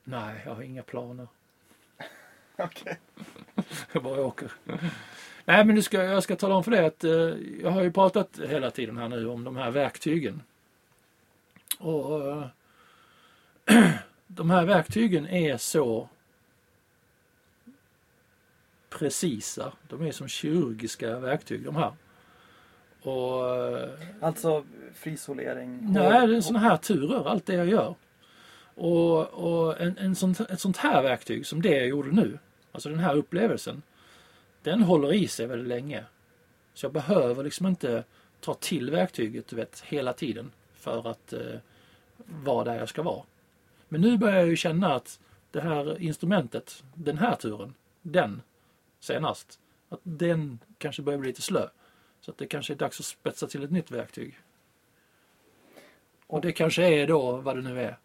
[0.05, 1.29] nej, jag har inga planer.
[2.57, 2.99] Okej.
[3.93, 4.53] Jag bara åker.
[5.45, 7.11] Nej, men nu ska, jag ska tala om för dig att eh,
[7.63, 10.43] jag har ju pratat hela tiden här nu om de här verktygen.
[11.79, 12.47] Och eh,
[14.27, 16.09] de här verktygen är så
[18.91, 19.73] precisa.
[19.89, 21.93] De är som kirurgiska verktyg de här.
[23.03, 23.45] Och
[24.21, 25.79] Alltså frisolering?
[25.83, 27.95] Nej, det är sådana här turer, allt det jag gör.
[28.75, 32.39] Och, och en, en sånt, ett sånt här verktyg som det jag gjorde nu,
[32.73, 33.83] alltså den här upplevelsen,
[34.63, 36.05] den håller i sig väldigt länge.
[36.75, 38.05] Så jag behöver liksom inte
[38.41, 40.51] ta till verktyget, du vet, hela tiden
[40.87, 41.59] för att eh,
[42.17, 43.23] vara där jag ska vara.
[43.89, 48.43] Men nu börjar jag ju känna att det här instrumentet, den här turen, den
[49.01, 51.69] senast, att den kanske börjar bli lite slö.
[52.21, 54.41] Så att det kanske är dags att spetsa till ett nytt verktyg.
[56.27, 57.99] Och det kanske är då vad det nu är.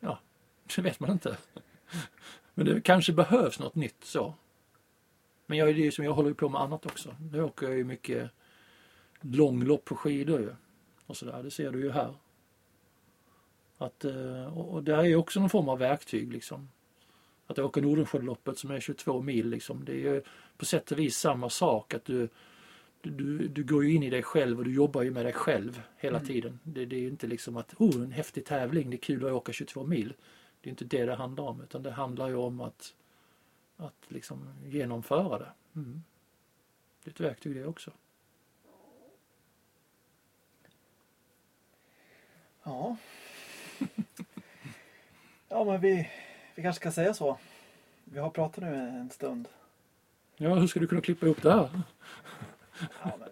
[0.00, 0.18] Ja,
[0.76, 1.36] det vet man inte.
[2.54, 4.34] Men det kanske behövs något nytt så.
[5.46, 7.16] Men jag, är ju som jag håller ju på med annat också.
[7.32, 8.30] Nu åker jag ju mycket
[9.20, 10.54] långlopp på skidor ju.
[11.08, 12.14] Och sådär, det ser du ju här.
[13.78, 16.68] Att, eh, och det är ju också någon form av verktyg liksom.
[17.46, 19.84] Att åka Nordenskiöldloppet som är 22 mil liksom.
[19.84, 20.22] Det är ju
[20.56, 21.94] på sätt och vis samma sak.
[21.94, 22.28] Att du,
[23.02, 25.82] du- du, går ju in i dig själv och du jobbar ju med dig själv
[25.96, 26.58] hela tiden.
[26.62, 29.32] Det, det är ju inte liksom att oh, en häftig tävling, det är kul att
[29.32, 30.14] åka 22 mil.
[30.60, 32.94] Det är inte det det handlar om utan det handlar ju om att,
[33.76, 35.52] att liksom genomföra det.
[35.76, 36.02] Mm.
[37.04, 37.90] Det är ett verktyg det också.
[42.68, 42.96] Ja.
[45.48, 46.10] Ja men vi,
[46.54, 47.38] vi kanske ska säga så.
[48.04, 49.48] Vi har pratat nu en stund.
[50.36, 51.70] Ja, hur ska du kunna klippa ihop det här?
[53.02, 53.28] Ja, men,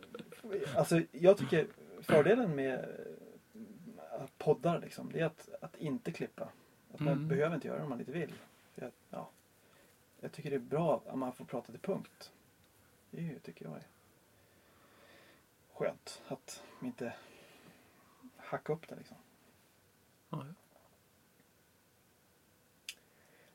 [0.77, 1.67] alltså jag tycker
[2.01, 2.75] fördelen med
[4.19, 6.49] eh, poddar liksom, det är att, att inte klippa.
[6.95, 7.29] Att man Mm.
[7.29, 8.33] behöver inte göra det om man inte vill.
[8.77, 9.29] Att, ja,
[10.21, 12.33] jag tycker det är bra att man får prata till punkt.
[13.11, 13.87] Det är ju, tycker jag är
[15.75, 17.13] skönt att inte
[18.37, 19.17] hacka upp det liksom.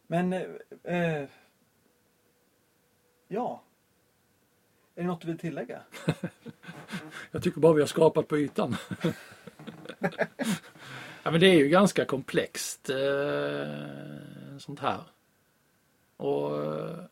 [0.07, 0.45] Men eh,
[0.83, 1.29] eh,
[3.27, 3.61] ja.
[4.95, 5.81] Är det något du vill tillägga?
[7.31, 8.75] Jag tycker bara vi har skrapat på ytan.
[11.23, 15.03] ja, men det är ju ganska komplext eh, sånt här.
[16.17, 17.03] Och eh,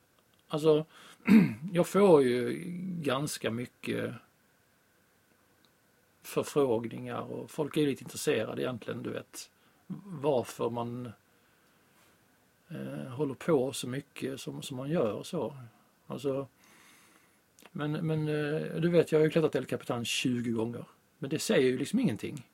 [0.48, 0.86] alltså,
[1.74, 2.64] jag får ju
[3.02, 4.14] ganska mycket
[6.22, 9.50] förfrågningar och folk är lite intresserade egentligen, du vet,
[10.06, 11.12] varför man
[12.70, 15.58] eh, håller på så mycket som, som man gör och så.
[16.08, 16.48] Alltså,
[17.72, 20.86] men, men eh, du vet, jag har ju klättrat El Capitan 20 gånger.
[21.20, 22.48] Men det säger ju liksom ingenting.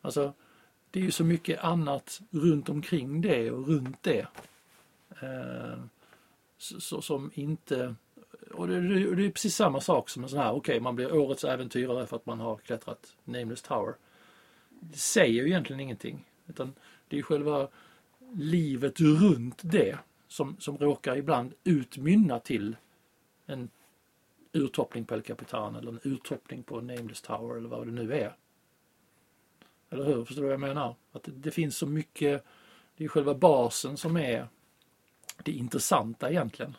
[0.00, 0.32] Alltså,
[0.90, 4.26] det är ju så mycket annat runt omkring det och runt det.
[5.20, 5.78] Eh,
[6.58, 7.94] så, så, som inte...
[8.50, 11.14] Och det, det, det är precis samma sak som en sån här, okej man blir
[11.14, 13.94] årets äventyrare för att man har klättrat Nameless Tower.
[14.80, 16.24] Det säger ju egentligen ingenting.
[16.46, 16.74] Utan
[17.08, 17.68] det är själva
[18.34, 19.98] livet runt det
[20.28, 22.76] som, som råkar ibland utmynna till
[23.46, 23.68] en
[24.52, 28.36] urtoppning på El Capitan eller en urtoppning på Nameless Tower eller vad det nu är.
[29.90, 30.24] Eller hur?
[30.24, 30.94] Förstår du vad jag menar?
[31.12, 32.44] Att det, det finns så mycket,
[32.96, 34.48] det är själva basen som är
[35.42, 36.76] det intressanta egentligen.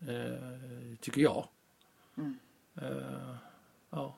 [0.00, 1.48] Eh, tycker jag.
[2.16, 2.38] Mm.
[2.74, 3.36] Eh,
[3.90, 4.16] ja.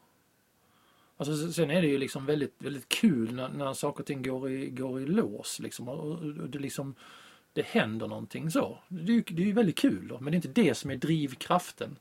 [1.28, 4.50] Alltså sen- är det ju liksom väldigt, väldigt kul när, när saker och ting går
[4.50, 5.88] i, går i lås liksom.
[5.88, 6.94] Och, och det liksom
[7.52, 8.78] det händer någonting så.
[8.88, 10.96] Det är ju, det är väldigt kul då, men det är inte det som är
[10.96, 11.96] drivkraften.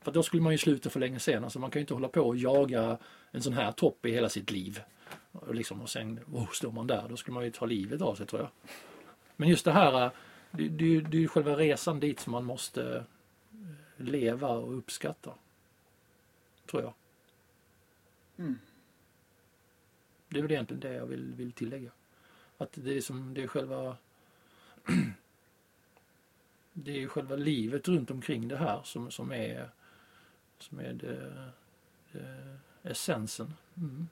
[0.00, 1.44] För då skulle man ju sluta för länge sen.
[1.44, 2.98] Alltså man kan ju inte hålla på och jaga
[3.30, 4.80] en sån här topp i hela sitt liv.
[5.32, 8.14] Och, liksom, och sen oh, står man där, då skulle man ju ta livet av
[8.14, 8.50] sig tror jag.
[9.36, 10.10] Men just det här,
[10.50, 15.34] det, det, det är ju själva resan dit som man måste eh, leva och uppskatta.
[16.70, 16.92] Tror jag.
[18.40, 18.58] Mm.
[20.28, 21.90] Det är väl egentligen det jag vill, vill tillägga.
[22.58, 23.96] Att det är som, det är själva
[26.72, 29.70] det är själva livet runt omkring det här som, som är
[30.58, 31.50] som är det,
[32.12, 33.54] det essensen.
[33.76, 34.08] Mm.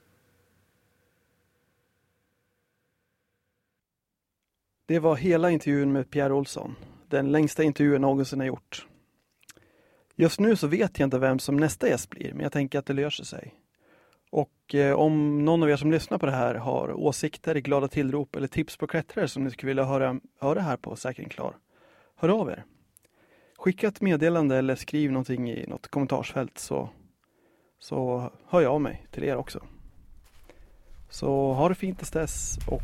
[4.85, 6.75] Det var hela intervjun med Pierre Olsson.
[7.07, 8.87] Den längsta intervjun någonsin har gjort.
[10.15, 12.85] Just nu så vet jag inte vem som nästa gäst blir, men jag tänker att
[12.85, 13.55] det löser sig.
[14.29, 18.35] Och eh, om någon av er som lyssnar på det här har åsikter, glada tillrop
[18.35, 21.57] eller tips på klättrare som ni skulle vilja höra, höra här på Säkring Klar,
[22.15, 22.63] hör av er.
[23.57, 26.89] Skicka ett meddelande eller skriv någonting i något kommentarsfält så,
[27.79, 29.63] så hör jag av mig till er också.
[31.09, 32.81] Så ha det fint tills dess och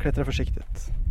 [0.00, 1.05] klättra försiktigt.